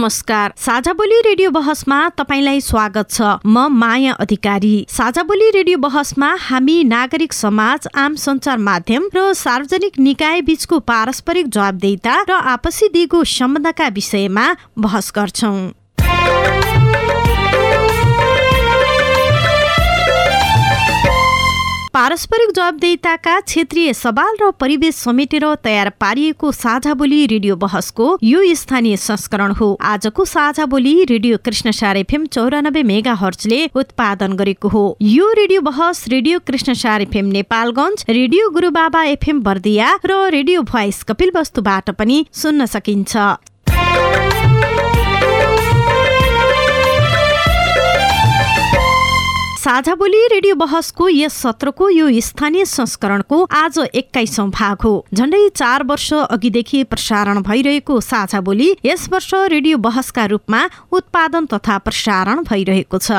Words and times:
नमस्कार। 0.00 0.52
साझा 0.56 0.92
बोली 0.92 1.20
रेडियो 1.20 1.50
बहसमा 1.50 1.96
तपाईँलाई 2.08 2.60
स्वागत 2.60 3.10
छ। 3.10 3.22
म 3.46 3.66
माया 3.68 4.12
अधिकारी। 4.14 4.86
साझा 4.88 5.22
बोली 5.22 5.50
रेडियो 5.50 5.78
बहसमा 5.78 6.30
हामी 6.40 6.76
नागरिक 6.84 7.32
समाज 7.32 7.88
आम 7.94 8.14
सञ्चार 8.14 8.58
माध्यम 8.58 9.08
र 9.14 9.32
सार्वजनिक 9.34 9.98
निकाय 10.00 10.40
बीचको 10.48 10.78
पारस्परिक 10.88 11.48
जवाबदेता 11.48 12.14
र 12.30 12.40
आपसी 12.48 12.88
दिगो 12.88 13.24
सम्बन्धका 13.28 13.88
विषयमा 13.92 14.46
बहस 14.78 15.12
गर्छौं। 15.16 15.58
पारस्परिक 21.94 22.50
जवाबदेताका 22.54 23.38
क्षेत्रीय 23.42 23.92
सवाल 23.92 24.36
र 24.40 24.50
परिवेश 24.60 24.94
समेटेर 24.96 25.46
तयार 25.64 25.88
पारिएको 26.00 26.52
साझा 26.52 26.92
बोली 26.94 27.18
रेडियो 27.26 27.56
बहसको 27.56 28.06
यो 28.22 28.42
स्थानीय 28.54 28.96
संस्करण 28.96 29.52
हो। 29.52 29.72
आजको 29.82 30.24
साझा 30.24 30.66
बोली 30.66 30.94
रेडियो 31.04 31.38
कृष्णसार 31.44 31.96
एफएम 31.96 32.26
चौरानब्बे 32.28 32.82
मेगा 32.84 33.14
हर्चले 33.16 33.60
उत्पादन 33.74 34.36
गरेको 34.36 34.68
हो। 34.68 34.84
यो 35.02 35.32
रेडियो 35.32 35.60
बहस 35.62 36.06
radio 36.08 36.38
Krishnasar 36.46 37.02
FM 37.02 37.26
Nepalgunj 37.32 38.04
radio 38.10 38.50
Gurubaba 38.50 39.04
FM 39.10 39.42
Bardiya 39.42 39.94
र 40.06 40.24
रेडियो 40.30 40.62
भोइस 40.64 41.02
कपिल 41.04 41.32
वस्तुबाट 41.36 41.90
पनि 41.90 42.24
सुन्न 42.32 42.66
सकिन्छ। 42.68 43.16
साझा 49.60 49.94
बोली 49.94 50.18
रेडियो 50.26 50.54
बहसको 50.56 51.08
यस 51.08 51.34
सत्रको 51.36 51.88
यो 51.90 52.06
स्थानीय 52.20 52.64
संस्करणको 52.64 53.42
आज 53.52 53.78
एक्काइसौँ 53.94 54.48
भाग 54.50 54.76
हो। 54.84 54.92
झण्डै 55.14 55.48
चार 55.56 55.82
वर्ष 55.84 56.12
अघिदेखि 56.14 56.82
प्रसारण 56.84 57.40
भइरहेको 57.42 58.00
साझा 58.00 58.40
बोली 58.40 58.70
यस 58.84 59.08
वर्ष 59.12 59.30
रेडियो 59.52 59.78
बहसका 59.78 60.24
रूपमा 60.32 60.62
उत्पादन 60.92 61.46
तथा 61.52 61.78
प्रसारण 61.78 62.42
भइरहेको 62.48 62.98
छ। 62.98 63.10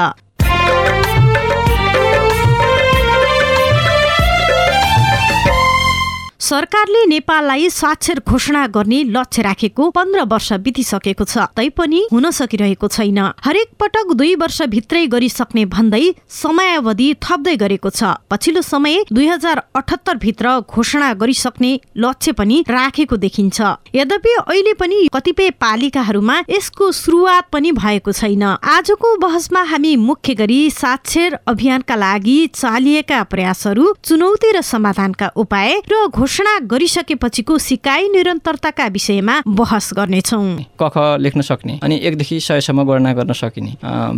सरकारले 6.42 7.04
नेपाललाई 7.06 7.70
साक्षर 7.70 8.20
घोषणा 8.28 8.66
गर्ने 8.68 9.02
लक्ष्य 9.08 9.42
राखेको 9.42 9.90
पन्ध्र 9.94 10.22
वर्ष 10.26 10.52
बितिसकेको 10.66 11.24
छ। 11.24 11.46
तैपनि 11.54 12.00
हुन 12.12 12.30
सकिरहेको 12.32 12.88
छैन। 12.88 13.20
हरेक 13.46 13.70
पटक 13.80 14.14
दुई 14.18 14.34
वर्षभित्रै 14.42 15.06
गरिसक्ने 15.08 15.66
भन्दै 15.70 16.02
समयावधि 16.34 17.10
थप्दै 17.22 17.56
गरेको 17.56 17.90
छ। 17.92 18.18
पछिल्लो 18.26 18.62
समय 18.64 18.98
दुई 19.14 19.28
हजार 19.28 19.62
अठहत्तर 19.76 20.16
भित्र 20.18 20.56
घोषणा 20.66 21.14
गरिसक्ने 21.14 21.72
लक्ष्य 21.98 22.32
पनि 22.34 22.58
राखेको 22.70 23.18
देखिन्छ। 23.18 23.62
यद्यपि 23.96 24.34
अहिले 24.42 24.74
पनि 24.82 24.98
कतिपय 25.14 25.50
पालिकाहरूमा 25.62 26.40
यसको 26.50 26.92
सुरुवात 26.92 27.54
पनि 27.54 27.72
भएको 27.78 28.12
छैन। 28.14 28.44
आजको 28.66 29.16
बहसमा 29.22 29.62
हामी 29.70 29.96
मुख्य 30.02 30.34
गरी 30.42 30.60
साक्षर 30.72 31.38
अभियानका 31.48 31.96
लागि 31.98 32.38
चालिएका 32.56 33.24
प्रयासहरू 33.30 33.94
चुनौती 34.04 34.52
र 34.52 34.62
समाधानका 34.66 35.32
उपाय 35.38 35.82
र 35.86 36.08
घोषणा 36.32 36.52
गरिसकेपछिको 36.72 37.58
सिकाइ 37.60 38.08
निरन्तरताका 38.10 38.86
विषयमा 38.88 39.34
बहस 39.52 39.90
गर्नेछौ। 39.98 40.40
कख 40.80 40.96
लेख्न 41.20 41.42
सक्ने 41.44 41.74
अनि 41.84 41.96
एकदेखि 42.08 42.40
सयसम्म 42.40 42.84
गणना 42.88 43.12
गर्न 43.20 43.34
सकिने 43.36 43.72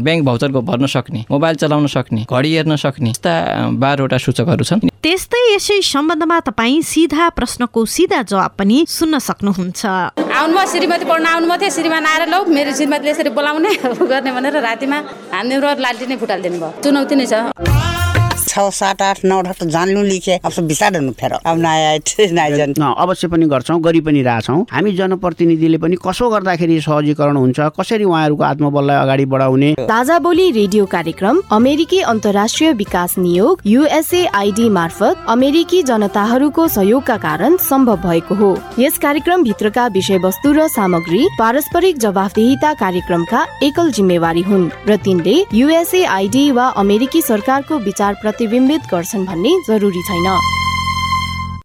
ब्याङ्क 0.06 0.26
भाउचरको 0.26 0.62
भर्न 0.62 0.86
सक्ने 0.94 1.26
मोबाइल 1.32 1.56
चलाउन 1.58 1.88
सक्ने 1.90 2.26
घडी 2.30 2.54
हेर्न 2.54 2.76
सक्ने 2.78 3.10
यस्ता 3.10 3.34
बाह्रवटा 3.82 4.18
सूचकहरू 4.26 4.64
छन्। 4.64 4.94
त्यस्तै 5.02 5.42
यसै 5.58 5.82
सम्बन्धमा 5.82 6.40
तपाईँ 6.54 6.82
सिधा 6.86 7.30
प्रश्नको 7.34 7.86
सिधा 7.98 8.22
जवाब 8.30 8.52
पनि 8.62 8.86
सुन्न 8.94 9.18
सक्नुहुन्छ। 9.18 9.82
आउनुभयो 10.22 10.66
श्रीमती 10.70 11.06
पढ्न 11.10 11.26
आउनुभयो 11.34 11.58
थियो 11.66 11.70
श्रीमान 11.82 12.06
आएर 12.14 12.30
लौ 12.30 12.46
मेरो 12.46 12.78
श्रीमतीले 12.78 13.12
यसरी 13.12 13.30
बोलाउने 13.34 13.74
गर्ने 14.06 14.32
भनेर 14.38 14.62
रातिमा 14.62 14.98
हाम्रो 15.34 15.70
लालटी 15.82 16.06
नै 16.06 16.16
फुटालिदिनु 16.22 16.58
भयो। 16.62 16.74
चुनौती 16.84 17.16
नै 17.18 17.26
छ। 17.26 18.13
छ 18.54 18.70
सात 18.72 19.02
आठ 19.02 19.26
नौ 19.26 19.42
त 19.44 19.66
जान्नु 19.66 20.02
लिखे। 20.06 20.36
अब 20.46 20.54
बिसार्नु 20.64 21.12
फेर। 21.18 21.34
अब 21.42 21.58
नयाँ 21.58 22.94
अवश्य 22.96 23.28
पनि 23.28 23.46
गर्छौँ 23.50 23.80
गरि 23.82 24.02
पनि 24.06 24.22
रहेछौँ 24.22 24.60
हामी 24.72 24.92
जनप्रतिनिधिले 24.94 25.78
पनि 25.78 25.96
कसो 25.98 26.30
गर्दाखेरि 26.30 26.80
सहजीकरण 26.82 27.38
हुन्छ 27.38 27.60
कसरी 27.74 28.04
उहाँहरूको 28.04 28.44
आत्मबललाई 28.44 28.98
अगाडि 29.04 29.26
बढाउने? 29.26 29.74
ताजा 29.90 30.20
बोली 30.20 30.50
रेडियो 30.52 30.86
कार्यक्रम 30.86 31.42
अमेरिकी 31.52 32.00
अन्तर्राष्ट्रिय 32.04 32.72
विकास 32.74 33.18
नियोग 33.18 33.62
युएसए 33.66 34.26
आइडी 34.36 34.70
मार्फत 34.70 35.26
अमेरिकी 35.30 35.82
जनताहरूको 35.84 36.68
सहयोगका 36.68 37.18
कारण 37.18 37.58
सम्भव 37.64 37.98
भएको 38.06 38.36
हो। 38.36 38.52
यस 38.80 38.98
कार्यक्रम 38.98 39.44
भित्रका 39.44 39.88
विषयवस्तु 39.88 40.52
र 40.54 40.68
सामग्री 40.68 41.28
पारस्परिक 41.40 41.98
जवाफदेहिता 41.98 42.74
कार्यक्रमका 42.76 43.46
एकल 43.64 43.92
जिम्मेवारी 43.92 44.42
हुन्। 44.42 44.70
र 44.88 44.98
तिनले 44.98 45.36
युएसए 45.54 46.04
आइडी 46.12 46.46
वा 46.52 46.68
अमेरिकी 46.78 47.22
सरकारको 47.24 47.80
विचार 47.80 48.14
प्रति 48.22 48.43
प्रतिबिम्बित 48.44 48.88
गर्छन् 48.92 49.26
भन्ने 49.26 49.52
जरुरी 49.68 50.02
छैन। 50.04 50.63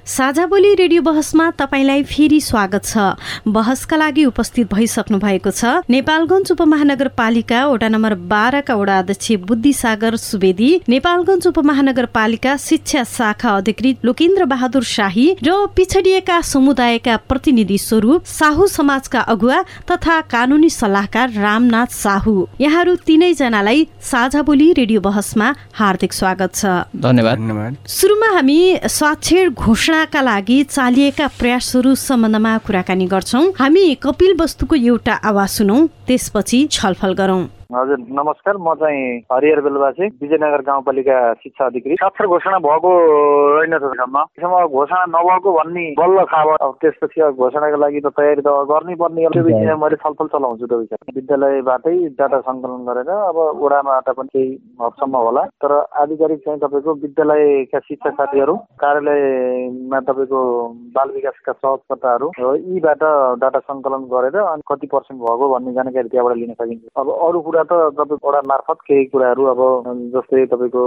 साझा 0.08 0.44
बोली 0.46 0.72
रेडियो 0.74 1.02
बहसमा 1.02 1.50
तपाईँलाई 1.58 2.02
फेरि 2.02 2.40
स्वागत 2.40 2.84
छ। 2.84 2.98
बहसका 3.46 3.96
लागि 3.96 4.24
उपस्थित 4.24 4.72
भइसक्नु 4.72 5.18
भएको 5.20 5.50
छ 5.50 5.84
नेपालगञ्ज 5.84 6.52
उपमहानगरपालिका 6.52 7.58
वडा 7.68 7.88
नम्बर 7.88 8.14
बाह्रका 8.24 8.74
वडा 8.74 8.98
अध्यक्ष 8.98 9.32
बुद्धिसागर 9.44 10.16
सुवेदी 10.16 10.70
नेपालगञ्ज 10.88 11.46
उपमहानगरपालिका 11.46 12.56
शिक्षा 12.56 13.02
शाखा 13.04 13.50
अधिकृत 13.56 14.04
लोकेन्द्र 14.04 14.44
बहादुर 14.48 14.84
शाही 14.92 15.26
र 15.44 15.66
पिछडिएका 15.76 16.40
समुदायका 16.52 17.16
प्रतिनिधि 17.28 17.78
स्वरूप 17.78 18.24
साहु 18.32 18.66
समाजका 18.68 19.20
अगुवा 19.28 19.60
तथा 19.92 20.20
कानुनी 20.32 20.70
सल्लाहकार 20.70 21.36
रामनाथ 21.36 21.92
साहु। 21.98 22.34
यहाँहरू 22.60 22.96
तिनैजनालाई 23.04 23.86
साझा 24.08 24.42
बोली 24.48 24.72
रेडियो 24.72 25.00
बहसमा 25.02 25.52
हार्दिक 25.74 26.12
स्वागत 26.14 26.54
छ। 26.54 26.64
धन्यवाद। 26.96 27.76
सुरुमा 27.98 28.32
हामी 28.34 28.58
साक्षर 28.88 29.48
घोषणा 29.50 29.96
का 30.04 30.20
लागि 30.20 30.62
चालिएका 30.64 31.26
प्रयासहरू 31.26 31.94
सम्बन्धमा 31.94 32.58
कुराकानी 32.58 33.06
गर्छौँ। 33.06 33.52
हामी 33.58 33.94
कपिल 33.94 34.36
वस्तुको 34.40 34.76
एउटा 34.76 35.14
आवाज 35.14 35.48
सुनौ 35.48 35.86
त्यसपछि 36.06 36.66
छलफल 36.70 37.12
गरौँ। 37.12 37.44
हजुर 37.70 37.98
नमस्कार। 38.16 38.56
म 38.56 38.72
चाहिँ 38.80 39.00
हरिहर 39.28 39.60
बेलवासी 39.60 40.06
विजयनगर 40.20 40.60
गाउँपालिका 40.64 41.16
शिक्षा 41.36 41.64
अधिकृत 41.66 42.00
साक्षर 42.00 42.26
घोषणा 42.26 42.58
भएको 42.64 42.90
रहेन 43.60 43.76
त्यसम्म 43.78 44.64
घोषणा 44.72 45.04
नभएको 45.12 45.52
भन्ने 45.52 45.84
बल्ल 45.98 46.24
खबर 46.32 46.64
अब 46.64 46.72
त्यसपछि 46.80 47.20
घोषणाको 47.28 47.76
लागि 47.76 48.00
त 48.00 48.12
तयारी 48.16 48.40
त 48.40 48.54
गर्नै 48.72 48.94
पर्ने 48.96 49.26
त्यो 49.28 49.42
विषयमा 49.44 49.76
मैले 49.84 49.96
छलफल 50.00 50.26
चलाउँछु 50.32 50.66
त्यो 50.66 50.78
विषय 50.78 51.12
विद्यालयबाटै 51.18 51.92
डाटा 52.16 52.40
सङ्कलन 52.48 52.88
गरेर 52.88 53.10
अब 53.18 53.36
वडाबाट 53.60 54.08
पनि 54.16 54.32
केही 54.32 54.48
हदसम्म 54.80 55.16
होला। 55.28 55.44
तर 55.60 55.76
आधिकारिक 56.00 56.40
चाहिँ 56.48 56.60
तपाईँको 56.64 56.94
विद्यालयका 57.04 57.78
शिक्षक 57.84 58.16
साथीहरू 58.16 58.56
कार्यालयमा 58.80 60.00
तपाईँको 60.08 60.40
बाल 60.96 61.08
विकासका 61.18 61.52
सहकर्ताहरू 61.52 62.32
यीबाट 62.64 63.04
डाटा 63.44 63.60
सङ्कलन 63.68 64.08
गरेर 64.16 64.40
अनि 64.46 64.66
कति 64.72 64.86
पर्सेन्ट 64.96 65.20
भएको 65.20 65.52
भन्ने 65.54 65.76
जानकारी 65.76 66.08
त्यहाँबाट 66.08 66.36
लिन 66.40 66.52
सकिन्छ। 66.56 66.82
अब 66.96 67.14
अरू 67.28 67.40
कुरा 67.44 67.56
कुरा 67.58 67.90
त 67.90 67.94
तपाईँको 67.98 68.28
वडा 68.28 68.40
मार्फत 68.46 68.78
केही 68.86 69.04
कुराहरू 69.10 69.42
अब 69.50 69.60
जस्तै 70.14 70.44
तपाईँको 70.46 70.82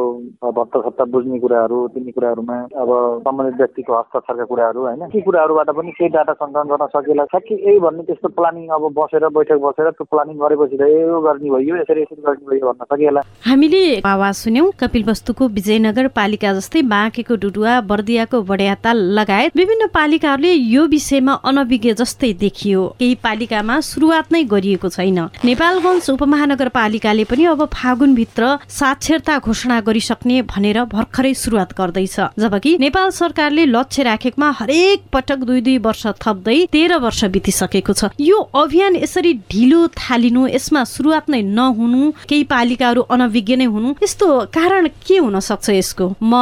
भत्ता 0.55 0.79
सत्ता 0.81 1.03
बुझ्ने 1.11 1.39
कुराहरू 1.39 1.77
तिनी 1.93 2.11
कुराहरूमा 2.15 2.57
अब 2.79 2.89
सम्बन्धित 3.27 3.57
व्यक्तिको 3.59 3.91
हस्ताक्षरका 3.91 4.45
कुराहरू 4.51 4.79
होइन? 4.81 5.03
ती 5.11 5.21
कुराहरूबाट 5.21 5.69
पनि 5.75 5.91
केही 5.91 6.09
डाटा 6.15 6.33
सङ्कलन 6.33 6.67
गर्न 6.71 6.85
सकिएला। 6.95 7.25
छ 7.27 7.35
कि 7.47 7.55
यही 7.55 7.79
भन्ने 7.79 8.03
त्यस्तो 8.07 8.29
प्लानिङ 8.37 8.67
अब 8.71 8.83
बसेर 8.95 9.27
बैठक 9.35 9.59
बसेर 9.59 9.89
त्यो 9.91 10.05
प्लानिङ 10.11 10.35
गरेपछि 10.39 10.77
त 10.77 10.83
यो 10.87 11.19
गर्ने 11.21 11.49
भयो 11.51 11.75
यसरी 11.81 12.01
यसरी 12.01 12.21
गर्ने 12.23 12.45
भयो 12.47 12.65
भन्न 12.71 12.83
सकिएला। 12.87 13.21
हामीले 13.47 13.83
आवाज 14.05 14.35
सुन्यौँ 14.35 14.71
कपिल 14.79 15.03
वस्तुको 15.09 15.47
विजयनगर 15.57 16.07
पालिका 16.15 16.53
जस्तै 16.53 16.81
बाँकेको 16.87 17.35
डुडुवा 17.43 17.73
बर्दियाको 17.91 18.41
बडियाताल 18.47 18.97
लगायत 19.19 19.57
विभिन्न 19.57 19.87
पालिकाहरूले 19.91 20.53
यो 20.75 20.85
विषयमा 20.87 21.33
अनभिज्ञ 21.51 21.93
जस्तै 22.01 22.33
देखियो। 22.39 22.87
केही 22.99 23.15
पालिकामा 23.27 23.79
सुरुवात 23.91 24.31
नै 24.31 24.43
गरिएको 24.53 24.89
छैन। 24.89 25.19
नेपालगञ्ज 25.45 26.09
उपमहानगर 26.11 26.60
महानगरपालिकाले 26.61 27.23
पनि 27.25 27.45
अब 27.45 27.63
फागुनभित्र 27.73 28.43
साक्षरता 28.69 29.37
घोषणा 29.39 29.79
गरिसक्ने 29.81 30.41
भनेर 30.43 30.83
भर्खरै 30.85 31.33
सुरुवात 31.33 31.73
गर्दैछ। 31.73 32.37
जबकि 32.37 32.77
नेपाल 32.79 33.09
सरकारले 33.11 33.65
लक्ष्य 33.65 34.03
राखेकोमा 34.03 34.49
हरेक 34.59 34.99
पटक 35.13 35.39
दुई 35.41 35.61
दुई 35.61 35.77
वर्ष 35.77 36.05
थप्दै 36.21 36.57
तेह्र 36.71 36.97
वर्ष 37.01 37.23
बितिसकेको 37.33 37.93
छ। 37.93 38.13
यो 38.21 38.37
अभियान 38.53 38.95
यसरी 38.95 39.33
ढिलो 39.49 39.87
थालिनु 39.97 40.47
यसमा 40.47 40.83
सुरुवात 40.85 41.29
नै 41.29 41.41
नहुनु 41.41 42.11
केही 42.29 42.43
पालिकाहरू 42.45 43.01
अनभिज्ञ 43.09 43.55
नै 43.55 43.65
हुनु 43.65 43.89
यस्तो 44.03 44.27
कारण 44.53 44.87
के 45.01 45.17
हुन 45.17 45.39
सक्छ 45.41 45.69
यसको? 45.71 46.05
म 46.21 46.33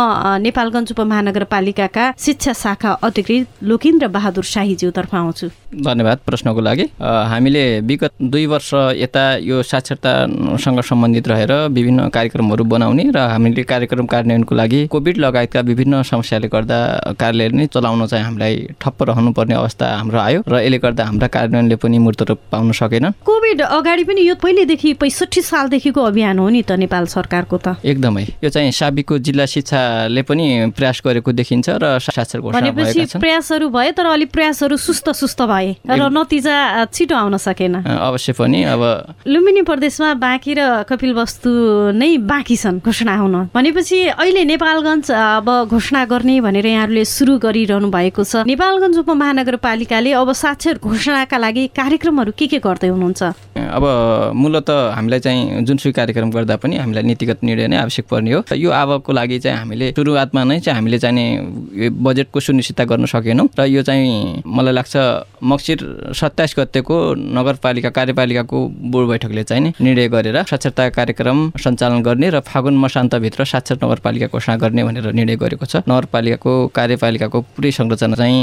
नेपालगञ्ज 0.43 0.91
उपमहानगरपालिकाका 0.91 2.03
शिक्षा 2.19 2.53
शाखा 2.53 2.91
अधिकृत 3.07 3.63
लोकेन्द्र 3.63 4.07
बहादुर 4.09 4.43
शाहीज्यूतर्फ 4.43 5.15
आउँछु। 5.15 5.47
धन्यवाद 5.79 6.17
प्रश्नको 6.25 6.61
लागि। 6.61 6.85
हामीले 6.99 7.63
विगत 7.81 8.13
दुई 8.21 8.45
वर्ष 8.45 8.69
यता 8.97 9.25
यो 9.37 9.61
साक्षरतासँग 10.09 10.81
सम्बन्धित 10.81 11.27
रहेर 11.27 11.51
विभिन्न 11.71 12.07
कार्यक्रमहरू 12.09 12.63
बनाउने 12.63 13.03
र 13.15 13.17
हामीले 13.17 13.63
कार्यक्रम 13.63 14.05
कार्यान्वयनको 14.05 14.55
लागि 14.55 14.79
कोभिड 14.87 15.17
लगायतका 15.17 15.61
विभिन्न 15.61 16.01
समस्याले 16.03 16.47
गर्दा 16.47 16.79
कार्यालय 17.19 17.49
नै 17.57 17.65
चलाउन 17.67 18.05
चाहिँ 18.07 18.25
हामीलाई 18.25 18.55
ठप्प 18.81 19.03
रहनुपर्ने 19.09 19.55
अवस्था 19.55 19.85
हाम्रो 19.97 20.19
आयो 20.19 20.39
र 20.47 20.61
यसले 20.61 20.77
गर्दा 20.77 21.03
हाम्रा 21.05 21.27
कार्यान्वयनले 21.27 21.75
पनि 21.75 21.97
मूर्त 21.99 22.21
रूप 22.29 22.39
पाउन 22.51 22.71
सकेन। 22.71 23.05
कोभिड 23.25 23.61
अगाडि 23.61 24.03
पनि 24.03 24.21
यो 24.27 24.35
पहिलेदेखि 24.35 24.93
पैँसठी 25.01 25.41
सालदेखिको 25.41 26.01
अभियान 26.01 26.39
हो 26.39 26.49
नि 26.49 26.61
त 26.63 26.71
नेपाल 26.79 27.05
सरकारको 27.05 27.57
त। 27.57 27.67
एकदमै। 27.85 28.25
यो 28.43 28.49
चाहिँ 28.49 28.71
साबिकको 28.71 29.17
जिल्ला 29.19 29.45
शिक्षाले 29.45 30.21
पनि 30.21 30.45
प्रयास 30.75 31.01
गरेको 31.05 31.31
देखिन्छ 31.31 31.67
र 31.69 31.99
साक्षर 31.99 32.39
भनेपछि 32.41 33.19
प्रयासहरू 33.19 33.69
भए 33.69 33.91
तर 33.91 34.05
अलिक 34.05 34.29
प्रयासहरू 34.31 34.77
सुस्त 34.77 35.09
सुस्त 35.13 35.41
भए 35.41 35.69
र 35.85 36.01
नतिजा 36.09 36.85
छिटो 36.93 37.15
आउन 37.15 37.37
सकेन। 37.37 37.75
अवश्य 37.83 38.33
पनि 38.33 38.63
अब 38.73 38.81
लुम्बिनी 39.27 39.61
प्रदेशमा 39.99 40.13
बाँकी 40.15 40.53
र 40.55 40.83
कपिल 40.87 41.13
वस्तु 41.13 41.51
नै 41.91 42.23
बाँकी 42.23 42.55
छन् 42.55 42.79
घोषणा 42.79 43.15
हुन। 43.19 43.35
भनेपछि 43.51 44.15
अहिले 44.15 44.43
नेपालगञ्ज 44.47 45.11
अब 45.11 45.47
घोषणा 45.67 46.05
गर्ने 46.07 46.39
भनेर 46.39 46.65
यहाँहरूले 46.65 47.03
सुरु 47.05 47.37
गरिरहनु 47.43 47.91
भएको 47.91 48.23
छ। 48.23 48.47
नेपालगञ्ज 48.47 48.97
उपमहानगरपालिकाले 49.03 50.11
अब 50.15 50.31
साक्षर 50.31 50.79
घोषणाका 50.79 51.37
लागि 51.37 51.63
कार्यक्रमहरू 51.75 52.31
के 52.31 52.47
के 52.47 52.59
गर्दै 52.63 52.87
हुनुहुन्छ? 52.87 53.21
अब 53.59 53.83
मूलत 54.33 54.69
हामीलाई 54.95 55.19
चाहिँ 55.19 55.67
जुनसुकै 55.67 55.91
कार्यक्रम 55.91 56.31
गर्दा 56.31 56.55
पनि 56.63 56.75
हामीलाई 56.79 57.03
नीतिगत 57.03 57.43
निर्णय 57.43 57.67
नै 57.67 57.77
आवश्यक 57.83 58.05
पर्ने 58.07 58.31
हो। 58.31 58.41
यो 58.55 58.71
आवकको 58.71 59.11
लागि 59.11 59.39
चाहिँ 59.43 59.57
हामीले 59.59 59.91
सुरुवातमा 59.99 60.43
नै 60.43 60.59
चाहिँ 60.59 60.75
हामीले 60.79 60.99
चाहिँ 60.99 61.91
बजेटको 61.91 62.39
सुनिश्चितता 62.39 62.83
गर्न 62.87 63.05
सकेनौँ 63.05 63.47
र 63.59 63.67
यो 63.67 63.83
चाहिँ 63.83 64.43
मलाई 64.47 64.73
लाग्छ 64.73 64.95
मक्सिर 65.43 65.77
सत्ताइस 66.15 66.55
गतेको 66.57 66.95
नगरपालिका 67.35 67.89
कार्यपालिकाको 67.89 68.57
बोर्ड 68.91 69.07
बैठकले 69.09 69.43
चाहिँ 69.43 69.73
निर्णय 69.89 70.07
गरेर 70.13 70.37
साक्षरता 70.45 70.87
कार्यक्रम 70.93 71.37
सञ्चालन 71.57 72.01
गर्ने 72.05 72.29
र 72.29 72.39
फागुन 72.45 72.77
मसान्तभित्र 72.77 73.43
साक्षर 73.51 73.77
नगरपालिका 73.83 74.27
घोषणा 74.29 74.55
गर्ने 74.61 74.83
भनेर 74.83 75.11
निर्णय 75.17 75.35
गरेको 75.41 75.65
छ। 75.65 75.81
नगरपालिकाको 75.89 76.53
कार्यपालिकाको 76.77 77.39
पुरै 77.57 77.71
संरचना 77.73 78.15
चाहिँ 78.21 78.39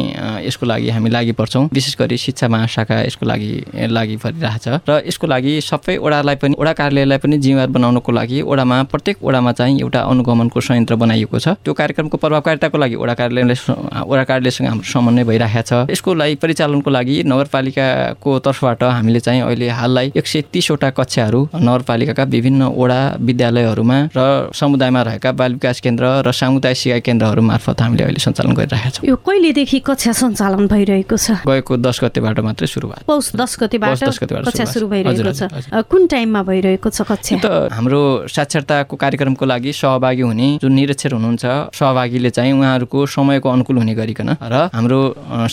यसको 0.46 0.66
लागि 0.66 0.88
हामी 0.90 1.10
लागि 1.10 1.32
पर्छौँ। 1.38 1.64
विशेष 1.72 1.94
गरी 2.00 2.16
शिक्षा 2.18 2.48
महाशाखा 2.48 3.00
यसको 3.06 3.24
लागि 3.26 3.50
लागि 3.96 4.16
परिरहेछ 4.24 4.66
र 4.88 5.00
यसको 5.06 5.26
लागि 5.26 5.52
सबै 5.62 5.96
ओडालाई 6.02 6.36
पनि 6.42 6.54
ओडा 6.58 6.72
कार्यालयलाई 6.80 7.18
पनि 7.22 7.38
जिम्मेवार 7.38 7.70
बनाउनको 7.76 8.12
लागि 8.12 8.42
ओडामा 8.42 8.82
प्रत्येक 8.92 9.16
ओडामा 9.22 9.52
चाहिँ 9.58 9.78
एउटा 9.80 10.00
अनुगमनको 10.10 10.60
संयन्त्र 10.60 10.94
बनाइएको 11.02 11.38
छ। 11.38 11.48
त्यो 11.62 11.72
कार्यक्रमको 11.80 12.16
प्रभावकारिताको 12.16 12.78
लागि 12.78 12.94
ओडा 13.02 13.14
कार्यालयले 13.20 13.56
ओडा 14.02 14.24
कार्यालयसँग 14.30 14.66
हाम्रो 14.68 14.88
समन्वय 14.92 15.24
भइरहेको 15.30 15.62
छ 15.68 15.90
यसको 15.94 16.14
लागि 16.14 16.34
परिचालनको 16.42 16.90
लागि 16.90 17.16
नगरपालिकाको 17.30 18.30
तर्फबाट 18.46 18.82
हामीले 18.96 19.20
चाहिँ 19.20 19.42
अहिले 19.42 19.68
हाललाई 19.78 20.12
एक 20.16 20.26
सय 20.26 20.40
तिसवटा 20.52 20.90
कक्षाहरू 20.98 21.35
नगरपालिकाका 21.54 22.24
विभिन्न 22.34 22.62
ओडा 22.82 23.00
विद्यालयहरूमा 23.28 23.98
र 24.16 24.20
समुदायमा 24.54 25.00
रहेका 25.08 25.30
बाल 25.40 25.52
विकास 25.58 25.80
केन्द्र 25.84 26.04
र 26.26 26.32
सामुदायिक 26.32 26.78
सिकाइ 26.78 27.00
केन्द्रहरू 27.06 27.42
मार्फत 27.42 27.80
हामीले 27.82 28.04
अहिले 28.04 28.20
सञ्चालन 28.26 28.52
गरिरहेका 28.58 28.90
छौँ। 28.96 29.04
यो 29.08 29.16
कहिलेदेखि 29.26 29.78
कक्षा 29.88 30.12
सञ्चालन 30.20 30.66
भइरहेको 30.66 31.16
छ? 31.16 31.26
गएको 31.46 31.72
दस 31.76 31.96
गतेबाट 32.04 32.38
मात्रै 32.46 32.66
सुरु 32.66 32.86
पौष 33.06 33.26
दस 33.36 33.52
गतेबाट 33.60 33.94
कक्षा 34.46 34.64
सुरु 34.64 34.86
भइरहेको 34.88 35.32
छ। 35.32 35.42
कुन 35.90 36.02
टाइममा 36.06 36.42
भइरहेको 36.42 36.88
छ 36.90 36.98
कक्षा? 37.10 37.36
त 37.42 37.46
हाम्रो 37.72 38.00
साक्षरताको 38.28 38.94
कार्यक्रमको 38.96 39.44
लागि 39.46 39.72
सहभागी 39.72 40.22
हुने 40.22 40.48
जुन 40.62 40.72
निरक्षर 40.72 41.12
हुनुहुन्छ 41.16 41.44
सहभागीले 41.74 42.30
चाहिँ 42.30 42.52
उहाँहरूको 42.52 42.98
समयको 43.06 43.48
अनुकूल 43.48 43.76
हुने 43.78 43.94
गरिकन 43.94 44.30
र 44.42 44.54
हाम्रो 44.74 45.00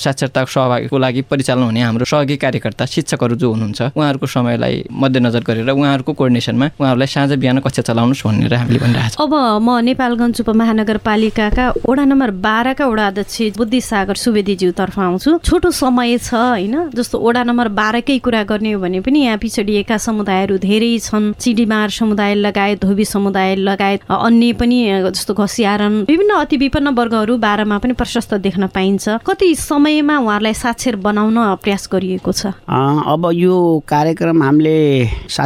साक्षरता 0.03 0.41
सहभागीको 0.45 0.97
लागि 0.97 1.21
परिचालन 1.31 1.63
हुने 1.63 1.81
हाम्रो 1.81 2.05
सहयोगी 2.05 2.37
कार्यकर्ता 2.37 2.85
शिक्षकहरू 2.85 3.35
जो 3.35 3.47
हुनुहुन्छ 3.53 3.81
उहाँहरूको 3.97 4.27
समयलाई 4.27 4.75
मध्यनजर 4.91 5.43
गरेर 5.43 5.62
उहाँहरूको 5.69 6.13
कोर्डिनेसनमा 6.13 6.65
उहाँहरूलाई 6.79 7.07
साँझ 7.07 7.31
बिहान 7.39 7.59
कक्षा 7.59 7.81
चलाउनुहोस् 7.87 8.23
भनेर 8.27 8.53
हामीले 8.53 8.79
भनिरहेको 8.79 9.23
अब 9.23 9.33
म 9.63 9.79
नेपालगञ्ज 9.83 10.41
उपमहानगरपालिकाका 10.41 11.65
वडा 11.89 12.03
नम्बर 12.03 12.31
बाह्रका 12.43 12.85
वडा 12.87 13.07
अध्यक्ष 13.07 13.57
बुद्धि 13.57 13.81
सागर 13.81 14.15
सुवेदीज्यूतर्फ 14.15 14.99
आउँछु। 14.99 15.37
छोटो 15.43 15.71
समय 15.71 16.17
छ 16.17 16.33
होइन? 16.33 16.89
जस्तो 16.95 17.19
वडा 17.19 17.43
नम्बर 17.43 17.67
बाह्रकै 17.79 18.17
कुरा 18.19 18.43
गर्ने 18.43 18.71
हो 18.73 18.79
भने 18.81 18.99
पनि 19.01 19.19
यहाँ 19.23 19.37
पिछडिएका 19.37 19.97
समुदायहरू 19.97 20.57
धेरै 20.57 20.97
छन्। 20.99 21.33
चिडीमार 21.39 21.89
समुदाय 21.89 22.33
लगायत 22.35 22.85
धोबी 22.85 23.05
समुदाय 23.05 23.55
लगायत 23.55 23.99
अन्य 24.09 24.53
पनि 24.59 24.77
जस्तो 25.11 25.33
घसियारन 25.33 25.93
विभिन्न 26.09 26.33
अति 26.35 26.57
विपन्न 26.57 26.87
वर्गहरू 26.93 27.37
बाह्रमा 27.37 27.77
पनि 27.77 27.93
प्रशस्त 27.93 28.33
देख्न 28.43 28.67
पाइन्छ। 28.67 29.09
कति 29.27 29.55
समयमा 29.55 30.17
उहाँहरूलाई 30.19 30.53
साक्षर 30.53 30.95
बनाउन 30.95 31.37
प्रयास 31.63 31.89
गरिएको 31.91 32.31
छ? 32.31 32.53
अब 32.67 33.29
यो 33.33 33.55
कार्यक्रम 33.87 34.43
हामीले 34.43 34.77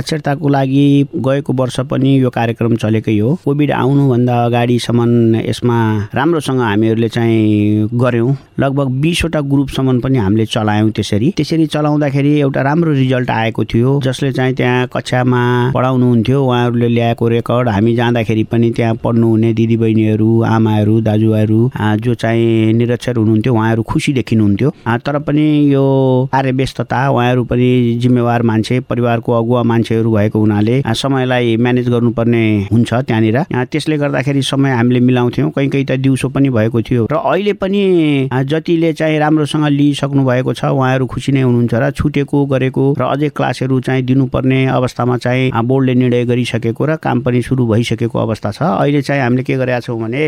साक्षरताको 0.08 0.48
लागि 0.48 1.08
गएको 1.20 1.54
वर्ष 1.54 1.80
पनि 1.92 2.12
यो 2.20 2.30
कार्यक्रम 2.32 2.76
चलेकै 2.80 3.18
हो। 3.20 3.34
कोभिड 3.44 3.72
आउनुभन्दा 3.72 4.36
अगाडिसम्म 4.46 5.36
यसमा 5.44 5.78
राम्रोसँग 6.16 6.60
हामीहरूले 6.62 7.10
चाहिँ 7.12 7.90
गऱ्यौँ। 7.92 8.36
लगभग 8.60 8.88
बिसवटा 9.04 9.42
ग्रुपसम्म 9.52 10.00
पनि 10.00 10.18
हामीले 10.18 10.46
चलायौँ 10.48 10.92
त्यसरी। 10.96 11.32
त्यसरी 11.38 11.66
चलाउँदाखेरि 11.68 12.32
एउटा 12.40 12.62
राम्रो 12.62 12.92
रिजल्ट 12.94 13.30
आएको 13.30 13.64
थियो 13.68 14.00
जसले 14.04 14.32
चाहिँ 14.32 14.54
त्यहाँ 14.56 14.88
कक्षामा 14.96 15.42
पढाउनुहुन्थ्यो 15.76 16.44
उहाँहरूले 16.44 16.88
ल्याएको 16.88 17.28
रेकर्ड। 17.28 17.70
हामी 17.70 17.96
जाँदाखेरि 17.96 18.44
पनि 18.48 18.72
त्यहाँ 18.72 18.96
पढ्नुहुने 19.04 19.54
दिदीबहिनीहरू 19.60 20.30
आमाहरू 20.48 21.00
दाजुभाइहरू 21.04 21.60
जो 22.00 22.14
चाहिँ 22.16 22.74
निरक्षर 22.80 23.18
हुनुहुन्थ्यो 23.18 23.54
उहाँहरू 23.54 23.84
खुसी 23.84 24.14
देखिनुहुन्थ्यो। 24.14 24.72
तर 25.04 25.20
पनि 25.28 25.46
यो 25.74 25.86
कार्यव्यस्तता 26.32 27.08
उहाँहरू 27.10 27.44
पनि 27.44 27.70
जिम्मेवार 28.02 28.42
मान्छे 28.48 28.80
परिवारको 28.88 29.32
अगुवा 29.34 29.64
मान्छेहरू 29.98 30.12
भएको 30.14 30.40
हुनाले 30.40 30.82
समयलाई 30.94 31.58
म्यानेज 31.58 31.90
गर्नुपर्ने 31.90 32.44
हुन्छ 32.72 32.94
त्यहाँनिर। 32.94 33.38
त्यसले 33.72 33.98
गर्दाखेरि 33.98 34.42
समय 34.42 34.72
हामीले 34.72 35.00
मिलाउँथ्यौँ। 35.00 35.52
कहीँ 35.52 35.70
कहीँ 35.70 35.86
त 35.86 35.92
दिउँसो 35.98 36.30
पनि 36.30 36.50
भएको 36.50 36.82
थियो। 36.82 37.08
र 37.12 37.16
अहिले 37.16 37.54
पनि 37.54 38.30
जतिले 38.46 38.94
चाहिँ 38.94 39.20
राम्रोसँग 39.20 39.66
लिइसक्नु 39.68 40.24
भएको 40.24 40.54
छ 40.54 40.66
उहाँहरू 40.66 41.06
खुसी 41.08 41.32
नै 41.32 41.42
हुनुहुन्छ 41.42 41.74
र 41.74 41.92
छुटेको 41.92 42.46
गरेको 42.46 42.86
र 43.00 43.04
अझै 43.04 43.30
क्लासहरू 43.30 43.80
चाहिँ 43.82 44.04
दिनुपर्ने 44.06 44.66
अवस्थामा 44.68 45.18
चाहिँ 45.18 45.52
बोर्डले 45.66 45.94
निर्णय 45.96 46.26
गरिसकेको 46.26 46.86
र 46.86 46.96
काम 47.02 47.22
पनि 47.22 47.42
सुरु 47.42 47.66
भइसकेको 47.68 48.18
अवस्था 48.20 48.52
छ। 48.52 48.62
अहिले 48.62 49.02
चाहिँ 49.02 49.22
हामीले 49.22 49.44
के 49.44 49.56
गरेका 49.58 49.80
छौँ 49.82 50.00
भने 50.02 50.26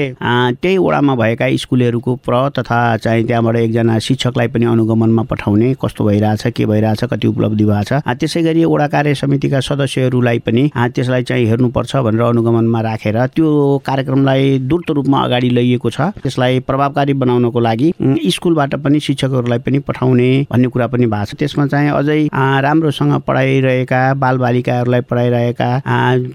त्यही 0.62 0.78
वडामा 0.78 1.16
भएका 1.16 1.46
स्कुलहरूको 1.56 2.16
प्र 2.26 2.50
तथा 2.58 2.80
चाहिँ 2.98 3.24
त्यहाँबाट 3.28 3.56
एकजना 3.56 4.00
शिक्षकलाई 4.00 4.48
पनि 4.48 4.66
अनुगमनमा 4.66 5.24
पठाउने 5.30 5.74
कस्तो 5.82 6.06
भइरहेछ 6.06 6.48
के 6.56 6.66
भइरहेछ 6.66 7.04
कति 7.04 7.28
उपलब्धि 7.28 7.66
भएको 7.66 7.84
छ। 7.84 8.02
त्यसै 8.20 8.42
गरी 8.44 8.66
वडा 8.66 8.88
कार्य 8.88 9.16
समितिका 9.16 9.59
सदस्यहरूलाई 9.62 10.40
पनि 10.40 10.64
त्यसलाई 10.76 11.24
चाहिँ 11.24 11.46
हेर्नुपर्छ 11.50 11.96
भनेर 12.06 12.22
अनुगमनमा 12.24 12.82
राखेर 12.82 13.18
त्यो 13.36 13.48
कार्यक्रमलाई 13.86 14.58
द्रुत 14.70 14.90
रूपमा 14.98 15.20
अगाडि 15.24 15.50
लैएको 15.50 15.90
छ। 15.90 16.02
त्यसलाई 16.24 16.60
प्रभावकारी 16.68 17.14
बनाउनको 17.14 17.60
लागि 17.60 17.94
स्कुलबाट 18.36 18.76
पनि 18.84 19.00
शिक्षकहरूलाई 19.00 19.60
पनि 19.66 19.80
पठाउने 19.88 20.30
भन्ने 20.52 20.68
कुरा 20.68 20.88
पनि 20.88 21.06
भएको 21.06 21.26
छ। 21.26 21.36
त्यसमा 21.40 21.66
चाहिँ 21.68 21.90
अझै 21.92 22.20
राम्रोसँग 22.34 23.14
पढाइरहेका 23.28 24.02
बालबालिकाहरूलाई 24.24 25.02
पढाइरहेका 25.10 25.70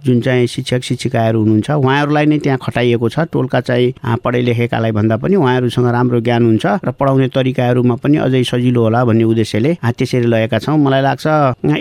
जुन 0.04 0.21
चाहिँ 0.21 0.47
शिक्षक 0.47 0.83
शिक्षिकाहरू 0.85 1.40
हुनुहुन्छ 1.40 1.71
उहाँहरूलाई 1.71 2.26
नै 2.26 2.38
त्यहाँ 2.38 2.59
खटाइएको 2.62 3.09
छ। 3.09 3.19
टोलका 3.33 3.61
चाहिँ 3.61 3.93
पढाइ 4.25 4.43
लेखेकालाई 4.43 4.93
भन्दा 4.93 5.16
पनि 5.16 5.37
उहाँहरूसँग 5.37 5.88
राम्रो 5.97 6.21
ज्ञान 6.21 6.45
हुन्छ 6.47 6.66
र 6.85 6.90
पढाउने 6.99 7.28
तरिकाहरूमा 7.35 7.95
पनि 8.02 8.16
अझै 8.26 8.43
सजिलो 8.45 8.83
होला 8.83 9.04
भन्ने 9.04 9.25
उद्देश्यले 9.25 9.73
त्यसरी 9.85 10.26
लगेका 10.26 10.59
छौँ। 10.59 10.76
मलाई 10.78 11.02
लाग्छ 11.02 11.26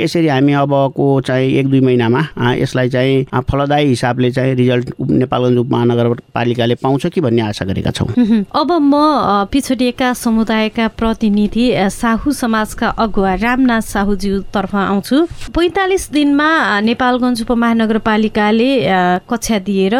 यसरी 0.03 0.27
हामी 0.27 0.53
अबको 0.63 1.05
चाहिँ 1.33 1.51
एक 1.57 1.67
दुई 1.69 1.81
महिनामा 1.81 2.21
यसलाई 2.53 2.89
चाहिँ 2.89 3.41
फलदायी 3.49 3.87
हिसाबले 3.87 4.31
चाहिँ 4.31 4.55
रिजल्ट 4.55 4.93
नेपालगञ्ज 5.01 5.57
उपमहानगरपालिकाले 5.57 6.75
पाउँछ 6.77 7.05
कि 7.09 7.21
भन्ने 7.21 7.41
आशा 7.41 7.65
गरेका 7.65 7.91
छौँ। 7.91 8.07
अब 8.53 8.71
म 8.81 8.93
पिछडिएका 9.51 10.13
समुदायका 10.13 10.87
प्रतिनिधि 10.99 11.65
साहु 11.89 12.31
समाजका 12.33 12.87
अगुवा 13.03 13.33
रामनाथ 13.35 13.81
साहुज्यूतर्फ 13.83 14.75
आउँछु। 14.75 15.17
पैँतालिस 15.55 16.11
दिनमा 16.11 16.49
नेपालगञ्ज 16.85 17.41
उपमहानगरपालिकाले 17.41 18.71
कक्षा 19.29 19.57
दिएर 19.65 19.95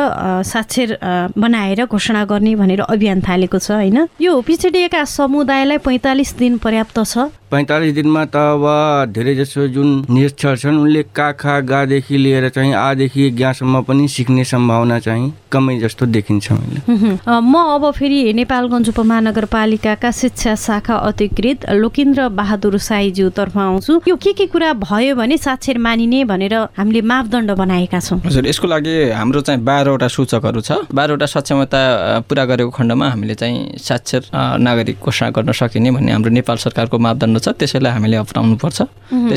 साक्षर 0.45 0.97
बनाएर 1.37 1.85
घोषणा 1.85 2.23
गर्ने 2.25 2.55
भनेर 2.55 2.81
अभियान 2.83 3.21
थालेको 3.21 3.57
छ 3.57 3.71
होइन? 3.71 4.07
यो 4.21 4.41
पिछडिएका 4.41 5.03
समुदायलाई 5.03 5.77
पैँतालिस 5.81 6.37
दिन 6.37 6.57
पर्याप्त 6.57 6.99
छ? 7.03 7.17
पैँतालिस 7.53 7.93
दिनमा 7.93 8.23
त 8.33 8.35
अब 8.35 9.13
धेरै 9.13 9.33
जसो 9.35 9.67
जुन 9.69 9.89
निरक्षर 10.09 10.57
छन् 10.57 10.77
उनले 10.81 11.03
का 11.13 11.31
खा 11.37 11.59
गादेखि 11.61 12.17
लिएर 12.17 12.49
चाहिँ 12.49 12.73
आदेखि 12.73 13.29
ज्ञासम्म 13.37 13.81
पनि 13.85 14.07
सिक्ने 14.09 14.43
सम्भावना 14.43 14.97
चाहिँ 14.99 15.33
कमै 15.53 15.77
जस्तो 15.79 16.05
देखिन्छ 16.09 16.51
मैले। 16.51 16.81
म 17.29 17.53
अब 17.77 17.83
फेरि 17.93 18.33
नेपालगञ्ज 18.33 18.89
उपमहानगरपालिकाका 18.89 20.11
शिक्षा 20.11 20.55
शाखा 20.57 20.95
अधिकृत 21.09 21.69
लोकेन्द्र 21.77 22.27
बहादुर 22.33 22.77
साईज्यूतर्फ 22.81 23.57
आउँछु। 23.57 24.01
यो 24.07 24.15
के 24.17 24.33
के 24.33 24.45
कुरा 24.49 24.73
भयो 24.81 25.15
भने 25.15 25.37
साक्षर 25.37 25.77
मानिने 25.77 26.23
भनेर 26.25 26.55
हामीले 26.73 27.01
मापदण्ड 27.05 27.51
बनाएका 27.53 27.99
छौँ। 27.99 28.19
हजुर 28.25 28.47
यसको 28.49 28.67
लागि 28.67 28.95
हाम्रो 29.13 29.41
चाहिँ 29.45 29.61
बाह्रवटा 29.61 30.07
सूचकहरू 30.09 30.61
छ। 30.61 30.89
बाह्रवटा 30.89 31.25
सक्षमता 31.29 31.81
पुरा 32.25 32.45
गरेको 32.49 32.71
खण्डमा 32.73 33.09
हामीले 33.13 33.35
चाहिँ 33.37 33.77
साक्षर 33.77 34.21
नागरिक 34.57 34.97
घोषणा 35.05 35.29
गर्न 35.37 35.51
सकिने 35.53 35.91
भन्ने 35.93 36.11
हाम्रो 36.11 36.31
नेपाल 36.33 36.57
सरकारको 36.65 36.97
मापदण्ड 36.97 37.41
छ 37.43 37.47
त्यसैलाई 37.59 37.91
हामीले 37.93 38.17
अप्नाउनुपर्छ 38.23 38.81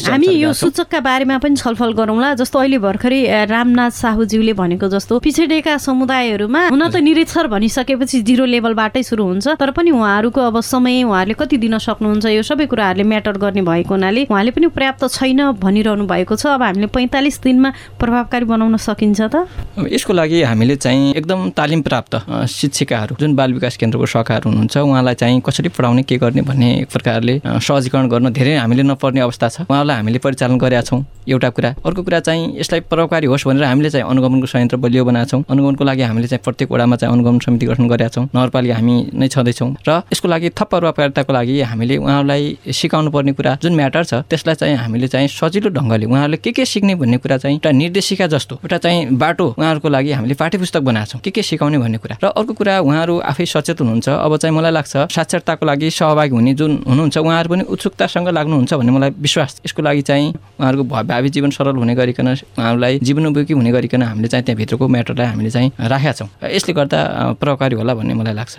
हामी 0.09 0.29
यो। 0.41 0.53
सूचकका 0.57 1.01
बारेमा 1.01 1.37
पनि 1.39 1.57
छलफल 1.57 1.93
गरौँला 1.93 2.33
जस्तो 2.41 2.59
अहिले 2.59 2.79
भर्खरै 2.79 3.21
रामनाथ 3.51 3.91
साहुज्यूले 3.93 4.53
भनेको 4.57 4.89
जस्तो। 4.89 5.19
पिछडिएका 5.21 5.77
समुदायहरूमा 5.79 6.63
हुन 6.73 6.83
त 6.89 6.97
निरक्षर 7.03 7.47
भनिसकेपछि 7.53 8.23
जिरो 8.23 8.45
लेभलबाटै 8.47 9.03
सुरु 9.03 9.25
हुन्छ 9.27 9.47
तर 9.61 9.71
पनि 9.77 9.91
उहाँहरूको 9.91 10.41
अब 10.41 10.61
समय 10.65 11.03
उहाँहरूले 11.05 11.35
कति 11.37 11.57
दिन 11.59 11.79
सक्नुहुन्छ 11.79 12.27
यो 12.33 12.43
सबै 12.43 12.67
कुराहरूले 12.73 13.05
म्याटर 13.05 13.37
गर्ने 13.43 13.63
भएको 13.69 13.95
हुनाले 13.95 14.25
उहाँले 14.31 14.51
पनि 14.57 14.67
पर्याप्त 14.73 15.03
छैन 15.13 15.41
भनिरहनु 15.61 16.07
भएको 16.07 16.35
छ। 16.37 16.47
अब 16.57 16.63
हामीले 16.63 16.87
पैँतालिस 16.97 17.37
दिनमा 17.43 17.71
प्रभावकारी 18.01 18.45
बनाउन 18.47 18.77
सकिन्छ 18.81 19.21
त? 19.29 19.45
यसको 19.93 20.13
लागि 20.13 20.43
हामीले 20.43 20.77
चाहिँ 20.81 21.13
एकदम 21.17 21.51
तालिम 21.53 21.81
प्राप्त 21.83 22.15
शिक्षिकाहरू 22.49 23.17
जुन 23.21 23.35
बाल 23.37 23.53
विकास 23.53 23.77
केन्द्रको 23.77 24.07
शाखाहरू 24.07 24.49
हुनुहुन्छ 24.51 24.77
उहाँलाई 24.77 25.15
चाहिँ 25.21 25.41
कसरी 25.47 25.69
पढाउने 25.69 26.03
के 26.09 26.17
गर्ने 26.17 26.43
भन्ने 26.49 26.69
एक 26.81 26.89
प्रकारले 26.93 27.35
अ, 27.45 27.59
सहजीकरण 27.97 28.09
गर्न 28.09 28.33
धेरै 28.33 28.55
हामीले 28.57 28.83
नपर्ने 28.83 29.21
अवस्था 29.21 29.49
छ। 29.49 29.61
उहाँलाई 29.71 29.97
हामीले 29.97 30.19
परिचालन 30.21 30.59
गरेका 30.59 30.83
छौँ। 30.83 31.01
एउटा 31.27 31.49
कुरा 31.51 31.71
अर्को 31.81 32.03
कुरा 32.03 32.21
चाहिँ 32.21 32.59
यसलाई 32.61 32.81
प्रभावकारी 32.91 33.27
होस् 33.27 33.47
भनेर 33.49 33.65
हामीले 33.65 33.91
चाहिँ 33.91 34.07
अनुगमनको 34.07 34.47
संयन्त्र 34.47 34.77
बलियो 34.77 35.05
बनाएको 35.05 35.29
छौँ। 35.31 35.45
अनुगमनको 35.49 35.85
लागि 35.85 36.03
हामीले 36.03 36.29
चाहिँ 36.29 36.43
प्रत्येक 36.45 36.69
वडामा 36.73 36.97
चाहिँ 36.97 37.13
अनुगमन 37.13 37.39
समिति 37.41 37.67
गठन 37.67 37.89
गरेका 37.89 38.09
छौँ। 38.09 38.25
नगरपालिका 38.37 38.75
हामी 38.77 38.95
नै 39.17 39.29
छँदैछौँ। 39.29 39.71
र 39.89 39.91
यसको 40.13 40.29
लागि 40.29 40.49
थप 40.53 40.69
प्रभावकारिताको 40.71 41.33
लागि 41.33 41.61
हामीले 41.61 41.97
उहाँहरूलाई 41.97 42.43
सिकाउनु 42.69 43.11
पर्ने 43.11 43.33
कुरा 43.33 43.53
जुन 43.63 43.75
म्याटर 43.75 44.05
छ 44.05 44.15
त्यसलाई 44.29 44.55
चाहिँ 44.55 44.77
हामीले 44.77 45.09
चाहिँ 45.09 45.29
सजिलो 45.29 45.69
ढङ्गले 45.73 46.07
उहाँहरूले 46.07 46.37
के 46.37 46.53
के 46.53 46.65
सिक्ने 46.65 46.95
भन्ने 47.01 47.19
कुरा 47.19 47.37
चाहिँ 47.43 47.57
एउटा 47.57 47.71
निर्देशिका 47.73 48.27
जस्तो 48.27 48.55
एउटा 48.61 48.79
चाहिँ 48.85 49.17
बाटो 49.17 49.47
उहाँहरूको 49.59 49.89
लागि 49.89 50.13
हामीले 50.13 50.35
पाठ्यपुस्तक 50.37 50.83
बनाएको 50.85 51.11
छौँ। 51.11 51.21
के 51.25 51.31
के 51.31 51.43
सिकाउने 51.43 51.79
भन्ने 51.79 51.99
कुरा। 51.99 52.17
र 52.23 52.27
अर्को 52.29 52.53
कुरा 52.55 52.79
उहाँहरू 52.81 53.15
आफै 53.33 53.47
सचेत 53.47 53.81
हुनुहुन्छ। 53.81 54.09
अब 54.09 54.37
चाहिँ 54.37 54.55
मलाई 54.57 54.73
लाग्छ 54.73 54.95
साक्षरताको 55.11 55.67
लागि 55.67 55.91
सहभागी 55.91 56.35
हुने 56.37 56.55
जुन 56.55 56.73
हुनुहुन्छ 56.87 57.17
उहाँहरू 57.19 57.49
पनि 57.51 57.65
उत्सुकतासँग 57.77 58.29
लाग्नुहुन्छ 58.29 58.73
भन्ने 58.75 58.93
मलाई 58.93 59.11
विश्वास। 59.21 59.61
यसको 59.67 59.83
लागि 59.83 60.03
चाहिँ 60.03 60.27
उहाँहरूको 60.33 60.85
भावी 61.05 61.29
जीवन 61.29 61.51
सरल 61.51 61.77
हुने 61.77 61.95
गरिकन 61.95 62.29
उहाँहरूलाई 62.29 62.99
जीवनोपयोगी 63.05 63.55
हुने 63.55 63.71
गरिकन 63.73 64.03
हामीले 64.03 64.29
चाहिँ 64.29 64.45
त्यहाँभित्रको 64.45 64.89
म्याटरलाई 64.89 65.27
हामीले 65.27 65.51
चाहिँ 65.51 65.71
राखेका 65.77 66.13
छौँ। 66.13 66.29
यसले 66.51 66.73
गर्दा 66.75 66.99
प्रभावकारी 67.41 67.75
होला 67.77 67.95
भन्ने 67.95 68.15
मलाई 68.15 68.35
लाग्छ। 68.35 68.55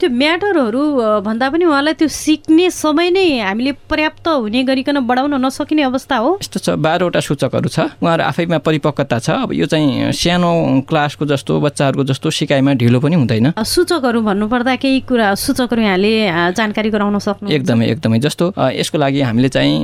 त्यो 0.00 0.08
म्याटरहरू 0.10 0.82
भन्दा 1.22 1.46
पनि 1.50 1.64
उहाँलाई 1.64 1.94
त्यो 1.94 2.08
सिक्ने 2.08 2.70
समय 2.70 3.10
नै 3.10 3.26
हामीले 3.40 3.72
पर्याप्त 3.86 4.26
हुने 4.28 4.62
गरिकन 4.64 4.98
बढाउन 5.06 5.34
नसकिने 5.38 5.82
अवस्था 5.82 6.16
हो। 6.16 6.30
यस्तो 6.42 6.58
छ 6.58 6.68
बाह्रवटा 6.76 7.20
सूचकहरू 7.20 7.68
छ। 7.68 7.78
उहाँहरू 8.02 8.22
आफैमा 8.24 8.58
परिपक्वता 8.58 9.18
छ। 9.18 9.28
अब 9.46 9.52
यो 9.52 9.66
चाहिँ 9.66 10.12
सानो 10.12 10.50
क्लासको 10.88 11.24
जस्तो 11.26 11.60
बच्चाहरूको 11.60 12.04
जस्तो 12.04 12.30
सिकाइमा 12.30 12.72
ढिलो 12.80 12.98
पनि 13.00 13.16
हुँदैन। 13.16 13.46
सूचकहरू 13.54 14.20
भन्नुपर्दा 14.22 14.74
केही 14.82 15.00
कुरा 15.06 15.34
सूचकहरू 15.34 15.82
यहाँले 15.82 16.12
जानकारी 16.56 16.90
गराउन 16.90 17.18
सक्नु 17.18 17.50
एकदमै 17.50 17.86
एकदमै। 17.88 18.18
जस्तो 18.18 18.47
यसको 18.56 18.98
लागि 18.98 19.20
हामीले 19.20 19.48
चाहिँ 19.48 19.76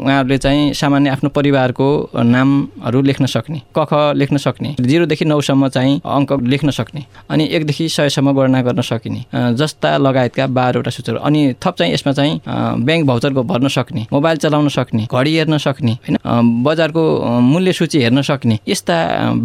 उहाँहरूले 0.00 0.38
चाहिँ 0.38 0.72
सामान्य 0.74 1.10
आफ्नो 1.10 1.28
परिवारको 1.30 1.88
नामहरू 2.14 3.02
लेख्न 3.02 3.26
सक्ने 3.26 3.60
क 3.76 3.86
ख 3.90 4.12
लेख्न 4.16 4.36
सक्ने 4.36 4.74
जिरोदेखि 4.80 5.24
नौसम्म 5.24 5.68
चाहिँ 5.68 6.00
अङ्क 6.04 6.32
लेख्न 6.42 6.70
सक्ने 6.70 7.04
अनि 7.30 7.44
एकदेखि 7.56 7.88
सयसम्म 7.88 8.32
गणना 8.36 8.62
गर्न 8.62 8.80
सकिने 8.82 9.24
जस्ता 9.60 9.96
लगायतका 9.98 10.46
बाह्रवटा 10.46 10.90
सूचकहरू 10.90 11.20
अनि 11.26 11.40
थप 11.62 11.74
चाहिँ 11.78 11.92
यसमा 11.94 12.12
चाहिँ 12.12 12.40
ब्याङ्क 12.86 13.06
भाउचरको 13.06 13.42
भर्न 13.42 13.68
सक्ने 13.68 14.06
मोबाइल 14.12 14.36
चलाउन 14.38 14.68
सक्ने 14.68 15.06
घडी 15.12 15.36
हेर्न 15.36 15.58
सक्ने 15.58 15.92
होइन? 15.92 16.16
बजारको 16.64 17.02
मूल्य 17.40 17.72
सूची 17.72 17.98
हेर्न 18.02 18.22
सक्ने 18.22 18.58
यस्ता 18.68 18.96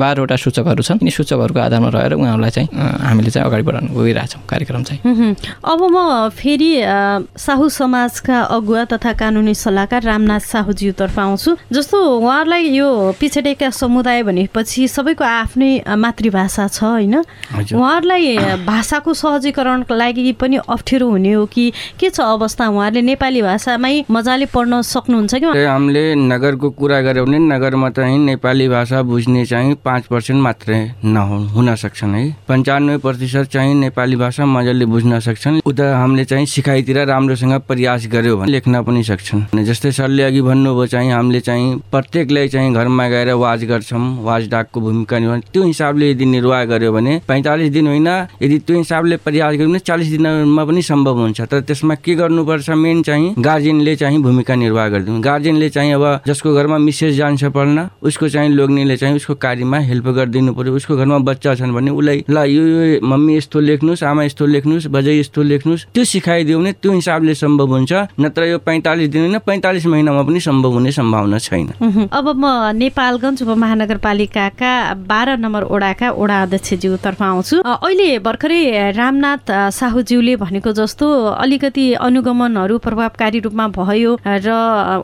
बाह्रवटा 0.01 0.35
सूचकहरू 0.35 0.83
छन्। 0.83 0.99
यिनी 1.01 1.11
सूचकहरूको 1.11 1.59
आधारमा 1.59 1.89
रहेर 1.95 2.13
उहाँहरूलाई 2.13 2.51
चाहिँ 2.51 2.69
हामीले 3.07 3.29
चाहिँ 3.31 3.47
अगाडि 3.47 3.63
बढाउन 3.63 3.87
गइरहेछौँ 3.95 4.41
कार्यक्रम 4.49 4.83
चाहिँ। 4.83 4.99
अब 5.63 5.81
म 5.93 6.29
फेरि 6.29 6.71
साहु 7.37 7.69
समाजका 7.69 8.37
अगुवा 8.45 8.83
तथा 8.85 9.11
कानुनी 9.13 9.53
सल्लाहकार 9.53 10.01
रामनाथ 10.03 10.39
साहुज्यूतर्फ 10.39 11.19
आउँछु। 11.19 11.55
जस्तो 11.71 11.97
उहाँहरूलाई 11.97 12.63
यो 12.75 12.89
पिछडिएका 13.19 13.69
समुदाय 13.71 14.23
भनेपछि 14.23 14.87
सबैको 14.87 15.23
आफ्नै 15.23 15.71
मातृभाषा 15.95 16.67
छ 16.67 16.83
होइन। 16.83 17.15
उहाँहरूलाई 17.73 18.37
भाषाको 18.65 19.13
सहजीकरणको 19.13 19.93
लागि 19.95 20.31
पनि 20.39 20.57
अप्ठ्यारो 20.61 21.09
हुने 21.09 21.31
हो 21.33 21.45
कि 21.45 21.71
के 21.99 22.09
छ 22.09 22.19
अवस्था? 22.21 22.67
उहाँहरूले 22.67 23.01
नेपाली 23.01 23.41
भाषामै 23.41 24.05
मजाले 24.11 24.45
पढ्न 24.53 24.81
सक्नुहुन्छ 24.81 25.33
कि? 25.35 25.63
हामीले 25.65 26.03
नगरको 26.15 26.69
कुरा 26.69 27.01
गऱ्यौँ 27.01 27.25
भने 27.25 27.39
नगरमा 27.39 27.89
चाहिँ 27.89 28.17
नेपाली 28.19 28.67
भाषा 28.69 29.01
बुझ्ने 29.01 29.45
चाहिँ 29.45 29.75
पाँच 29.85 30.05
पर्सेन्ट 30.07 30.41
मात्रै 30.41 30.79
नहुन 31.05 31.47
हुन 31.49 31.75
सक्छन् 31.75 32.15
है। 32.15 32.23
पन्चानब्बे 32.47 32.97
प्रतिशत 32.97 33.49
चाहिँ 33.51 33.73
नेपाली 33.75 34.15
भाषा 34.15 34.45
मजाले 34.45 34.85
बुझ्न 34.85 35.19
सक्छन्। 35.19 35.59
उता 35.65 35.85
हामीले 35.97 36.25
चाहिँ 36.25 36.45
सिकाइतिर 36.45 36.97
राम्रोसँग 37.05 37.53
प्रयास 37.67 38.07
गर्यो 38.11 38.34
भने 38.37 38.51
लेख्न 38.51 38.81
पनि 38.83 39.03
सक्छन्। 39.03 39.63
जस्तै 39.65 39.91
सरले 39.91 40.23
अघि 40.23 40.41
भन्नुभयो 40.41 40.85
चाहिँ 40.85 41.11
हामीले 41.11 41.39
चाहिँ 41.39 41.67
प्रत्येकलाई 41.91 42.47
चाहिँ 42.47 42.73
घरमा 42.73 43.07
गएर 43.09 43.29
वाज 43.35 43.63
गर्छौँ। 43.65 44.03
वाज 44.23 44.47
डाकको 44.49 44.81
भूमिका 44.81 45.19
निर्वाह 45.19 45.39
त्यो 45.53 45.63
हिसाबले 45.63 46.11
यदि 46.11 46.25
निर्वाह 46.25 46.63
गर्यो 46.65 46.91
भने 46.91 47.13
पैँतालिस 47.27 47.69
दिन 47.71 47.87
होइन 47.87 48.07
यदि 48.41 48.57
त्यो 48.67 48.77
हिसाबले 48.77 49.17
प्रयास 49.25 49.53
गर्यो 49.55 49.69
भने 49.69 49.79
चालिस 49.79 50.07
दिनमा 50.09 50.63
पनि 50.65 50.81
सम्भव 50.81 51.17
हुन्छ। 51.19 51.41
तर 51.41 51.59
त्यसमा 51.67 51.95
के 51.95 52.15
गर्नुपर्छ 52.15 52.69
मेन 52.69 53.01
चाहिँ 53.03 53.33
गार्जेनले 53.39 53.95
चाहिँ 53.95 54.21
भूमिका 54.21 54.55
निर्वाह 54.55 54.87
गरिदिनु। 54.89 55.19
गार्जेनले 55.21 55.69
चाहिँ 55.69 55.93
अब 55.93 56.05
जसको 56.27 56.53
घरमा 56.53 56.77
मिसेस 56.77 57.15
जान्छ 57.15 57.43
पढ्न 57.55 57.89
उसको 58.03 58.29
चाहिँ 58.29 58.49
लोग्नेले 58.49 58.97
चाहिँ 58.97 59.15
उसको 59.15 59.33
कार्यमा 59.35 59.77
हेल्प 59.89 60.07
गरिदिनु 60.17 60.53
पर्यो 60.53 60.75
उसको 60.75 60.95
घरमा 60.97 61.17
बच्चा 61.29 61.55
छन् 61.55 61.73
भने 61.73 61.91
उसलाई 61.91 62.23
ल 62.29 62.37
यो 62.45 62.99
मम्मी 63.01 63.37
यस्तो 63.37 63.59
लेख्नुहोस् 63.59 64.03
आमा 64.03 64.23
यस्तो 64.23 64.45
लेख्नुहोस् 64.45 64.87
बजै 64.87 65.13
यस्तो 65.19 65.41
लेख्नुहोस्। 65.43 65.85
त्यो 65.93 66.03
सिकाइदियो 66.03 66.59
भने 66.59 66.71
त्यो 66.81 66.91
हिसाबले 66.91 67.33
सम्भव 67.35 67.69
हुन्छ। 67.75 67.93
नत्र 68.25 68.43
यो 68.45 68.57
पैँतालिस 68.65 69.09
दिन 69.09 69.21
होइन 69.21 69.39
पैँतालिस 69.45 69.85
महिनामा 69.85 70.21
पनि 70.23 70.39
सम्भव 70.41 70.73
हुने 70.73 70.91
सम्भावना 70.91 71.37
छैन। 71.39 71.67
अब 72.11 72.25
म 72.35 72.45
नेपालगञ्ज 72.75 73.43
उपमहानगरपालिकाका 73.43 74.71
बाह्र 75.05 75.37
नम्बर 75.37 75.63
ओडाका 75.69 76.09
ओडा 76.11 76.41
अध्यक्षज्यूतर्फ 76.43 77.21
आउँछु। 77.21 77.61
अहिले 77.61 78.09
भर्खरै 78.25 78.91
रामनाथ 78.91 79.45
साहुज्यूले 79.71 80.35
भनेको 80.35 80.71
जस्तो 80.73 81.07
अलिकति 81.35 81.85
अनुगमनहरू 82.01 82.77
प्रभावकारी 82.85 83.39
रूपमा 83.45 83.67
भयो 83.77 84.11
र 84.25 84.49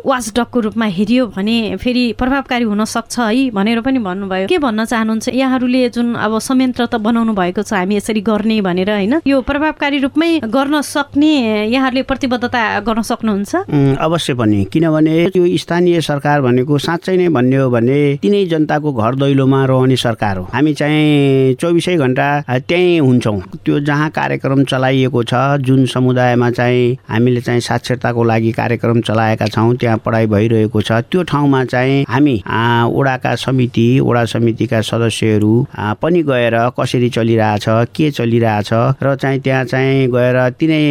वाचडकको 0.06 0.60
रूपमा 0.60 0.86
हेरियो 0.98 1.26
भने 1.36 1.58
फेरि 1.78 2.04
प्रभावकारी 2.18 2.66
हुन 2.66 2.84
सक्छ 2.86 3.20
है 3.20 3.50
भनेर 3.52 3.82
पनि 3.82 4.00
भन्नुभयो। 4.00 4.48
के 4.48 4.58
भन्न 4.58 4.86
चाहनुहुन्छ? 4.86 5.28
यहाँहरूले 5.32 5.90
जुन 5.90 6.14
अब 6.16 6.38
संयन्त्र 6.40 6.86
त 6.86 6.96
बनाउनु 6.98 7.34
भएको 7.34 7.62
छ 7.62 7.74
हामी 7.74 7.96
यसरी 7.96 8.22
गर्ने 8.22 8.62
भनेर 8.62 8.90
होइन 8.92 9.14
यो 9.28 9.42
प्रभावकारी 9.42 9.98
रूपमै 10.02 10.32
गर्न 10.48 10.82
सक्ने 10.82 11.34
यहाँहरूले 11.70 12.04
प्रतिबद्धता 12.04 12.62
गर्न 12.82 13.02
सक्नुहुन्छ? 13.12 13.56
अवश्य 14.00 14.34
पनि। 14.40 14.64
किनभने 14.74 15.16
यो 15.36 15.46
स्थानीय 15.58 16.02
सरकार 16.02 16.42
भनेको 16.42 16.78
साँच्चै 16.78 17.16
नै 17.18 17.28
भन्ने 17.30 17.58
हो 17.58 17.70
भने 17.70 18.00
तिनै 18.22 18.46
जनताको 18.52 18.94
घर 18.94 19.16
दैलोमा 19.22 19.64
रहने 19.66 19.96
सरकार 19.96 20.38
हो। 20.38 20.44
हामी 20.54 20.74
चाहिँ 20.74 21.54
चौबिसै 21.62 21.96
घन्टा 21.98 22.28
त्यहीँ 22.68 23.00
हुन्छौँ। 23.00 23.40
त्यो 23.66 23.80
जहाँ 23.88 24.10
कार्यक्रम 24.10 24.64
चलाइएको 24.64 25.24
छ 25.24 25.34
जुन 25.68 25.86
समुदायमा 25.86 26.50
चाहिँ 26.52 26.98
हामीले 27.10 27.42
चाहिँ 27.42 27.62
साक्षरताको 27.62 28.24
लागि 28.24 28.52
कार्यक्रम 28.52 29.02
चलाएका 29.02 29.46
छौँ 29.48 29.76
त्यहाँ 29.76 29.98
पढाइ 30.06 30.26
भइरहेको 30.28 30.82
छ 30.82 30.92
त्यो 31.12 31.24
ठाउँमा 31.24 31.64
चाहिँ 31.66 32.06
हामी 32.10 32.36
आ, 32.48 32.86
ओडाका 32.86 33.36
समिति 33.36 33.88
ओडा 34.00 34.24
समितिका 34.26 34.82
सदस्यहरू 34.82 35.54
पनि 36.02 36.24
गएर 36.24 36.56
कसरी 36.80 37.10
चलिरहेछ 37.10 37.66
के 37.96 38.10
चलिरहेछ 38.12 38.70
र 39.04 39.16
चाहिँ 39.22 39.40
त्यहाँ 39.42 39.64
चाहिँ 39.66 40.08
गएर 40.12 40.38
तिनै 40.60 40.82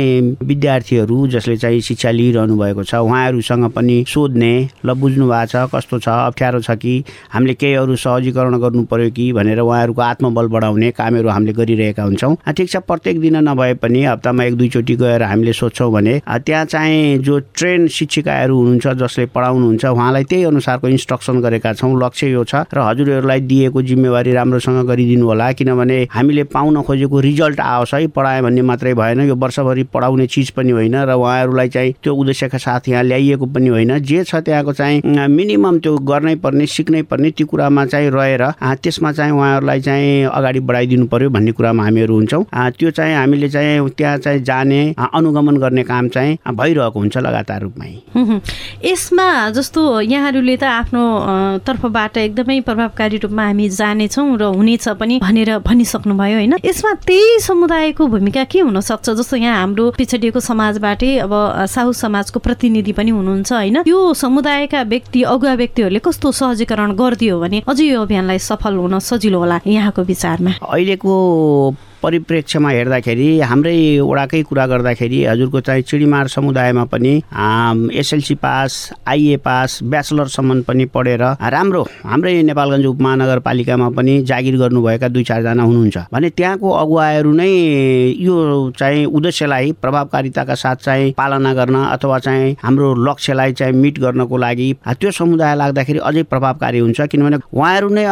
विद्यार्थीहरू 0.44 1.26
जसले 1.34 1.56
चाहिँ 1.56 1.80
शिक्षा 1.80 2.09
लिइरहनु 2.12 2.56
भएको 2.56 2.84
छ। 2.84 2.94
उहाँहरूसँग 2.94 3.70
पनि 3.70 4.04
सोध्ने 4.08 4.52
ल 4.84 4.94
बुझ्नु 4.94 5.28
भएको 5.28 5.46
छ 5.46 5.68
कस्तो 5.74 5.98
छ 5.98 6.08
अप्ठ्यारो 6.08 6.60
छ 6.60 6.70
कि? 6.76 6.94
हामीले 7.32 7.54
केही 7.54 7.74
अरू 7.74 7.96
सहजीकरण 7.96 8.58
गर्नु 8.60 8.82
पर्यो 8.90 9.10
कि? 9.10 9.32
भनेर 9.32 9.60
उहाँहरूको 9.60 10.02
आत्मबल 10.02 10.46
बढाउने 10.48 10.90
कामहरू 10.92 11.28
हामीले 11.28 11.52
गरिरहेका 11.52 12.02
हुन्छौँ। 12.02 12.36
ठिक 12.50 12.68
छ 12.70 12.76
प्रत्येक 12.82 13.20
दिन 13.20 13.36
नभए 13.48 13.74
पनि 13.82 14.04
हप्तामा 14.04 14.44
एक 14.44 14.56
दुईचोटि 14.56 14.96
गएर 14.96 15.22
हामीले 15.22 15.52
सोध्छौँ 15.52 15.90
भने 15.92 16.20
त्यहाँ 16.26 16.64
चाहिँ 16.66 17.18
जो 17.20 17.38
ट्रेन 17.54 17.86
शिक्षिकाहरू 17.88 18.56
हुनुहुन्छ 18.56 18.86
जसले 19.00 19.26
पढाउनुहुन्छ 19.34 19.84
उहाँलाई 19.86 20.24
त्यही 20.24 20.44
अनुसारको 20.44 20.88
इन्स्ट्रक्सन 20.88 21.40
गरेका 21.40 21.72
छौँ। 21.72 21.92
लक्ष्य 22.00 22.30
यो 22.30 22.44
छ 22.44 22.64
र 22.74 22.78
हजुरहरूलाई 22.80 23.40
दिएको 23.40 23.82
जिम्मेवारी 23.82 24.32
राम्रोसँग 24.32 24.86
गरिदिनु 24.88 25.26
होला 25.26 25.50
किनभने 25.52 25.98
हामीले 26.10 26.44
पाउन 26.50 26.80
खोजेको 26.82 27.20
रिजल्ट 27.20 27.60
आओस् 27.60 27.94
है 27.94 28.06
पढायो 28.08 28.42
भन्ने 28.42 28.62
मात्रै 28.62 28.94
भएन। 28.94 29.20
यो 29.28 29.36
वर्षभरि 29.36 29.82
पढाउने 29.94 30.26
चिज 30.26 30.50
पनि 30.56 30.70
होइन 30.70 30.96
र 31.04 31.12
उहाँहरूलाई 31.12 31.68
चाहिँ 31.68 31.94
त्यो 32.02 32.14
उद्देश्यका 32.14 32.58
साथ 32.58 32.88
यहाँ 32.88 33.02
ल्याइएको 33.04 33.46
पनि 33.46 33.68
होइन। 33.68 33.98
जे 34.00 34.24
छ 34.24 34.34
त्यहाँको 34.46 34.72
चाहिँ 34.72 35.28
मिनिमम 35.28 35.78
त्यो 35.78 35.96
गर्नै 36.10 36.34
पर्ने 36.44 36.66
सिक्नै 36.66 37.02
पर्ने 37.10 37.30
त्यो 37.30 37.46
कुरामा 37.46 37.84
चाहिँ 37.86 38.10
रहेर 38.10 38.44
त्यसमा 38.82 39.12
चाहिँ 39.12 39.32
उहाँहरूलाई 39.32 39.80
चाहिँ 39.80 40.24
अगाडि 40.26 40.60
बढाइदिनु 40.60 41.06
पर्यो 41.06 41.30
भन्ने 41.30 41.52
कुरामा 41.52 41.82
हामीहरू 41.84 42.14
हुन्छौँ। 42.14 42.44
त्यो 42.78 42.90
चाहिँ 42.90 43.14
हामीले 43.14 43.48
चाहिँ 43.48 43.88
त्यहाँ 43.98 44.18
चाहिँ 44.18 44.42
जाने 44.44 44.80
अनुगमन 44.98 45.56
गर्ने 45.56 45.82
काम 45.84 46.08
चाहिँ 46.08 46.38
भइरहेको 46.50 46.98
हुन्छ 47.00 47.16
लगातार 47.18 47.60
रूपमै। 47.62 47.90
यसमा 48.84 49.28
जस्तो 49.50 50.00
यहाँहरूले 50.00 50.56
त 50.56 50.64
आफ्नो 50.64 51.04
तर्फबाट 51.66 52.16
एकदमै 52.18 52.60
प्रभावकारी 52.60 53.16
रूपमा 53.18 53.44
हामी 53.44 53.68
जानेछौँ 53.70 54.26
र 54.36 54.42
हुनेछ 54.56 54.88
पनि 55.00 55.18
भनेर 55.20 55.58
भनिसक्नुभयो 55.60 56.36
होइन। 56.36 56.54
यसमा 56.64 56.92
त्यही 57.06 57.38
समुदायको 57.40 58.06
भूमिका 58.06 58.44
के 58.44 58.60
हुनसक्छ? 58.60 59.10
जस्तो 59.10 59.36
यहाँ 59.36 59.56
हाम्रो 59.60 59.90
पिछडिएको 59.98 60.40
समाजबाटै 60.40 61.10
अब 61.18 61.32
साहु 61.80 61.92
समाजको 61.96 62.38
प्रतिनिधि 62.44 62.92
पनि 62.92 63.10
हुनुहुन्छ 63.10 63.52
होइन? 63.52 63.76
यो 63.88 63.98
समुदायका 64.14 64.82
व्यक्ति 64.92 65.22
अगुवा 65.24 65.54
व्यक्तिहरूले 65.54 66.00
कस्तो 66.04 66.32
सहजीकरण 66.32 66.92
गरिदियो 66.92 67.40
भने 67.40 67.62
अझै 67.68 67.84
यो 67.84 68.02
अभियानलाई 68.04 68.38
सफल 68.38 68.74
हुन 68.76 68.98
सजिलो 69.00 69.38
होला 69.40 69.60
यहाँको 69.66 70.02
विचारमा? 70.04 70.52
अहिलेको 70.60 71.12
परिप्रेक्ष्यमा 72.02 72.70
हेर्दाखेरि 72.70 73.28
हाम्रै 73.40 73.76
वडाकै 74.00 74.42
कुरा 74.48 74.66
गर्दाखेरि 74.66 75.18
हजुरको 75.24 75.60
चाहिँ 75.60 75.82
चिडीमार 75.82 76.28
समुदायमा 76.28 76.84
पनि 76.92 77.12
एसएलसी 78.00 78.34
पास 78.34 78.72
आइए 79.06 79.36
पास 79.44 79.78
ब्याचलरसम्म 79.84 80.60
पनि 80.68 80.84
पढेर 80.94 81.22
राम्रो 81.54 81.82
हाम्रै 82.04 82.32
नेपालगञ्ज 82.42 82.86
उपमहानगरपालिकामा 82.86 83.88
पनि 83.96 84.14
जागिर 84.30 84.56
गर्नुभएका 84.56 85.08
दुई 85.08 85.24
चारजना 85.24 85.62
हुनुहुन्छ। 85.62 85.98
भने 86.12 86.30
त्यहाँको 86.30 86.70
अगुवाहरू 86.82 87.32
नै 87.32 87.50
यो 88.18 88.36
चाहिँ 88.78 89.04
उद्देश्यलाई 89.06 89.72
प्रभावकारिताका 89.82 90.54
साथ 90.54 90.76
चाहिँ 90.84 91.12
पालना 91.18 91.52
गर्न 91.54 91.76
अथवा 91.84 92.18
चाहिँ 92.18 92.56
हाम्रो 92.62 92.94
लक्ष्यलाई 93.08 93.52
चाहिँ 93.60 93.74
मिट 93.76 93.98
गर्नको 94.00 94.36
लागि 94.36 94.72
त्यो 94.88 95.10
समुदाय 95.10 95.54
लाग्दाखेरि 95.56 95.98
अझै 95.98 96.22
प्रभावकारी 96.32 96.78
हुन्छ। 96.78 97.00
किनभने 97.12 97.36
उहाँहरू 97.52 97.88
नै 97.92 98.04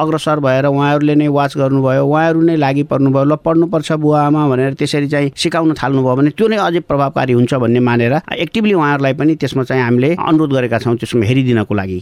अग्रसर 0.00 0.40
भएर 0.40 0.66
उहाँहरूले 0.66 1.14
नै 1.14 1.28
वाच 1.28 1.56
गर्नुभयो 1.58 2.06
उहाँहरू 2.06 2.40
नै 2.40 2.56
लागि 2.56 2.82
पर्नुभयो 2.88 3.32
पढ्नुपर्छ 3.44 3.92
बुवा 3.92 4.20
आमा 4.26 4.48
भनेर 4.48 4.74
त्यसरी 4.78 5.08
चाहिँ 5.08 5.30
सिकाउन 5.36 5.74
थाल्नुभयो 5.74 6.14
भने 6.16 6.30
त्यो 6.38 6.46
नै 6.48 6.56
अझै 6.56 6.80
प्रभावकारी 6.88 7.32
हुन्छ 7.32 7.54
भन्ने 7.54 7.80
मानेर 7.80 8.14
एक्टिभली 8.38 8.74
उहाँहरूलाई 8.74 9.14
पनि 9.14 9.34
त्यसमा 9.40 9.62
चाहिँ 9.64 9.82
हामीले 9.84 10.10
अनुरोध 10.14 10.52
गरेका 10.52 10.78
छौँ 10.78 10.96
त्यसमा 10.96 11.24
हेरिदिनको 11.26 11.74
लागि। 11.74 11.98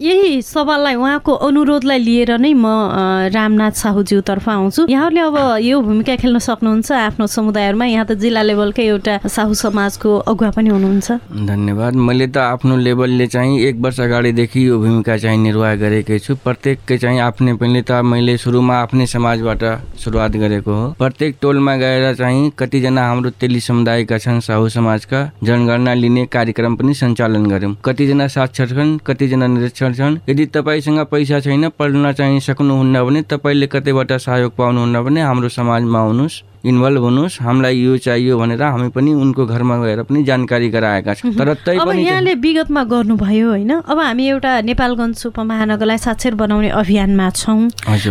यही 0.00 0.42
सवाललाई 0.42 0.94
उहाँको 0.94 1.32
अनुरोधलाई 1.48 1.98
लिएर 1.98 2.30
नै 2.38 2.52
म 2.54 2.66
रामनाथ 3.34 3.74
साहुज्यूतर्फ 3.84 4.48
आउँछु। 4.48 4.86
यहाँहरूले 4.88 5.20
अब 5.20 5.36
यो 5.62 5.80
भूमिका 5.80 6.16
खेल्न 6.16 6.38
सक्नुहुन्छ 6.38 6.92
आफ्नो 6.92 7.26
समुदायहरूमा। 7.26 7.84
यहाँ 7.84 8.06
त 8.06 8.12
जिल्ला 8.18 8.42
लेभलकै 8.42 8.84
एउटा 8.86 9.14
साहु 9.26 9.54
समाजको 9.54 10.10
अगुवा 10.30 10.50
पनि 10.56 10.68
हुनुहुन्छ। 10.70 11.08
धन्यवाद। 11.46 11.94
मैले 11.94 12.26
त 12.26 12.36
आफ्नो 12.36 12.76
लेभलले 12.76 13.26
चाहिँ 13.26 13.60
एक 13.68 13.76
वर्ष 13.80 14.00
अगाडिदेखि 14.00 14.60
यो 14.68 14.78
भूमिका 14.78 15.16
चाहिँ 15.16 15.38
निर्वाह 15.38 15.74
गरेकै 15.82 16.18
छु। 16.18 16.34
प्रत्येककै 16.44 16.96
चाहिँ 16.98 17.20
आफ्नै 17.20 17.52
पनि 17.60 17.82
त 17.82 18.02
मैले 18.02 18.36
सुरुमा 18.38 18.74
आफ्नै 18.82 19.06
समाजबाट 19.06 19.62
सुरुवात 20.02 20.32
गरेको 20.42 20.63
हो 20.66 20.94
प्रत्येक 20.98 21.36
टोलमा 21.42 21.74
गएर 21.76 22.14
चाहिँ 22.14 22.50
कतिजना 22.58 23.06
हाम्रो 23.08 23.30
तेली 23.40 23.60
समुदायका 23.60 24.18
छन् 24.18 24.40
साहु 24.40 24.68
समाजका 24.68 25.20
जनगणना 25.42 25.94
लिने 25.94 26.24
कार्यक्रम 26.26 26.76
पनि 26.76 26.94
सञ्चालन 26.94 27.46
गऱ्यौँ। 27.46 27.76
कतिजना 27.84 28.26
साक्षर 28.28 28.68
छन् 28.68 28.98
कतिजना 29.06 29.46
निरक्षर 29.46 29.94
छन्। 29.94 30.18
यदि 30.28 30.46
तपाईँसँग 30.46 31.00
पैसा 31.10 31.40
छैन 31.40 31.68
पढ्न 31.78 32.12
चाहिँ 32.12 32.40
सक्नुहुन्न 32.40 33.04
भने 33.04 33.22
तपाईँले 33.22 33.66
कतैबाट 33.66 34.12
सहयोग 34.12 34.56
पाउनुहुन्न 34.56 35.02
भने 35.04 35.20
हाम्रो 35.20 35.48
समाजमा 35.48 36.00
आउनुहोस्। 36.00 36.42
इन्भल्भ 36.64 37.02
हुनुहोस्। 37.04 37.40
हामीलाई 37.44 37.76
यो 37.76 37.96
चाहियो 38.00 38.38
भनेर 38.38 38.62
हामी 38.62 38.88
पनि 38.96 39.12
उनको 39.12 39.46
घरमा 39.46 39.76
गएर 39.84 40.02
पनि 40.08 40.22
जानकारी 40.24 40.68
गराएका 40.70 41.14
छौँ। 41.14 41.32
तर 41.36 41.52
तै 41.60 41.76
पनि 41.78 42.02
यहाँले 42.02 42.34
विगतमा 42.40 42.82
गर्नुभयो 42.84 43.48
होइन? 43.48 43.72
अब 43.84 43.98
हामी 43.98 44.24
एउटा 44.28 44.52
नेपालगञ्ज 44.64 45.26
उपमहानगरलाई 45.26 45.98
साक्षर 45.98 46.34
बनाउने 46.34 46.68
अभियानमा 46.72 47.28
छौँ। 47.30 47.60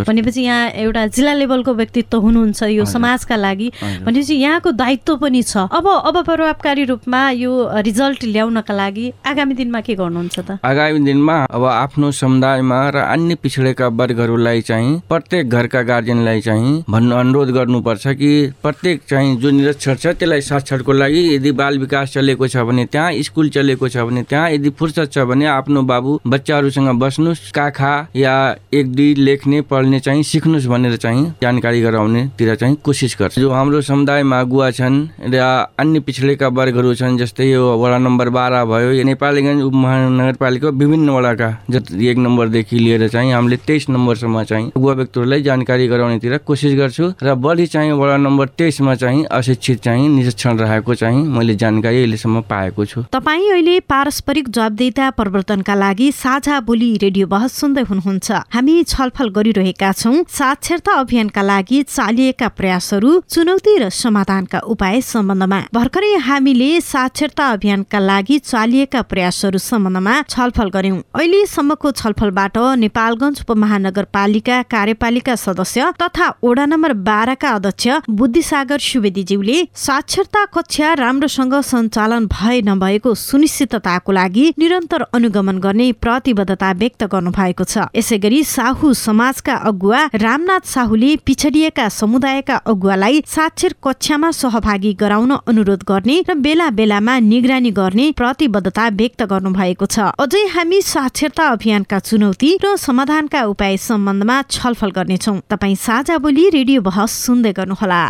भनेपछि 0.05 0.41
यहाँ 0.41 0.69
एउटा 0.69 1.05
जिल्ला 1.07 1.33
लेभलको 1.33 1.73
व्यक्तित्व 1.73 2.17
हुनुहुन्छ 2.19 2.63
यो 2.77 2.85
समाजका 2.85 3.35
लागि। 3.35 3.71
भनेपछि 4.05 4.35
यहाँको 4.35 4.71
दायित्व 4.71 5.15
पनि 5.17 5.41
छ। 5.43 5.65
अब 5.73 5.87
अब 5.87 6.23
प्रभावकारी 6.23 6.83
रूपमा 6.85 7.29
यो 7.33 7.51
रिजल्ट 7.81 8.23
ल्याउनका 8.23 8.73
लागि 8.73 9.11
आगामी 9.25 9.53
दिनमा 9.55 9.81
के 9.81 9.95
गर्नुहुन्छ 9.95 10.39
त? 10.39 10.59
आगामी 10.63 10.99
दिनमा 11.01 11.37
अब 11.49 11.63
आफ्नो 11.65 12.11
समुदायमा 12.11 12.79
र 12.93 12.97
अन्य 13.09 13.35
पिछडेका 13.41 13.87
वर्गहरूलाई 13.87 14.61
चाहिँ 14.61 15.01
प्रत्येक 15.09 15.49
घरका 15.49 15.81
गार्जेनलाई 15.81 16.41
चाहिँ 16.41 16.83
भन्नु 16.89 17.15
अनुरोध 17.15 17.49
गर्नुपर्छ 17.51 18.07
कि 18.21 18.31
प्रत्येक 18.63 19.01
चाहिँ 19.09 19.35
जो 19.37 19.49
निरक्षर 19.51 19.95
छ 19.95 20.07
त्यसलाई 20.19 20.41
साक्षरको 20.41 20.93
लागि 20.93 21.21
यदि 21.35 21.51
बाल 21.51 21.77
विकास 21.79 22.13
चलेको 22.13 22.47
छ 22.47 22.57
भने 22.67 22.85
त्यहाँ 22.85 23.11
स्कुल 23.23 23.49
चलेको 23.49 23.89
छ 23.89 23.97
भने 24.07 24.23
त्यहाँ 24.23 24.49
यदि 24.51 24.69
फुर्सद 24.79 25.09
छ 25.11 25.25
भने 25.29 25.45
आफ्नो 25.47 25.81
बाबु 25.83 26.19
बच्चाहरूसँग 26.27 26.89
बस्नुहोस् 26.99 27.51
काखा 27.51 27.93
या 28.15 28.33
एक 28.73 28.93
दुई 28.95 29.13
लेख्ने 29.15 29.61
पढ्ने 29.71 29.99
चाहिँ 29.99 30.23
सिक्नुहोस् 30.23 30.67
भनेर 30.67 30.95
चाहिँ 30.97 31.25
जानकारी 31.41 31.81
गराउनेतिर 31.81 32.55
चाहिँ 32.55 32.75
कोसिस 32.83 33.15
गर्छ। 33.19 33.39
जो 33.39 33.49
हाम्रो 33.49 33.81
समुदायमा 33.81 34.39
अगुवा 34.39 34.69
छन् 34.71 34.97
र 35.33 35.39
अन्य 35.79 35.99
पिछडेका 35.99 36.47
वर्गहरू 36.47 36.93
छन् 36.95 37.17
जस्तै 37.17 37.49
यो 37.49 37.61
वडा 37.77 37.97
नम्बर 37.97 38.29
बाह्र 38.29 38.63
भयो 38.65 38.91
यो 38.91 39.03
नेपालीगञ्ज 39.03 39.61
उपमहानगरपालिका 39.63 40.69
विभिन्न 40.69 41.09
वडाका 41.09 41.49
जति 41.69 42.07
एक 42.07 42.17
नम्बरदेखि 42.17 42.79
लिएर 42.79 43.07
चाहिँ 43.07 43.33
हामीले 43.33 43.57
तेइस 43.67 43.89
नम्बरसम्म 43.89 44.43
चाहिँ 44.43 44.71
अगुवा 44.77 44.93
व्यक्तिहरूलाई 44.93 45.41
जानकारी 45.43 45.87
गराउनेतिर 45.87 46.37
कोसिस 46.47 46.73
गर्छु। 46.77 47.13
र 47.23 47.35
बढी 47.35 47.65
चाहिँ 47.67 47.91
वडा 47.91 48.17
तेइसमा 48.57 48.93
चाहिँ 48.95 49.23
अशिक्षित 49.31 49.81
चाहिँ 49.83 50.07
निरीक्षण 50.09 50.57
रहेको 50.57 50.93
चाहिँ 50.95 51.23
मैले 51.27 51.55
जानकारी 51.55 51.97
अहिलेसम्म 51.97 52.41
पाएको 52.49 52.85
छु। 52.85 53.03
तपाईँ 53.11 53.49
अहिले 53.51 53.79
पारस्परिक 53.85 54.49
जवाबदेता 54.49 55.09
परिवर्तनका 55.09 55.75
लागि 55.75 56.11
साझा 56.13 56.59
बोली 56.59 56.89
रेडियो 56.97 57.27
बहस 57.27 57.53
सुन्दै 57.53 57.81
हुनुहुन्छ। 57.89 58.31
हामी 58.53 58.75
छलफल 58.83 59.29
गरिरहेका 59.29 59.91
छौँ। 59.93 60.23
साक्षरता 60.29 60.93
अभियानका 60.99 61.41
लागि 61.41 61.81
चालिएका 61.85 62.47
प्रयासहरू 62.49 63.11
चुनौती 63.29 63.77
र 63.77 63.89
समाधानका 63.91 64.59
उपाय 64.65 65.01
सम्बन्धमा। 65.03 65.59
भर्खरै 65.73 66.13
हामीले 66.27 66.69
साक्षरता 66.81 67.47
अभियानका 67.51 67.99
लागि 67.99 68.37
चालिएका 68.41 69.01
प्रयासहरू 69.11 69.57
सम्बन्धमा 69.59 70.15
छलफल 70.29 70.69
गर्यौं 70.69 70.99
अहिलेसम्मको 71.15 71.91
छलफलबाट 71.93 72.57
नेपालगञ्ज 72.79 73.41
उपमहानगरपालिका 73.41 74.61
कार्यपालिका 74.73 75.35
सदस्य 75.35 75.91
तथा 76.01 76.27
वडा 76.43 76.65
नम्बर 76.65 76.93
बाह्रका 77.03 77.49
अध्यक्ष 77.51 77.87
बुद्धिसागर 78.23 78.79
सुवेदीज्यूले 78.79 79.55
साक्षरता 79.75 80.43
कक्षा 80.55 80.93
राम्रोसँग 80.95 81.53
सञ्चालन 81.61 82.25
भए 82.31 82.59
नभएको 82.63 83.13
सुनिश्चितताको 83.19 84.11
लागि 84.11 84.45
निरन्तर 84.59 85.01
अनुगमन 85.13 85.57
गर्ने 85.59 85.91
प्रतिबद्धता 85.99 86.71
व्यक्त 86.81 87.03
गर्नु 87.11 87.31
भएको 87.35 87.63
छ। 87.63 87.91
यसै 87.91 88.17
गरी 88.23 88.39
साहु 88.47 88.93
समाजका 88.95 89.55
अगुवा 89.69 89.99
रामनाथ 90.15 90.63
साहुले 90.65 91.09
पिछडिएका 91.25 91.89
समुदायका 91.91 92.55
अगुवालाई 92.63 93.23
साक्षर 93.27 93.75
कक्षामा 93.83 94.31
सहभागी 94.31 94.93
गराउन 95.03 95.35
अनुरोध 95.43 95.83
गर्ने 95.83 96.17
र 96.23 96.39
बेला 96.39 96.69
बेलामा 96.79 97.19
निगरानी 97.27 97.71
गर्ने 97.75 98.07
प्रतिबद्धता 98.15 98.87
व्यक्त 99.03 99.23
गर्नु 99.27 99.51
भएको 99.51 99.85
छ। 99.85 100.15
अझै 100.15 100.45
हामी 100.55 100.81
साक्षरता 100.93 101.49
अभियानका 101.49 101.99
चुनौती 101.99 102.55
र 102.63 102.75
समाधानका 102.79 103.43
उपाय 103.51 103.77
सम्बन्धमा 103.89 104.41
छलफल 104.49 104.95
गर्नेछौ। 104.95 105.37
तपाईँ 105.51 105.75
साझा 105.75 106.17
बोली 106.23 106.49
रेडियो 106.55 106.87
बहस 106.87 107.11
सुन्दै 107.25 107.53
गर्नुहोला। 107.59 108.03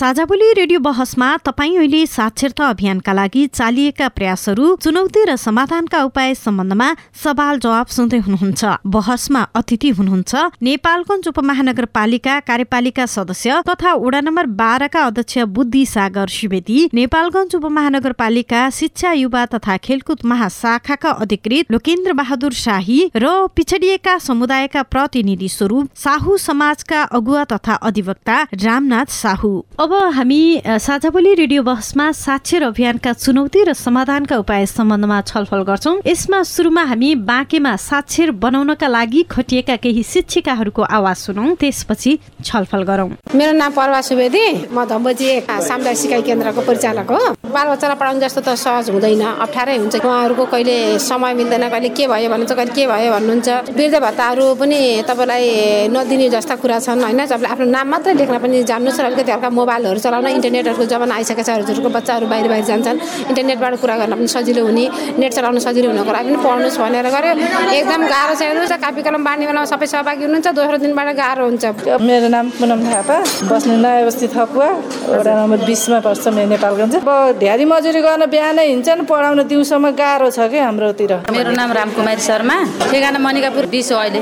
साझाबोली 0.00 0.52
रेडियो 0.56 0.78
बहसमा 0.80 1.26
तपाईँ 1.44 1.76
अहिले 1.78 2.06
साक्षरता 2.08 2.68
अभियानका 2.68 3.12
लागि 3.12 3.46
चालिएका 3.48 4.06
प्रयासहरू 4.08 4.66
चुनौती 4.80 5.24
र 5.28 5.34
समाधानका 5.36 6.00
उपाय 6.04 6.34
सम्बन्धमा 6.34 6.86
सवाल 7.22 7.58
जवाब 7.60 7.86
सुन्दै 7.86 8.18
हुनुहुन्छ। 8.24 8.62
बहसमा 8.86 9.42
अतिथि 9.60 9.88
हुनुहुन्छ 9.98 10.32
नेपालगञ्ज 10.62 11.28
उपमहानगरपालिका 11.28 12.38
कार्यपालिका 12.48 13.06
सदस्य 13.06 13.60
तथा 13.68 13.92
वडा 14.04 14.20
नम्बर 14.20 14.46
बाह्रका 14.62 15.02
अध्यक्ष 15.04 15.38
बुद्धि 15.58 15.84
सागर 15.86 16.28
सुवेदी 16.36 16.78
नेपालगञ्ज 16.94 17.54
उपमहानगरपालिका 17.60 18.62
शिक्षा 18.78 19.12
युवा 19.20 19.44
तथा 19.52 19.76
खेलकुद 19.84 20.24
महाशाखाका 20.32 21.10
अधिकृत 21.26 21.72
लोकेन्द्र 21.72 22.12
बहादुर 22.22 22.56
शाही 22.62 22.98
र 23.16 23.34
पिछडिएका 23.52 24.16
समुदायका 24.30 24.82
प्रतिनिधि 24.88 25.48
स्वरूप 25.58 25.92
साहु 26.06 26.38
समाजका 26.48 27.02
अगुवा 27.20 27.44
तथा 27.52 27.78
अधिवक्ता 27.92 28.40
रामनाथ 28.64 29.16
साहु। 29.20 29.54
हामी 29.90 30.62
साझाबोली 30.78 31.32
रेडियो 31.34 31.62
बहसमा 31.62 32.10
साक्षर 32.12 32.62
अभियानका 32.62 33.12
चुनौती 33.12 33.62
र 33.64 33.72
समाधानका 33.72 34.36
उपाय 34.38 34.66
सम्बन्धमा 34.66 35.20
छलफल 35.22 35.62
गर्छौँ। 35.62 35.94
यसमा 36.06 36.42
सुरुमा 36.44 36.82
हामी 36.84 37.14
बाँकेमा 37.26 37.74
साक्षर 37.76 38.30
बनाउनका 38.38 38.86
लागि 38.86 39.22
खटिएका 39.30 39.76
केही 39.82 40.02
शिक्षिकाहरूको 40.02 40.82
आवाज 40.82 41.16
सुनौ 41.16 41.54
त्यसपछि 41.56 42.18
छलफल 42.44 42.82
गरौँ। 42.82 43.08
मेरो 43.34 43.52
नाम 43.52 43.72
परवा 43.72 44.00
सुवेदी 44.00 44.70
म 44.70 44.84
धम्बोजी 44.84 45.30
सामुदायिक 45.48 45.98
सिकाइ 45.98 46.22
केन्द्रको 46.22 46.60
परिचालक 46.60 47.10
हो। 47.10 47.22
बालबच्चालाई 47.50 47.96
पढाउनु 47.98 48.20
जस्तो 48.20 48.40
त 48.46 48.54
सहज 48.54 48.90
हुँदैन 48.90 49.24
अप्ठ्यारै 49.42 49.76
हुन्छ। 49.76 49.94
उहाँहरूको 50.06 50.44
कहिले 50.54 50.98
समय 50.98 51.34
मिल्दैन 51.34 51.66
कहिले 51.66 51.88
के 51.90 52.06
भयो 52.06 52.28
भन्नुहुन्छ 52.30 52.52
कहिले 52.52 52.74
के 52.76 52.86
भयो 52.86 53.10
भन्नुहुन्छ। 53.10 53.48
वृद्ध 53.74 53.96
भत्ताहरू 53.98 54.44
पनि 54.54 54.80
तपाईँलाई 55.08 55.44
नदिने 55.90 56.28
जस्ता 56.30 56.54
कुरा 56.62 56.78
छन् 56.78 57.02
होइन? 57.02 57.26
तपाईँले 57.26 57.48
आफ्नो 57.48 57.66
नाम 57.66 57.86
मात्रै 57.90 58.14
लेख्न 58.14 58.38
पनि 58.38 58.62
जान्नुहोस् 58.70 59.00
र 59.00 59.04
अलिकति 59.10 59.32
हल्का 59.32 59.50
मोबाइलहरू 59.80 60.00
चलाउन 60.04 60.26
इन्टरनेटहरूको 60.36 60.84
जमाना 60.92 61.14
आइसकेको 61.16 61.42
छ 61.42 61.50
हजुरको 61.56 61.88
बच्चाहरू 61.88 62.26
बाहिर 62.28 62.46
बाहिर 62.52 62.64
जान्छन्। 62.70 62.98
इन्टरनेटबाट 63.32 63.74
कुरा 63.80 63.96
गर्न 64.00 64.12
पनि 64.20 64.28
सजिलो 64.28 64.62
हुने 64.68 64.84
नेट 65.16 65.32
चलाउन 65.32 65.58
सजिलो 65.64 65.88
हुनको 65.90 66.12
लागि 66.12 66.28
पनि 66.28 66.38
पढ्नुहोस् 66.44 66.78
भनेर 66.84 67.08
गऱ्यो 67.08 67.32
एकदम 67.80 68.00
गाह्रो 68.12 68.34
छ 68.36 68.42
हेर्नुहोस् 68.44 68.76
कापी 68.84 69.00
कलम 69.00 69.22
बाँड्ने 69.24 69.44
बेलामा 69.48 69.68
सबै 69.72 69.86
सहभागी 69.88 70.22
हुनुहुन्छ 70.28 70.48
दोस्रो 70.60 70.76
दिनबाट 70.84 71.08
गाह्रो 71.16 71.44
हुन्छ। 71.48 71.64
मेरो 72.04 72.28
नाम 72.28 72.46
पुनम 72.60 72.80
थापा 72.92 73.16
बस्ने 73.48 73.76
नयाँ 73.80 74.04
बस्ती 74.06 74.26
थकुवा 74.36 74.68
वडा 75.16 75.32
नम्बर 75.40 75.58
बिसमा 75.64 75.98
पर्छ 76.04 76.24
मेरो 76.36 76.48
नेपालगञ्ज। 76.54 76.94
अब 77.00 77.08
ढ्यारी 77.40 77.64
मजुरी 77.72 78.00
गर्न 78.04 78.22
बिहानै 78.28 78.64
हिँड्छन् 78.68 79.08
पढाउन 79.08 79.40
दिउँसोमा 79.48 79.90
गाह्रो 79.96 80.28
छ 80.36 80.38
कि 80.52 80.58
हाम्रोतिर? 80.60 81.12
मेरो 81.32 81.50
नाम 81.56 81.70
रामकुमारी 81.72 82.20
शर्मा 82.28 82.56
ठेगाना 82.90 83.18
मनिकापुर 83.18 83.64
बिस 83.72 83.88
हो 83.92 83.98
अहिले। 83.98 84.20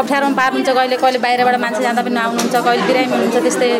अप्ठ्यारोमा 0.00 0.34
पार्नुहुन्छ 0.40 0.68
कहिले 0.76 0.96
कहिले 1.02 1.18
बाहिरबाट 1.24 1.56
मान्छे 1.64 1.82
जाँदा 1.86 2.02
पनि 2.06 2.18
आउनुहुन्छ 2.20 2.56
कहिले 2.66 2.82
बिरामी 2.88 3.12
हुनुहुन्छ 3.14 3.36
त्यस्तै। 3.46 3.70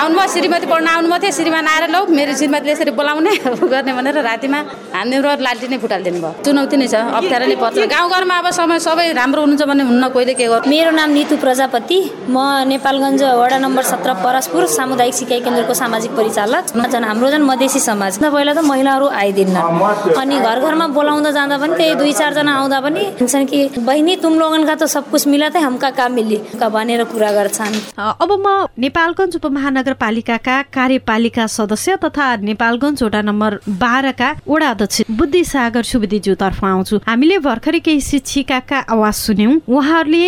आउनु 0.00 0.14
भयो 0.16 0.28
श्रीमती 0.60 0.72
पढ्न 0.72 0.88
आउनु 0.88 1.16
थियो 1.22 1.32
श्रीमान 1.32 1.66
आएर 1.66 1.84
लौ 1.90 2.00
मेरो 2.12 2.32
श्रीमतीले 2.36 2.72
यसरी 2.72 2.90
बोलाउने 2.92 3.32
गर्ने 3.72 3.92
भनेर 3.96 4.16
रातिमा 4.20 4.58
हान्ने 4.92 5.16
र 5.24 5.40
लाल्टी 5.40 5.66
नै 5.72 5.78
फुटालिदिनु 5.80 6.20
भयो 6.20 6.32
चुनौती 6.44 6.76
नै 6.76 6.86
छ 6.92 6.94
अप्ठ्यारो 7.16 7.46
नै 7.48 7.56
पर्छ। 7.56 7.88
गाउँघरमा 7.88 8.36
अब 8.40 8.46
समय 8.60 8.78
सबै 8.84 9.06
राम्रो 9.20 9.40
हुनुहुन्छ 9.40 9.64
भने 9.70 9.82
हुन्न 9.88 10.04
कोहीले 10.14 10.34
के 10.36 10.46
गर्नु 10.52 10.68
मेरो 10.68 10.90
नाम 11.00 11.10
नितु 11.16 11.36
प्रजापति 11.40 11.98
म 12.28 12.36
नेपालगञ्ज 12.72 13.22
वडा 13.40 13.58
नम्बर 13.64 13.84
सत्र 13.92 14.10
परसपुर 14.24 14.62
सामुदायिक 14.76 15.14
सिकाइ 15.20 15.40
केन्द्रको 15.40 15.74
सामाजिक 15.82 16.12
परिचालक। 16.18 16.62
झन् 16.90 17.04
हाम्रो 17.08 17.28
झन् 17.30 17.44
मधेसी 17.50 17.80
समाज। 17.80 18.12
पहिला 18.20 18.52
त 18.52 18.60
महिलाहरू 18.70 19.06
आइदिन्न। 19.22 19.56
अनि 20.20 20.36
घर 20.44 20.58
घरमा 20.60 20.86
बोलाउँदा 20.98 21.30
जाँदा 21.38 21.56
पनि 21.62 21.74
त्यही 21.80 21.94
दुई 22.00 22.12
चारजना 22.20 22.52
आउँदा 22.60 22.78
पनि 22.84 23.02
भन्छन् 23.20 23.46
कि 23.50 23.58
बहिनी 23.88 24.16
तुम 24.20 24.38
लोगनका 24.38 24.74
त 24.74 24.84
सब 24.94 25.10
कुछ 25.10 25.26
मिला 25.32 25.48
थे 25.54 25.58
हमका 25.64 25.90
काम 25.96 26.12
मिली 26.18 26.38
भनेर 26.60 27.04
कुरा 27.12 27.30
गर्छन्? 27.38 27.74
अब 27.96 28.30
म 28.44 28.46
नेपालगञ्ज 28.78 29.36
उपमहानगरपालिकाका 29.36 30.49
कार्यपालिका 30.74 31.46
सदस्य 31.46 31.96
तथा 32.04 32.26
नेपालगञ्ज 32.48 33.02
वडा 33.02 33.20
नम्बर 33.22 33.58
बाह्रका 33.80 34.28
वडा 34.48 34.68
अध्यक्ष 34.70 35.02
बुद्धि 35.10 35.42
सागर 35.44 35.82
सुवेदीज्यूतर्फ 35.82 36.64
आउँछु। 36.64 36.96
हामीले 37.08 37.38
भर्खरै 37.38 37.80
केही 37.80 38.00
शिक्षिकाका 38.00 38.78
आवाज 38.90 39.14
सुन्यौँ। 39.14 39.54
उहाँहरूले 39.68 40.24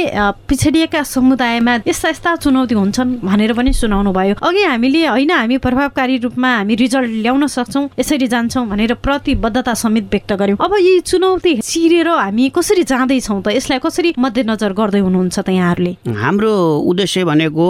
पिछडिएका 0.49 1.03
समुदायमा 1.03 1.75
यस्ता 1.87 2.09
यस्ता 2.09 2.35
चुनौती 2.43 2.75
हुन्छन् 2.75 3.11
भनेर 3.23 3.53
पनि 3.53 3.73
सुनाउनु 3.73 4.13
भयो। 4.13 4.35
अघि 4.43 4.63
हामीले 4.63 5.07
होइन 5.07 5.31
हामी 5.31 5.57
प्रभावकारी 5.59 6.17
रूपमा 6.25 6.51
हामी 6.57 6.75
रिजल्ट 6.75 7.11
ल्याउन 7.23 7.47
सक्छौँ 7.47 7.89
यसरी 7.99 8.27
जान्छौँ 8.27 8.67
भनेर 8.69 8.95
प्रतिबद्धता 9.03 9.75
समेत 9.75 10.05
व्यक्त 10.13 10.33
गर्यौँ। 10.33 10.59
अब 10.61 10.75
यी 10.81 11.01
चुनौती 11.01 11.55
चिरेर 11.61 12.09
हामी 12.09 12.49
कसरी 12.57 12.83
जाँदैछौँ 12.85 13.41
त? 13.43 13.49
यसलाई 13.57 13.79
कसरी 13.79 14.15
मध्यनजर 14.19 14.73
गर्दै 14.73 15.01
हुनुहुन्छ 15.01 15.39
त 15.39 15.49
यहाँहरूले? 15.51 15.93
हाम्रो 16.09 16.53
उद्देश्य 16.91 17.25
भनेको 17.25 17.67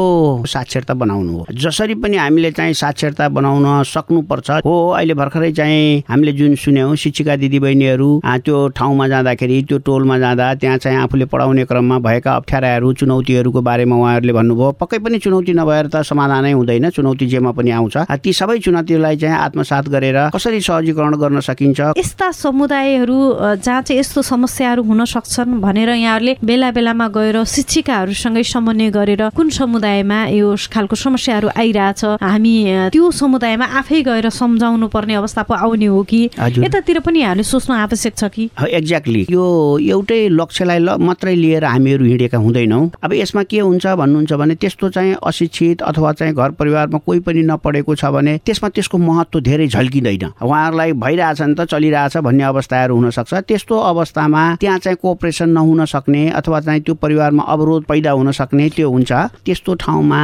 साक्षरता 0.47 0.95
बनाउनु 0.95 1.33
हो। 1.33 1.47
जसरी 1.53 1.95
पनि 1.95 2.17
हामीले 2.43 2.51
चाहिँ 2.59 2.75
साक्षरता 2.75 3.29
बनाउन 3.31 3.83
सक्नुपर्छ। 3.87 4.51
हो 4.67 4.75
अहिले 4.99 5.15
भर्खरै 5.15 5.51
चाहिँ 5.55 6.03
हामीले 6.11 6.33
जुन 6.35 6.55
सुन्यौँ 6.59 6.95
शिक्षिका 6.99 7.37
दिदीबहिनीहरू 7.39 8.11
त्यो 8.43 8.57
ठाउँमा 8.75 9.07
जाँदाखेरि 9.09 9.63
त्यो 9.71 9.79
टोलमा 9.87 10.19
जाँदा 10.19 10.47
त्यहाँ 10.59 10.79
चाहिँ 10.83 10.99
आफूले 10.99 11.25
पढाउने 11.31 11.65
क्रममा 11.71 11.99
भएका 12.03 12.33
अप्ठ्याराहरू 12.35 12.93
चुनौतीहरूको 12.99 13.61
बारेमा 13.63 13.95
उहाँहरूले 13.95 14.33
भन्नुभयो। 14.35 14.71
पक्कै 14.75 14.99
पनि 14.99 15.19
चुनौती 15.23 15.53
नभएर 15.55 15.87
त 15.87 16.03
समाधानै 16.03 16.53
हुँदैन 16.53 16.91
चुनौती 16.91 17.27
जेमा 17.31 17.51
पनि 17.55 17.71
आउँछ। 17.71 17.97
ती 18.11 18.33
सबै 18.35 18.59
चुनौतीलाई 18.59 19.17
चाहिँ 19.23 19.39
आत्मसात 19.39 19.89
गरेर 19.95 20.19
कसरी 20.35 20.61
सहजीकरण 20.61 21.15
गर्न 21.23 21.41
सकिन्छ? 21.47 21.81
यस्ता 21.95 22.31
समुदायहरू 22.43 23.19
जहाँ 23.63 23.83
चाहिँ 23.87 24.01
यस्तो 24.01 24.23
समस्याहरू 24.23 24.83
हुन 24.83 25.05
सक्छन् 25.07 25.61
भनेर 25.63 25.91
यहाँहरूले 25.95 26.37
बेला 26.43 26.71
बेलामा 26.75 27.07
गएर 27.15 27.45
शिक्षिकाहरूसँगै 27.47 28.43
समन्वय 28.43 28.91
गरेर 28.91 29.23
कुन 29.31 29.49
समुदायमा 29.55 30.19
यो 30.35 30.57
खालको 30.73 30.97
समस्याहरू 30.97 31.49
आइरहेछ 31.53 32.01
हामी 32.33 32.55
त्यो 32.93 33.11
समुदायमा 33.13 33.67
आफै 33.79 34.01
गएर 34.03 34.29
सम्झाउनु 34.33 34.87
पर्ने 34.89 35.15
अवस्था 35.15 35.43
पो 35.45 35.55
आउने 35.55 35.87
हो 35.87 36.03
कि? 36.09 36.21
यतातिर 36.65 36.99
पनि 37.05 37.23
हामीले 37.23 37.45
सोच्नु 37.45 37.77
आवश्यक 37.77 38.15
छ 38.17 38.25
कि? 38.33 38.49
एक्ज्याक्टली 38.57 39.27
यो 39.29 39.45
एउटै 39.85 40.21
लक्ष्यलाई 40.33 40.79
मात्रै 40.97 41.35
लिएर 41.37 41.65
हामीहरू 41.65 42.05
हिँडेका 42.05 42.39
हुँदैनौँ। 42.39 42.85
अब 43.05 43.13
यसमा 43.13 43.43
के 43.45 43.61
हुन्छ 43.61 43.87
भन्नुहुन्छ 44.01 44.33
भने 44.33 44.55
त्यस्तो 44.57 44.89
चाहिँ 44.97 45.15
अशिक्षित 45.21 45.83
अथवा 45.83 46.13
चाहिँ 46.13 46.35
घर 46.35 46.51
परिवारमा 46.57 46.99
कोही 47.05 47.21
पनि 47.21 47.43
नपढेको 47.53 47.95
छ 48.01 48.05
भने 48.17 48.39
त्यसमा 48.47 48.69
त्यसको 48.69 48.99
महत्त्व 48.99 49.41
धेरै 49.41 49.67
झल्किँदैन। 49.69 50.25
उहाँहरूलाई 50.41 50.93
भइरहेछ 51.05 51.41
नि 51.43 51.55
त 51.55 51.69
चलिरहेछ 51.69 52.17
भन्ने 52.17 52.45
अवस्थाहरू 52.45 52.95
हुनसक्छ। 52.97 53.35
त्यस्तो 53.45 53.77
अवस्थामा 53.93 54.43
त्यहाँ 54.61 54.79
चाहिँ 54.79 54.97
कोअपरेसन 55.03 55.49
नहुन 55.53 55.85
सक्ने 55.85 56.23
अथवा 56.41 56.61
चाहिँ 56.65 56.81
त्यो 56.81 56.95
परिवारमा 56.97 57.43
अवरोध 57.45 57.85
पैदा 57.85 58.11
हुन 58.17 58.31
सक्ने 58.33 58.69
त्यो 58.77 58.89
हुन्छ। 58.89 59.13
त्यस्तो 59.45 59.75
ठाउँमा 59.85 60.23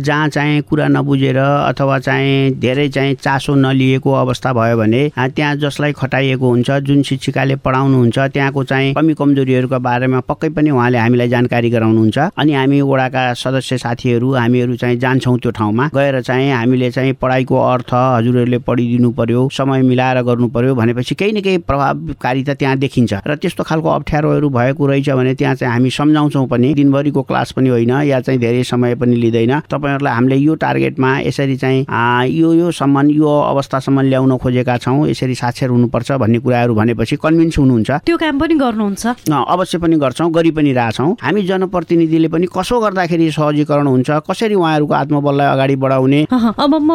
जहाँ 0.00 0.28
चाहिँ 0.28 0.62
कुरा 0.62 0.88
नबुझेर 0.88 1.38
अथवा 1.50 1.98
चाहिँ 1.98 2.50
धेरै 2.60 2.88
चाहिँ 2.88 3.14
चासो 3.14 3.54
नलिएको 3.54 4.12
अवस्था 4.14 4.52
भयो 4.52 4.76
भने 4.76 5.02
त्यहाँ 5.16 5.54
जसलाई 5.56 5.92
खटाइएको 5.92 6.48
हुन्छ 6.50 6.70
जुन 6.86 7.02
शिक्षिकाले 7.02 7.56
पढाउनुहुन्छ 7.64 8.18
त्यहाँको 8.18 8.64
चाहिँ 8.64 8.94
कमी 8.94 9.14
कमजोरीहरूको 9.14 9.78
बारेमा 9.78 10.20
पक्कै 10.28 10.48
पनि 10.50 10.70
उहाँले 10.70 10.98
हामीलाई 10.98 11.28
जानकारी 11.28 11.70
गराउनुहुन्छ। 11.70 12.18
अनि 12.38 12.52
हामी 12.52 12.80
वडाका 12.80 13.22
सदस्य 13.34 13.78
साथीहरू 13.78 14.32
हामीहरू 14.34 14.76
चाहिँ 14.76 14.98
जान्छौँ 14.98 15.38
त्यो 15.38 15.50
ठाउँमा। 15.50 15.88
गएर 15.94 16.20
चाहिँ 16.22 16.50
हामीले 16.52 16.90
चाहिँ 16.90 17.12
पढाइको 17.20 17.56
अर्थ 17.56 17.92
हजुरहरूले 17.94 18.58
पढिदिनु 18.68 19.10
पर्यो 19.18 19.48
समय 19.52 19.82
मिलाएर 19.82 20.22
गर्नु 20.22 20.48
पर्यो 20.48 20.74
भनेपछि 20.74 21.14
केही 21.14 21.32
न 21.32 21.40
केही 21.40 21.58
प्रभावकारिता 21.68 22.54
त्यहाँ 22.54 22.76
देखिन्छ। 22.78 23.12
र 23.26 23.36
त्यस्तो 23.36 23.62
खालको 23.64 23.88
अप्ठ्यारोहरू 23.90 24.48
भएको 24.50 24.86
रहेछ 24.86 25.10
भने 25.10 25.34
त्यहाँ 25.34 25.54
चाहिँ 25.54 25.72
हामी 25.72 25.90
सम्झाउँछौँ 25.90 26.46
पनि। 26.48 26.72
दिनभरिको 26.74 27.22
क्लास 27.22 27.52
पनि 27.52 27.68
होइन 27.68 27.90
या 28.06 28.20
चाहिँ 28.20 28.40
धेरै 28.40 28.62
समय 28.64 28.94
पनि 28.94 29.16
लिँदैन। 29.16 29.60
तपाईँहरूलाई 29.70 30.14
हामीले 30.14 30.36
यो 30.36 30.54
टार्गेटमा 30.54 31.10
यसरी 31.40 31.56
चाहिँ 31.56 32.28
यो 32.28 32.52
योसम्म 32.52 33.10
यो 33.10 33.28
अवस्थासम्म 33.40 34.00
ल्याउन 34.00 34.36
खोजेका 34.36 34.76
छौँ 34.76 35.08
यसरी 35.08 35.34
साक्षर 35.34 35.68
हुनुपर्छ 35.70 36.12
भन्ने 36.20 36.38
कुराहरू 36.38 36.74
भनेपछि 36.74 37.16
कन्भिन्स 37.16 37.58
हुनुहुन्छ। 37.58 37.90
त्यो 38.04 38.16
काम 38.16 38.38
पनि 38.38 38.54
गर्नुहुन्छ। 38.60 39.06
अवश्य 39.32 39.78
पनि 39.78 39.96
गर्छौँ 39.96 40.30
गरि 40.32 40.50
पनि 40.50 40.72
रहेछौँ 40.72 41.16
हामी 41.22 41.42
जनप्रतिनिधिले 41.42 42.28
पनि 42.28 42.46
कसो 42.52 42.80
गर्दाखेरि 42.80 43.30
सहजीकरण 43.32 43.86
हुन्छ 43.86 44.10
कसरी 44.28 44.54
उहाँहरूको 44.54 44.94
आत्मबललाई 44.94 45.48
अगाडि 45.48 45.76
बढाउने? 45.80 46.20
अब 46.30 46.72
म 46.76 46.90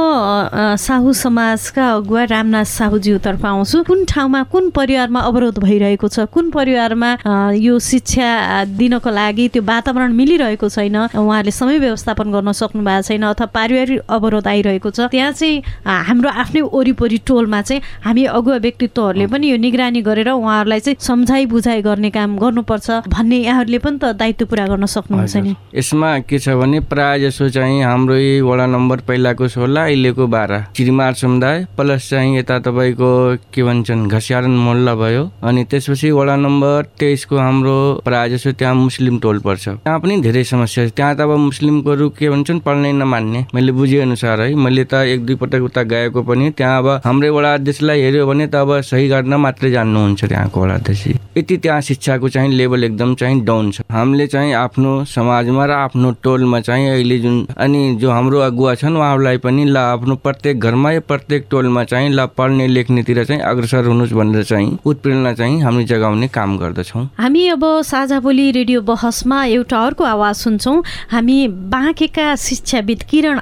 साहु 0.77 1.13
समाजका 1.13 1.85
अगुवा 2.05 2.23
रामनाथ 2.29 2.65
साहुज्यूतर्फ 2.65 3.45
आउँछु। 3.45 3.83
कुन 3.89 4.05
ठाउँमा 4.05 4.43
कुन 4.53 4.69
परिवारमा 4.69 5.19
अवरोध 5.19 5.57
भइरहेको 5.59 6.07
छ? 6.07 6.29
कुन 6.29 6.51
परिवारमा 6.51 7.09
यो 7.57 7.79
शिक्षा 7.79 8.29
दिनको 8.77 9.09
लागि 9.09 9.47
त्यो 9.53 9.61
वातावरण 9.63 10.13
मिलिरहेको 10.13 10.69
छैन? 10.69 10.95
उहाँहरूले 11.17 11.51
समय 11.51 11.77
व्यवस्थापन 11.79 12.27
गर्न 12.31 12.51
सक्नु 12.51 12.83
भएको 12.83 13.01
छैन 13.01 13.23
अथवा 13.25 13.47
पारिवारिक 13.55 13.99
अवरोध 14.09 14.34
आइरहेको 14.43 14.89
छ। 14.91 14.99
त्यहाँ 15.07 15.31
चाहिँ 15.31 15.63
हाम्रो 15.85 16.29
आफ्नै 16.29 16.61
वरिपरि 16.67 17.17
टोलमा 17.23 17.61
चाहिँ 17.61 17.81
हामी 18.03 18.23
अगुवा 18.35 18.57
व्यक्तित्वहरूले 18.65 19.27
पनि 19.31 19.45
यो 19.51 19.57
निगरानी 19.57 20.01
गरेर 20.01 20.29
उहाँहरूलाई 20.35 20.79
चाहिँ 20.79 20.97
सम्झाइ 20.99 21.45
बुझाइ 21.47 21.81
गर्ने 21.81 22.09
काम 22.11 22.37
गर्नुपर्छ 22.37 23.07
भन्ने 23.07 23.37
यहाँहरूले 23.39 23.79
पनि 23.79 23.97
त 24.03 24.11
दायित्व 24.19 24.45
पुरा 24.45 24.65
गर्न 24.67 24.85
सक्नुहुन्छ 24.85 25.35
नि। 25.37 25.55
यसमा 25.75 26.09
के 26.27 26.39
छ 26.39 26.59
भने 26.59 26.79
प्रायः 26.91 27.29
जसो 27.29 27.49
चाहिँ 27.49 27.83
हाम्रो 27.83 28.17
वडा 28.45 28.65
नम्बर 28.65 28.97
पहिलाको 29.07 29.47
सोह्र 29.47 29.77
अहिलेको 29.77 30.27
बाह्र 30.27 30.53
चिरिमार 30.75 31.13
समुदाय 31.13 31.65
प्लस 31.77 32.09
चाहिँ 32.09 32.37
यता 32.37 32.59
तपाईँको 32.65 33.11
के 33.53 33.63
भन्छन् 33.63 34.07
घसियारन 34.07 34.55
मोहल्ला 34.65 34.93
भयो। 34.95 35.23
अनि 35.43 35.63
त्यसपछि 35.69 36.11
वडा 36.11 36.35
नम्बर 36.35 36.85
तेइसको 36.99 37.37
हाम्रो 37.37 37.75
प्रायः 38.05 38.27
जसो 38.35 38.51
त्यहाँ 38.51 38.75
मुस्लिम 38.75 39.19
टोल 39.19 39.39
पर्छ। 39.39 39.67
त्यहाँ 39.83 39.99
पनि 39.99 40.19
धेरै 40.21 40.43
समस्या 40.43 40.87
छ। 40.87 40.91
त्यहाँ 40.95 41.15
त 41.15 41.21
अब 41.21 41.31
मुस्लिमकोहरू 41.45 42.09
के 42.17 42.29
भन्छन् 42.29 42.59
पढ्नै 42.65 42.91
नमान्ने। 42.93 43.45
मैले 43.55 43.71
बुझे 43.71 43.99
अनुसार 44.25 44.41
है। 44.41 44.55
मैले 44.55 44.83
त 44.83 44.93
एक 45.05 45.25
दुई 45.25 45.35
पटक 45.35 45.61
उता 45.61 45.83
गएको 45.83 46.21
पनि 46.23 46.49
त्यहाँ 46.57 46.77
अब 46.79 46.87
हाम्रै 47.05 47.29
वडा 47.29 47.53
अध्यक्षलाई 47.53 48.01
हेऱ्यो 48.01 48.25
भने 48.27 48.47
त 48.47 48.55
अब 48.55 48.81
सही 48.81 49.07
गर्न 49.09 49.33
मात्रै 49.35 49.71
जान्नुहुन्छ 49.71 50.25
त्यहाँको 50.25 50.61
वडा 50.61 50.73
अध्यक्ष। 50.75 51.07
यति 51.37 51.57
त्यहाँ 51.57 51.81
शिक्षाको 51.81 52.29
चाहिँ 52.29 52.51
लेभल 52.51 52.83
एकदम 52.83 53.13
चाहिँ 53.15 53.41
डाउन 53.45 53.71
छ। 53.71 53.81
हामीले 53.91 54.27
चाहिँ 54.27 54.53
आफ्नो 54.55 55.03
समाजमा 55.05 55.65
र 55.65 55.71
आफ्नो 55.85 56.11
टोलमा 56.23 56.59
चाहिँ 56.59 56.89
अहिले 56.89 57.17
जुन 57.19 57.35
अनि 57.57 57.81
जो 58.01 58.09
हाम्रो 58.11 58.39
अगुवा 58.39 58.75
छन् 58.75 58.97
उहाँहरूलाई 58.97 59.37
पनि 59.45 59.65
ल 59.65 59.77
आफ्नो 59.77 60.15
प्रत्येक 60.15 60.59
घरमा 60.59 60.91
या 60.91 60.99
प्रत्येक 61.05 61.47
टोलमा 61.51 61.83
चाहिँ 61.83 62.09
ल 62.09 62.25
पढ्ने 62.37 62.67
लेख्नेतिर 62.67 63.23
चाहिँ 63.23 63.41
अग्रसर 63.43 63.85
हुनुहोस् 63.85 64.13
भनेर 64.13 64.43
चाहिँ 64.43 64.77
उत्प्रेरणा 64.85 65.33
चाहिँ 65.33 65.61
हामी 65.61 65.83
जगाउने 65.85 66.27
काम 66.27 66.57
गर्दछौँ। 66.57 67.05
हामी 67.19 67.47
अब 67.49 67.63
साझा 67.85 68.19
बोली 68.19 68.51
रेडियो 68.51 68.81
बहसमा 68.81 69.43
एउटा 69.45 69.79
अर्को 69.85 70.03
आवाज 70.05 70.35
सुन्छौँ। 70.35 70.83
हामी 71.11 71.37
बाँकेका 71.75 72.35
शिक्षाविद 72.35 73.03
किरण 73.03 73.39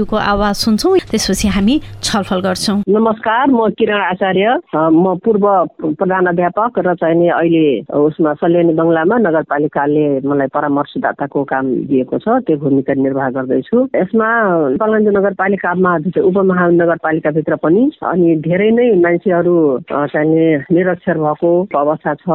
आचार्यज्यूको 0.00 0.16
आवाज 0.16 0.54
सुन्छौँ। 0.56 0.96
त्यसपछि 1.10 1.48
हामी 1.48 1.74
छलफल 2.02 2.40
गर्छौँ। 2.40 2.76
नमस्कार 2.88 3.50
म 3.50 3.68
किरण 3.76 4.00
आचार्य। 4.00 4.48
म 4.72 5.14
पूर्व 5.24 5.44
प्रधान 6.00 6.26
अध्यापक 6.32 6.78
र 6.80 6.94
चाहिँ 6.96 7.28
अहिले 7.28 7.92
उसमा 7.92 8.32
सल्यानी 8.40 8.72
बङ्गलामा 8.80 9.16
नगरपालिकाले 9.18 10.04
मलाई 10.24 10.48
परामर्शदाताको 10.54 11.44
काम 11.44 11.64
दिएको 11.90 12.18
छ 12.18 12.28
त्यो 12.46 12.56
भूमिका 12.56 12.94
निर्वाह 12.96 13.28
गर्दैछु। 13.36 13.76
यसमा 13.94 14.28
पलञ्जो 14.80 15.10
नगरपालिकामा 15.18 15.92
उपमहानगरपालिकाभित्र 16.28 17.54
पनि 17.60 17.82
अनि 18.00 18.28
धेरै 18.40 18.70
नै 18.70 18.88
मान्छेहरू 19.04 19.56
चाहिँ 19.90 20.64
निरक्षर 20.72 21.16
भएको 21.20 21.52
अवस्था 21.76 22.14
छ। 22.24 22.26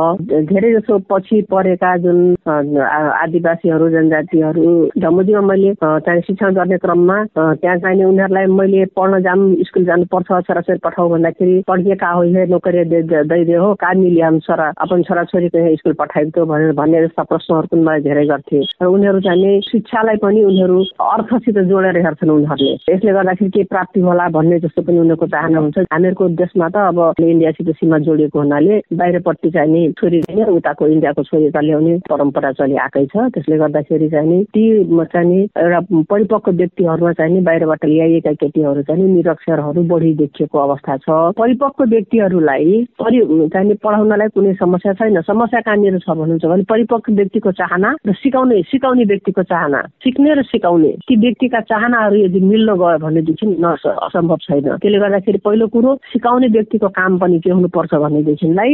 धेरै 0.50 0.70
जसो 0.78 0.94
पछि 1.10 1.42
परेका 1.50 1.92
जुन 2.06 2.20
आदिवासीहरू 2.46 3.90
जनजातिहरू 3.90 4.70
जम्मूजीमा 5.02 5.42
मैले 5.42 5.74
चाहिँ 5.82 6.22
शिक्षण 6.22 6.54
गर्ने 6.56 6.78
क्रममा 6.78 7.18
त्यहाँ 7.56 7.78
चाहिँ 7.80 8.04
उनीहरूलाई 8.06 8.46
मैले 8.52 8.86
पढ्न 8.96 9.22
जाऊँ 9.24 9.64
स्कुल 9.68 9.86
जानुपर्छ 9.86 10.28
छोराछोरी 10.48 10.80
पठाऊ 10.84 11.10
भन्दाखेरि 11.10 11.64
पढिए 11.68 11.96
का 11.96 12.10
हो 12.12 12.24
नोकरी 12.52 12.84
दैदे 12.86 13.56
हो 13.56 13.74
का 13.82 13.94
मिली 13.96 14.22
हम 14.22 14.40
छोरा? 14.40 14.72
अपन 14.82 15.04
छोराछोरीको 15.04 15.58
यहाँ 15.58 15.76
स्कुल 15.76 15.94
पठाइदियो 16.00 16.46
भनेर 16.46 16.72
भन्ने 16.80 17.02
जस्ता 17.06 17.24
प्रश्नहरू 17.24 17.68
पनि 17.72 17.82
मलाई 17.82 18.02
धेरै 18.08 18.26
गर्थे 18.26 18.62
र 18.82 18.86
उनीहरू 18.86 19.20
चाहिँ 19.28 19.60
शिक्षालाई 19.72 20.18
पनि 20.24 20.44
उनीहरू 20.44 20.80
अर्थसित 21.06 21.58
जोडेर 21.70 21.98
हेर्छन् 22.06 22.30
उनीहरूले। 22.30 22.74
यसले 22.94 23.12
गर्दाखेरि 23.14 23.50
के 23.50 23.64
प्राप्ति 23.72 24.00
होला 24.08 24.28
भन्ने 24.36 24.60
जस्तो 24.60 24.82
पनि 24.82 25.00
उनीहरूको 25.00 25.28
चाहना 25.28 25.60
हुन्छ। 25.60 25.78
हामीहरूको 25.94 26.28
देशमा 26.42 26.70
त 26.70 26.76
अब 26.92 27.00
इन्डियासित 27.20 27.70
सीमा 27.76 27.98
जोडिएको 28.06 28.40
हुनाले 28.40 28.82
बाहिरपट्टि 28.94 29.50
चाहिँ 29.52 29.72
नि 29.72 29.82
छोरी 30.00 30.22
चाहिँ 30.22 30.46
उताको 30.56 30.88
इन्डियाको 30.88 31.24
छोरी 31.24 31.50
ल्याउने 31.56 31.98
परम्परा 32.10 32.52
चलिआएकै 32.60 33.06
छ। 33.06 33.30
त्यसले 33.34 33.58
गर्दाखेरि 33.58 34.10
चाहिँ 34.10 34.30
नि 34.30 34.44
ती 34.54 34.64
चाहिँ 35.06 35.42
एउटा 35.58 35.80
परिपक्व 36.10 36.52
व्यक्तिहरूमा 36.52 37.12
चाहिँ 37.14 37.34
नि 37.34 37.42
बाहिरबाट 37.46 37.86
ल्याइएका 37.86 38.32
केटीहरू 38.42 38.82
चाहिँ 38.90 39.08
निरक्षरहरू 39.14 39.82
बढी 39.92 40.14
देखिएको 40.22 40.58
अवस्था 40.60 40.98
छ। 40.98 41.08
परिपक्व 41.38 41.84
व्यक्तिहरूलाई 41.94 42.84
परि 43.00 43.20
चाहिँ 43.54 43.76
पढाउनलाई 43.84 44.28
कुनै 44.36 44.54
समस्या 44.60 44.94
छैन। 45.00 45.22
समस्या 45.22 45.62
कहाँनिर 45.62 45.98
छ 46.00 46.10
भन्नुहुन्छ 46.10 46.46
भने 46.46 46.64
परिपक्व 46.70 47.14
व्यक्तिको 47.14 47.52
चाहना 47.62 47.90
र 48.08 48.14
सिकाउने 48.24 48.62
सिकाउने 48.72 49.04
व्यक्तिको 49.06 49.44
चाहना। 49.44 49.82
सिक्ने 50.04 50.34
र 50.36 50.42
सिकाउने। 50.52 50.92
ती 51.08 51.16
व्यक्तिका 51.16 51.60
चाहनाहरू 51.72 52.16
यदि 52.16 52.40
मिल्न 52.40 52.76
गयो 52.82 52.98
भनेदेखि 53.06 53.46
न 53.48 53.76
असम्भव 54.08 54.38
छैन। 54.46 54.68
त्यसले 54.82 55.00
गर्दाखेरि 55.00 55.40
पहिलो 55.46 55.68
कुरो 55.74 55.96
सिकाउने 56.14 56.48
व्यक्तिको 56.56 56.88
काम 56.90 57.18
पनि 57.20 57.40
के 57.40 57.50
हुनुपर्छ 57.50 57.94
भनेदेखिलाई 58.06 58.72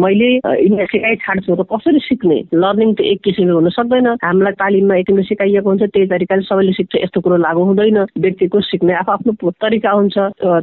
मैले 0.00 0.30
यिनीहरू 0.36 0.86
सिकाइ 0.92 1.16
छाड्छु 1.24 1.54
र 1.54 1.62
कसरी 1.72 2.00
सिक्ने? 2.08 2.38
लर्निङ 2.54 2.94
त 2.94 3.00
एक 3.00 3.20
किसिमले 3.24 3.52
हुन 3.52 3.68
सक्दैन। 3.78 4.06
हामीलाई 4.24 4.52
तालिममा 4.60 4.94
एक 5.00 5.08
सिकाइएको 5.30 5.68
हुन्छ। 5.70 5.82
त्यही 5.94 6.06
तरिकाले 6.06 6.42
सबैले 6.42 6.72
सिक्छ। 6.72 6.94
यस्तो 7.04 7.20
कुरो 7.20 7.36
लागु 7.36 7.62
हुँदैन। 7.64 7.98
व्यक्तिको 8.18 8.60
सिक्ने 8.60 8.94
आफ्नो 9.06 9.50
तरिका 9.62 9.90
हुन्छ। 9.90 10.18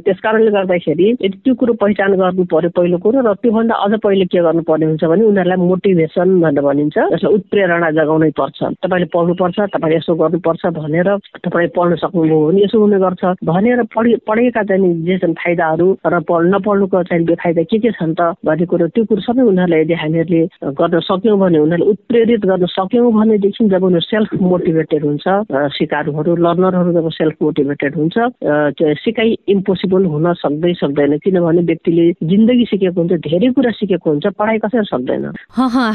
त्यस 0.06 0.20
कारणले 0.24 0.52
गर्दाखेरि 0.52 1.10
यदि 1.10 1.38
त्यो 1.44 1.54
कुरो 1.56 1.74
पहिचान 1.82 2.14
गर्नु 2.22 2.44
पर्यो 2.52 2.70
पहिलो 2.78 2.98
कुरो 3.06 3.22
र 3.22 3.34
त्योभन्दा 3.42 3.76
अझ 3.86 3.94
पहिले 4.04 4.26
के 4.26 4.42
गर्नुपर्ने 4.48 4.86
हुन्छ 4.86 5.04
भने 5.04 5.24
उनीहरूलाई 5.32 5.58
मोटिभेसन 5.68 6.40
भनेर 6.42 6.64
भनिन्छ। 6.68 6.98
जसलाई 6.98 7.34
उत्प्रेरणा 7.38 7.90
जगाउनै 7.98 8.30
पर्छ। 8.40 8.60
तपाईँले 8.84 9.08
पढ्नुपर्छ 9.16 9.58
तपाईँले 9.74 9.98
यसो 9.98 10.16
गर्नुपर्छ 10.22 10.66
भनेर 10.78 11.10
तपाईँ 11.46 11.70
पढ्न 11.78 11.96
सक्नुभयो 12.04 12.40
भने 12.48 12.64
यसो 12.64 12.80
हुने 12.80 13.00
गर्छ। 13.06 13.24
भनेर 13.46 13.84
पढि 13.96 14.16
पढेका 14.28 14.64
चाहिँ 14.70 14.94
जे 15.06 15.18
छन् 15.18 15.34
फाइदाहरू 15.42 15.88
र 16.06 16.16
नपढ्नुको 16.48 17.04
चाहिँ 17.04 17.26
बेफाइदा 17.26 17.64
के 17.72 17.78
के 17.80 17.92
छन् 17.92 18.16
त 18.20 18.34
भन्ने 18.46 18.66
कुरो 18.66 18.88
त्यो 18.94 19.04
कुरो 19.06 19.22
सबै 19.22 19.42
उनीहरूलाई 19.42 19.82
यदि 19.82 19.94
हामीहरूले 19.94 20.42
गर्न 20.80 21.00
सक्यौँ 21.08 21.38
भने 21.40 21.60
उनीहरूले 21.60 21.90
उत्प्रेरित 21.92 22.46
गर्न 22.46 22.66
सक्यौँ 22.76 23.12
भनेदेखि 23.14 23.68
जब 23.70 23.84
उनीहरू 23.84 24.06
सेल्फ 24.08 24.34
मोटिभेटेड 24.42 25.04
हुन्छ 25.06 25.26
सिकारुहरू 25.78 26.36
लर्नरहरू 26.36 26.92
जब 26.94 27.10
सेल्फ 27.12 27.37
मोटिभेटेड 27.42 27.96
हुन्छ। 27.96 28.16
सिकाइ 29.04 29.36
इम्पोसिबल 29.50 30.06
हुन 30.12 30.34
सक्दै 30.44 30.74
सक्दैन। 30.82 31.18
किनभने 31.24 31.62
व्यक्तिले 31.70 32.06
जिन्दगी 32.24 32.66
सिकेको 32.72 33.00
हुन्छ 33.02 33.14
धेरै 33.28 33.50
कुरा 33.58 33.72
सिकेको 33.80 34.10
हुन्छ 34.10 34.26
पढाइ 34.40 34.58
कसरी 34.64 34.86
सक्दैन? 34.88 35.26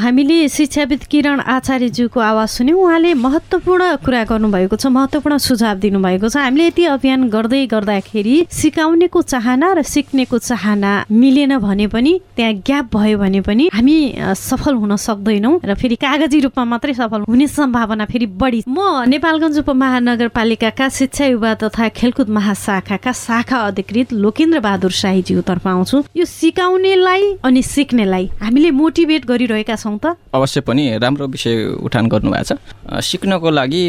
हामीले 0.03 0.37
शिक्षाविद 0.49 1.03
किरण 1.11 1.39
आचार्यज्यूको 1.39 2.19
आवाज 2.19 2.49
सुन्यौँ। 2.49 2.79
उहाँले 2.83 3.13
महत्त्वपूर्ण 3.13 3.83
कुरा 4.05 4.23
गर्नुभएको 4.31 4.75
छ 4.75 4.85
महत्त्वपूर्ण 4.87 5.37
सुझाव 5.37 5.75
दिनुभएको 5.83 6.27
छ। 6.29 6.37
हामीले 6.37 6.67
यति 6.67 6.83
अभियान 6.95 7.27
गर्दै 7.29 7.65
गर्दाखेरि 7.73 8.35
सिकाउनेको 8.51 9.21
चाहना 9.21 9.67
र 9.73 9.81
सिक्नेको 9.83 10.37
चाहना 10.39 10.91
मिलेन 11.11 11.57
भने 11.59 11.87
पनि 11.87 12.13
त्यहाँ 12.35 12.53
ग्याप 12.67 12.85
भयो 12.95 13.17
भने 13.17 13.41
पनि 13.41 13.69
हामी 13.73 13.97
सफल 14.37 14.73
हुन 14.75 14.95
सक्दैनौँ 14.97 15.59
र 15.63 15.73
फेरि 15.75 15.95
कागजी 15.95 16.39
रूपमा 16.47 16.63
मात्रै 16.65 16.93
सफल 16.93 17.21
हुने 17.29 17.47
सम्भावना 17.47 18.05
फेरि 18.05 18.25
बढी। 18.41 18.63
म 18.67 19.07
नेपालगञ्ज 19.07 19.59
उपमहानगरपालिकाका 19.59 20.89
शिक्षा 20.89 21.25
युवा 21.33 21.53
तथा 21.61 21.87
खेलकुद 21.97 22.29
महाशाखाका 22.29 23.11
शाखा 23.11 23.57
अधिकृत 23.67 24.13
लोकेन्द्र 24.13 24.59
बहादुर 24.61 24.91
शाहीज्यूतर्फ 24.93 25.67
आउँछु। 25.67 25.97
यो 26.13 26.25
सिकाउनेलाई 26.29 27.23
अनि 27.43 27.61
सिक्नेलाई 27.65 28.25
हामीले 28.41 28.69
मोटिभेट 28.71 29.25
गरिरहेका 29.25 29.75
छौँ 29.75 29.97
त। 29.97 30.13
अवश्य 30.33 30.61
पनि 30.61 30.83
राम्रो 31.01 31.25
विषय 31.27 31.81
उठान 31.81 32.05
गर्नुभएको 32.07 32.45
छ। 32.45 33.01
सिक्नको 33.01 33.49
लागि 33.49 33.83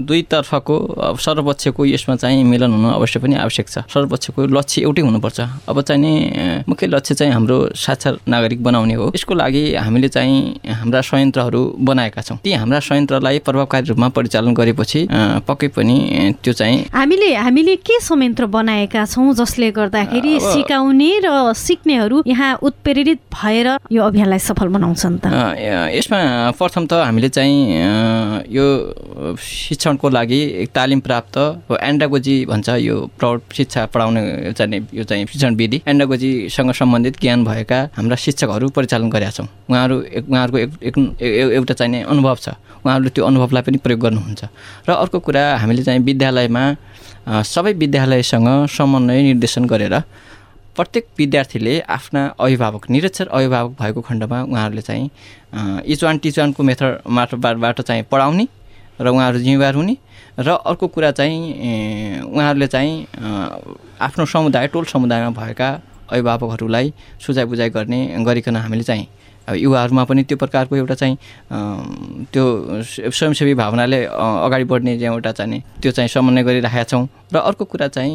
दुईतर्फको 0.00 0.76
सर्वपक्षको 1.20 1.82
यसमा 1.86 2.16
चाहिँ 2.16 2.44
मिलन 2.44 2.72
हुनु 2.72 2.88
अवश्य 2.88 3.18
पनि 3.20 3.34
आवश्यक 3.44 3.66
छ। 3.68 3.76
सर्वपक्षको 3.92 4.46
लक्ष्य 4.48 4.82
एउटै 4.82 5.02
हुनुपर्छ। 5.02 5.40
अब 5.68 5.80
चाहिँ 5.80 6.00
नि 6.00 6.64
मुख्य 6.68 6.86
लक्ष्य 6.86 7.14
चाहिँ 7.14 7.32
हाम्रो 7.32 7.56
साक्षर 7.76 8.18
नागरिक 8.28 8.62
बनाउने 8.62 8.94
हो। 8.94 9.12
यसको 9.14 9.34
लागि 9.34 9.64
हामीले 9.76 10.08
चाहिँ 10.08 10.36
हाम्रा 10.80 11.00
संयन्त्रहरू 11.00 11.62
बनाएका 11.84 12.20
छौँ। 12.22 12.38
ती 12.44 12.52
हाम्रा 12.52 12.80
संयन्त्रलाई 12.80 13.38
प्रभावकारी 13.44 13.86
रूपमा 13.92 14.08
परिचालन 14.16 14.54
गरेपछि 14.54 15.06
पक्कै 15.48 15.68
पनि 15.76 15.96
त्यो 16.46 16.54
चाहिँ। 16.54 16.78
हामीले 16.94 17.34
हामीले 17.34 17.74
के 17.82 17.98
संयन्त्र 17.98 18.46
बनाएका 18.46 19.02
छौँ 19.04 19.34
जसले 19.34 19.70
गर्दाखेरि 19.74 20.32
सिकाउने 20.40 21.10
र 21.26 21.28
सिक्नेहरू 21.58 22.22
यहाँ 22.22 22.62
उत्प्रेरित 22.62 23.20
भएर 23.34 23.66
यो 23.90 24.00
अभियानलाई 24.06 24.38
सफल 24.38 24.68
बनाउँछन् 24.70 25.18
त? 25.18 25.26
यसमा 25.90 26.18
प्रथम 26.54 26.86
त 26.86 27.02
हामीले 27.02 27.28
चाहिँ 27.34 28.46
यो 28.46 28.66
शिक्षणको 29.34 30.06
लागि 30.08 30.70
तालिम 30.70 31.00
प्राप्त 31.02 31.36
एन्डागोजी 31.66 32.36
भन्छ 32.46 32.68
यो 32.78 32.94
प्रौढ 33.18 33.40
शिक्षा 33.50 33.90
पढाउने 33.90 34.52
चाहिँ 34.54 34.86
यो 34.94 35.02
चाहिँ 35.02 35.26
शिक्षण 35.26 35.54
विधि। 35.58 35.82
एन्डागोजीसँग 35.82 36.70
सम्बन्धित 36.78 37.14
ज्ञान 37.20 37.44
भएका 37.44 37.78
हाम्रा 37.98 38.16
शिक्षकहरू 38.22 38.68
परिचालन 38.70 39.10
गरेका 39.10 39.30
छौँ। 39.34 39.48
उहाँहरू 39.66 39.96
उहाँहरूको 40.30 40.58
एउटा 41.58 41.74
चाहिने 41.74 42.02
अनुभव 42.06 42.36
छ। 42.38 42.48
उहाँहरूले 42.86 43.10
त्यो 43.10 43.24
अनुभवलाई 43.26 43.62
पनि 43.66 43.78
प्रयोग 43.82 44.00
गर्नुहुन्छ। 44.00 44.42
र 44.86 44.90
अर्को 44.94 45.18
कुरा 45.18 45.42
हामीले 45.58 45.82
चाहिँ 45.82 46.02
विद्यालयमा 46.38 47.42
सबै 47.44 47.72
विद्यालयसँग 47.74 48.48
समन्वय 48.68 49.22
निर्देशन 49.22 49.64
गरेर 49.66 49.94
प्रत्येक 50.76 51.04
विद्यार्थीले 51.18 51.80
आफ्ना 51.88 52.22
अभिभावक 52.36 52.90
निरक्षर 52.90 53.26
अभिभावक 53.28 53.72
भएको 53.80 54.00
खण्डमा 54.02 54.42
उहाँहरूले 54.44 54.82
चाहिँ 54.82 55.10
इच 55.84 56.04
वान 56.04 56.18
टिच 56.18 56.38
वानको 56.38 56.62
मेथड 56.62 57.08
माटोबाट 57.08 57.80
चाहिँ 57.80 58.02
पढाउने 58.12 58.46
र 59.00 59.08
उहाँहरू 59.08 59.38
जिम्मेवार 59.38 59.74
हुने 59.74 59.96
र 60.38 60.48
अर्को 60.62 60.86
कुरा 60.88 61.10
चाहिँ 61.10 62.22
उहाँहरूले 62.28 62.66
चाहिँ 62.66 62.92
आफ्नो 63.98 64.24
समुदाय 64.26 64.66
टोल 64.68 64.84
समुदायमा 64.84 65.30
भएका 65.32 65.68
अभिभावकहरूलाई 66.08 66.92
सुझाइ 67.18 67.44
बुझाइ 67.44 67.70
गर्ने 67.70 68.00
गरिकन 68.20 68.56
हामीले 68.56 68.84
चाहिँ 68.84 69.06
युवाहरूमा 69.48 70.04
पनि 70.04 70.22
त्यो 70.26 70.36
प्रकारको 70.38 70.76
एउटा 70.76 70.94
चाहिँ 70.94 71.16
त्यो 72.32 72.44
स्वयंसेवी 72.82 73.54
भावनाले 73.54 74.04
अगाडि 74.10 74.64
बढ्ने 74.64 74.92
एउटा 74.98 75.32
चाहिँ 75.32 75.62
त्यो 75.82 75.90
चाहिँ 75.92 76.08
समन्वय 76.08 76.42
गरिराखेका 76.42 76.84
छौँ। 76.84 77.06
र 77.34 77.36
अर्को 77.38 77.64
कुरा 77.64 77.88
चाहिँ 77.88 78.14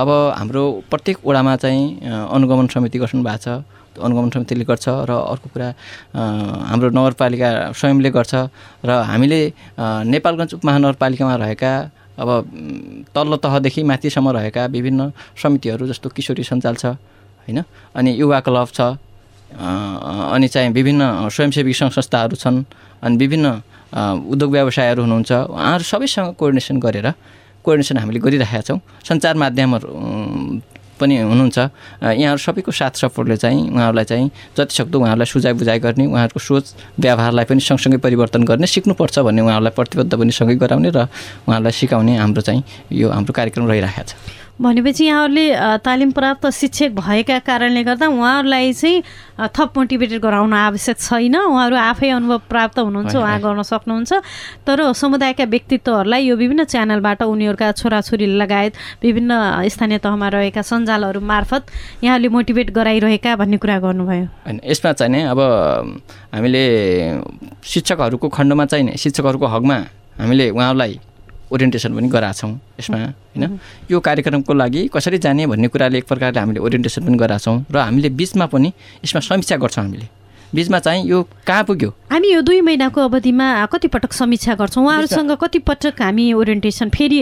अब 0.00 0.08
हाम्रो 0.40 0.62
प्रत्येक 0.90 1.16
वडामा 1.26 1.56
चाहिँ 1.56 2.00
अनुगमन 2.32 2.66
समिति 2.72 2.98
गठन 2.98 3.22
भएको 3.22 3.38
छ 3.44 3.48
अनुगमन 3.96 4.30
समितिले 4.30 4.64
गर्छ 4.64 4.88
र 5.08 5.12
अर्को 5.12 5.48
कुरा 5.52 5.68
हाम्रो 6.68 6.88
नगरपालिका 6.92 7.72
स्वयंले 7.72 8.10
गर्छ। 8.12 8.34
र 8.84 8.90
हामीले 9.08 9.40
नेपालगञ्ज 10.12 10.54
उपमहानगरपालिकामा 10.54 11.34
रहेका 11.44 11.72
अब 12.16 12.28
तल्लो 13.12 13.36
तहदेखि 13.44 13.82
माथिसम्म 13.84 14.28
रहेका 14.36 14.66
विभिन्न 14.72 15.00
समितिहरू 15.36 15.86
जस्तो 15.86 16.08
किशोरी 16.16 16.44
सञ्जाल 16.44 16.74
छ 16.76 16.84
होइन? 17.44 17.64
अनि 17.96 18.10
युवा 18.20 18.40
क्लब 18.40 18.68
छ 18.68 18.80
अनि 19.54 20.48
चाहिँ 20.48 20.70
विभिन्न 20.72 21.28
स्वयंसेवी 21.30 21.72
सङ्घ 21.72 21.92
संस्थाहरू 21.92 22.36
छन् 22.36 22.64
अनि 23.02 23.16
विभिन्न 23.16 23.46
उद्योग 24.32 24.50
व्यवसायहरू 24.52 25.02
हुनुहुन्छ। 25.02 25.32
उहाँहरू 25.32 25.84
सबैसँग 25.84 26.34
कोअर्डिनेसन 26.34 26.76
गरेर 26.82 27.08
कोअर्डिनेसन 27.64 27.96
हामीले 27.98 28.20
गरिरहेका 28.20 28.60
छौँ। 28.66 28.78
सञ्चार 29.06 29.34
माध्यमहरू 29.36 29.88
पनि 30.96 31.14
हुनुहुन्छ। 31.16 31.58
यहाँहरू 32.02 32.40
सबैको 32.40 32.72
साथ 32.72 32.94
सपोर्टले 32.96 33.36
चाहिँ 33.36 33.68
उहाँहरूलाई 33.68 34.04
चाहिँ 34.04 34.30
जतिसक्दो 34.56 34.96
उहाँहरूलाई 34.96 35.28
सुझाइ 35.28 35.52
बुझाइ 35.60 35.78
गर्ने 35.84 36.04
उहाँहरूको 36.08 36.40
सोच 36.40 36.64
व्यवहारलाई 37.00 37.44
पनि 37.44 37.60
सँगसँगै 37.60 37.98
परिवर्तन 38.00 38.42
गर्ने 38.48 38.66
सिक्नुपर्छ 38.66 39.18
भन्ने 39.28 39.42
उहाँहरूलाई 39.44 39.72
प्रतिबद्ध 39.76 40.12
पनि 40.16 40.32
सँगै 40.32 40.56
गराउने 40.56 40.90
र 40.96 41.08
उहाँहरूलाई 41.44 41.72
सिकाउने 41.72 42.16
हाम्रो 42.16 42.42
चाहिँ 42.42 42.62
यो 42.92 43.08
हाम्रो 43.12 43.32
कार्यक्रम 43.32 43.68
रहिरहेको 43.68 44.04
छ। 44.08 44.14
भनेपछि 44.56 45.04
यहाँहरूले 45.04 45.46
तालिम 45.84 46.10
प्राप्त 46.16 46.48
शिक्षक 46.50 46.90
भएका 46.96 47.38
कारणले 47.44 47.82
गर्दा 47.84 48.06
उहाँहरूलाई 48.08 48.72
चाहिँ 48.72 49.02
थप 49.52 49.76
मोटिभेटेड 49.76 50.20
गराउन 50.22 50.52
आवश्यक 50.52 50.96
छैन। 50.96 51.36
उहाँहरू 51.36 51.76
आफै 51.76 52.08
अनुभव 52.10 52.40
प्राप्त 52.48 52.78
हुनुहुन्छ 52.78 53.16
उहाँ 53.16 53.40
गर्न 53.40 53.62
सक्नुहुन्छ। 53.62 54.12
तर 54.64 54.92
समुदायका 54.96 55.44
व्यक्तित्वहरूलाई 55.44 56.22
यो 56.24 56.36
विभिन्न 56.36 56.64
च्यानलबाट 56.64 57.22
उनीहरूका 57.22 57.72
छोराछोरी 57.72 58.26
लगायत 58.40 58.72
विभिन्न 59.04 59.32
स्थानीय 59.68 59.98
तहमा 60.00 60.28
रहेका 60.32 60.62
सञ्जालहरू 60.64 61.20
मार्फत 61.20 61.62
यहाँले 62.04 62.28
मोटिभेट 62.28 62.70
गराइरहेका 62.72 63.36
भन्ने 63.36 63.56
कुरा 63.60 63.78
गर्नुभयो। 63.84 64.24
होइन 64.46 64.60
यसमा 64.64 64.92
चाहिँ 64.92 65.12
नि 65.12 65.20
अब 65.28 65.40
हामीले 66.32 66.64
शिक्षकहरूको 67.60 68.28
खण्डमा 68.28 68.64
चाहिँ 68.72 68.84
नि 68.84 68.96
शिक्षकहरूको 68.96 69.46
हकमा 69.46 69.78
हामीले 70.16 70.48
उहाँहरूलाई 70.50 70.98
ओरिएन्टेसन 71.52 71.94
पनि 71.96 72.08
गराएको 72.08 72.38
छौँ 72.38 72.52
यसमा 72.80 72.96
होइन? 72.98 73.58
यो 73.90 74.00
कार्यक्रमको 74.00 74.52
लागि 74.54 74.88
कसरी 74.94 75.18
जाने 75.18 75.46
भन्ने 75.46 75.68
कुराले 75.68 75.98
एक 75.98 76.06
प्रकारले 76.06 76.40
हामीले 76.40 76.60
ओरिएन्टेसन 76.60 77.06
पनि 77.06 77.16
गराएको 77.16 77.44
छौँ 77.44 77.64
र 77.70 77.76
हामीले 77.78 78.08
बिचमा 78.10 78.46
पनि 78.46 78.72
यसमा 79.04 79.20
समीक्षा 79.20 79.56
गर्छौँ 79.56 79.84
हामीले। 79.84 80.08
बिचमा 80.54 80.78
चाहिँ 80.78 81.04
यो 81.06 81.22
कहाँ 81.46 81.64
पुग्यो? 81.64 81.90
हामी 82.10 82.28
यो 82.32 82.40
दुई 82.42 82.60
महिनाको 82.60 83.00
अवधिमा 83.00 83.66
कति 83.66 83.88
पटक 83.88 84.12
समीक्षा 84.12 84.54
गर्छौँ? 84.54 84.84
उहाँहरूसँग 84.84 85.32
कति 85.42 85.58
पटक 85.58 86.02
हामी 86.02 86.32
ओरिएन्टेसन 86.32 86.88
फेरि 86.90 87.18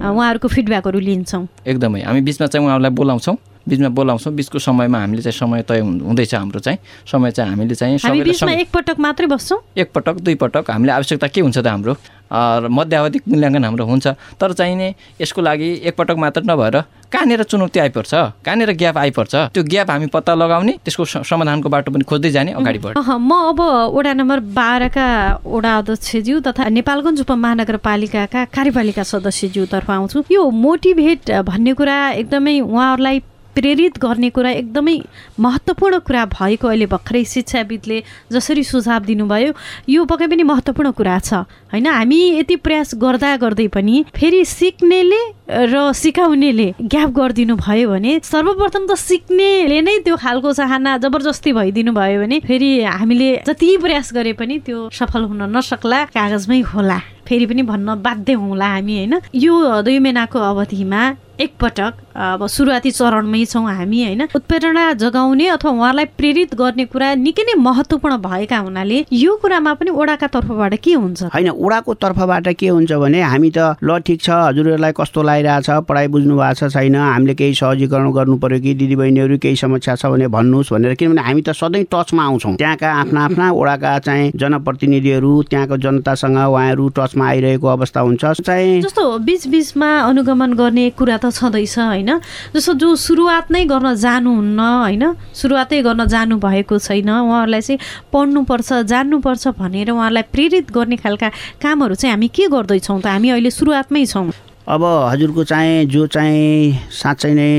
उहाँहरूको 0.00 0.48
फिडब्याकहरू 0.48 0.98
लिन्छौँ? 0.98 1.46
एकदमै। 1.66 2.00
हामी 2.02 2.20
बिचमा 2.20 2.46
चाहिँ 2.46 2.66
उहाँहरूलाई 2.66 2.90
बोलाउँछौँ। 2.90 3.36
बिचमा 3.68 3.88
बोलाउँछौँ। 3.88 4.32
बिचको 4.34 4.58
समयमा 4.58 4.98
हामीले 5.00 5.22
चाहिँ 5.22 5.38
समय 5.38 5.62
तय 5.68 5.80
हुँदैछ 5.80 6.34
हाम्रो 6.34 6.60
चाहिँ। 6.60 6.78
समय 7.06 7.30
चाहिँ 7.30 7.50
हामीले 7.50 7.74
चाहिँ 7.74 8.56
एकपटक 8.60 8.98
मात्रै 8.98 9.26
बस्छौँ? 9.26 9.58
एकपटक 9.76 10.16
दुई 10.24 10.34
पटक 10.34 10.70
हामीले 10.70 10.92
आवश्यकता 10.92 11.26
के 11.28 11.40
हुन्छ 11.40 11.58
त 11.58 11.66
हाम्रो? 11.66 11.94
मध्यावधिक 12.30 13.22
मूल्याङ्कन 13.28 13.64
हाम्रो 13.64 13.84
हुन्छ। 13.84 14.06
तर 14.40 14.52
चाहिने 14.54 14.94
यसको 15.20 15.40
लागि 15.42 15.68
एकपटक 15.90 16.16
मात्र 16.16 16.42
नभएर 16.46 16.76
कहाँनिर 17.10 17.42
चुनौती 17.42 17.78
आइपर्छ? 17.80 18.12
कहाँनिर 18.46 18.70
ग्याप 18.78 18.96
आइपर्छ? 18.98 19.34
त्यो 19.54 19.62
ग्याप 19.66 19.90
हामी 19.90 20.06
पत्ता 20.14 20.34
लगाउने 20.34 20.72
त्यसको 20.86 21.04
समाधानको 21.26 21.68
बाटो 21.68 21.90
पनि 21.90 22.04
खोज्दै 22.06 22.30
जाने 22.30 22.52
अगाडि 22.54 22.78
अह, 22.96 23.10
म 23.18 23.30
अब 23.50 23.60
वडा 23.94 24.12
नम्बर 24.14 24.38
बाह्रका 24.54 25.06
वडा 25.42 25.72
अध्यक्षज्यू 25.78 26.40
तथा 26.46 26.68
नेपालगञ्ज 26.70 27.20
उपमहानगरपालिकाका 27.26 28.44
कार्यपालिका 28.54 29.02
सदस्यज्यूतर्फ 29.02 29.90
आउँछु। 29.90 30.18
यो 30.30 30.42
मोटिभेट 30.50 31.30
भन्ने 31.50 31.72
कुरा 31.74 31.98
एकदमै 32.22 32.60
उहाँहरूलाई 32.62 33.18
प्रेरित 33.54 33.98
गर्ने 33.98 34.30
कुरा 34.30 34.50
एकदमै 34.50 34.96
महत्त्वपूर्ण 35.40 35.98
कुरा 36.06 36.24
भएको 36.34 36.68
अहिले 36.68 36.86
भर्खरै 36.86 37.24
शिक्षाविदले 37.24 38.02
जसरी 38.32 38.64
सुझाव 38.64 39.04
दिनुभयो 39.04 39.52
यो 39.88 40.04
पक्कै 40.04 40.26
पनि 40.26 40.42
महत्त्वपूर्ण 40.50 40.90
कुरा 40.94 41.18
छ। 41.18 41.44
होइन 41.72 41.86
हामी 41.86 42.20
यति 42.38 42.56
प्रयास 42.64 42.94
गर्दा 43.02 43.36
गर्दै 43.42 43.66
पनि 43.74 44.04
फेरि 44.16 44.44
सिक्नेले 44.44 45.22
र 45.66 45.92
सिकाउनेले 45.92 46.68
ग्याप 46.86 47.10
गरिदिनु 47.10 47.56
भयो 47.58 47.90
भने 47.90 48.12
सर्वप्रथम 48.24 48.86
त 48.86 48.94
सिक्नेले 48.98 49.80
नै 49.82 49.98
त्यो 50.06 50.16
खालको 50.16 50.52
चाहना 50.54 50.96
जबरजस्ती 51.02 51.52
भइदिनु 51.52 51.92
भयो 51.92 52.20
भने 52.22 52.40
फेरि 52.46 52.70
हामीले 52.86 53.30
जति 53.46 53.76
प्रयास 53.82 54.12
गरे 54.14 54.32
पनि 54.38 54.58
त्यो 54.66 54.88
सफल 54.94 55.22
हुन 55.30 55.42
नसक्ला 55.56 56.04
कागजमै 56.14 56.60
होला। 56.72 56.98
फेरि 57.30 57.46
पनि 57.46 57.62
भन्न 57.62 57.94
बाध्य 58.02 58.32
हौँला 58.42 58.68
हामी 58.74 58.96
होइन? 58.98 59.14
यो 59.34 59.54
दुई 59.86 59.98
महिनाको 59.98 60.38
अवधिमा 60.50 61.02
एकपटक 61.40 61.92
अब 62.20 62.46
सुरुवाती 62.46 62.90
चरणमै 62.90 63.44
छौँ 63.48 63.64
हामी 63.64 64.02
होइन? 64.04 64.22
उत्प्रेरणा 64.36 64.82
जगाउने 65.00 65.46
अथवा 65.48 65.70
उहाँलाई 65.70 66.04
प्रेरित 66.18 66.54
गर्ने 66.54 66.84
कुरा 66.84 67.14
निकै 67.22 67.42
नै 67.48 67.54
महत्त्वपूर्ण 67.56 68.16
भएका 68.20 68.58
हुनाले 68.58 68.98
यो 69.08 69.36
कुरामा 69.42 69.72
पनि 69.74 69.90
ओडाका 69.90 70.26
तर्फबाट 70.26 70.74
के 70.84 70.92
हुन्छ? 70.94 71.22
होइन 71.32 71.48
उडाको 71.48 71.94
तर्फबाट 71.94 72.48
के 72.60 72.68
हुन्छ 72.68 72.92
भने 72.92 73.22
हामी 73.22 73.50
त 73.56 73.78
ल 73.80 73.98
ठिक 74.04 74.20
छ 74.20 74.30
हजुरहरूलाई 74.50 74.92
कस्तो 75.00 75.22
लागिरहेछ 75.22 75.70
पढाइ 75.88 76.08
बुझ्नु 76.12 76.36
भएको 76.36 76.54
छ 76.60 76.72
छैन 76.74 76.96
हामीले 76.96 77.34
केही 77.40 77.54
सहजीकरण 77.54 78.10
गर्नु 78.12 78.36
पर्यो 78.42 78.60
कि 78.60 78.74
दिदीबहिनीहरू 78.82 79.38
केही 79.38 79.56
समस्या 79.56 79.96
छ 79.96 80.12
भने 80.12 80.28
भन्नुहोस् 80.28 80.72
भनेर 80.74 80.94
किनभने 81.00 81.22
हामी 81.24 81.42
त 81.48 81.56
सधैँ 81.56 81.84
टचमा 81.88 82.24
आउँछौँ। 82.26 82.54
त्यहाँका 82.60 82.92
आफ्ना 83.00 83.24
आफ्ना 83.24 83.50
ओडाका 83.56 83.98
चाहिँ 84.04 84.30
जनप्रतिनिधिहरू 84.36 85.32
त्यहाँको 85.50 85.76
जनतासँग 85.88 86.36
उहाँहरू 86.36 86.88
टचमा 87.00 87.19
आइरहेको 87.22 87.66
अवस्था 87.66 88.00
हुन्छ। 88.00 88.24
चाहिँ 88.40 88.80
जस्तो 88.82 89.18
बिचबिचमा 89.18 89.88
अनुगमन 90.00 90.52
गर्ने 90.54 90.90
कुरा 90.90 91.16
त 91.16 91.30
छँदैछ 91.30 91.78
होइन? 91.78 92.10
जस्तो 92.54 92.72
जो 92.74 92.88
सुरुवात 92.96 93.50
नै 93.50 93.64
गर्न 93.64 93.94
जानुहुन्न 93.94 94.60
होइन? 94.60 95.04
सुरुवातै 95.34 95.82
गर्न 95.82 96.04
जानु 96.06 96.36
भएको 96.38 96.78
छैन। 96.78 97.10
उहाँहरूलाई 97.10 97.60
चाहिँ 97.60 97.78
पढ्नुपर्छ 98.12 98.72
जान्नुपर्छ 98.86 99.48
भनेर 99.58 99.90
उहाँहरूलाई 99.90 100.22
प्रेरित 100.32 100.70
गर्ने 100.70 100.96
खालका 100.96 101.28
कामहरू 101.62 101.94
चाहिँ 101.94 102.12
हामी 102.14 102.28
के 102.28 102.46
गर्दैछौँ 102.48 103.00
त? 103.00 103.06
हामी 103.06 103.28
अहिले 103.30 103.50
सुरुवातमै 103.50 104.04
छौँ। 104.06 104.30
अब 104.68 104.82
हजुरको 104.84 105.44
चाहिँ 105.44 105.86
जो 105.86 106.06
चाहिँ 106.06 106.78
साँच्चै 106.92 107.32
नै 107.34 107.50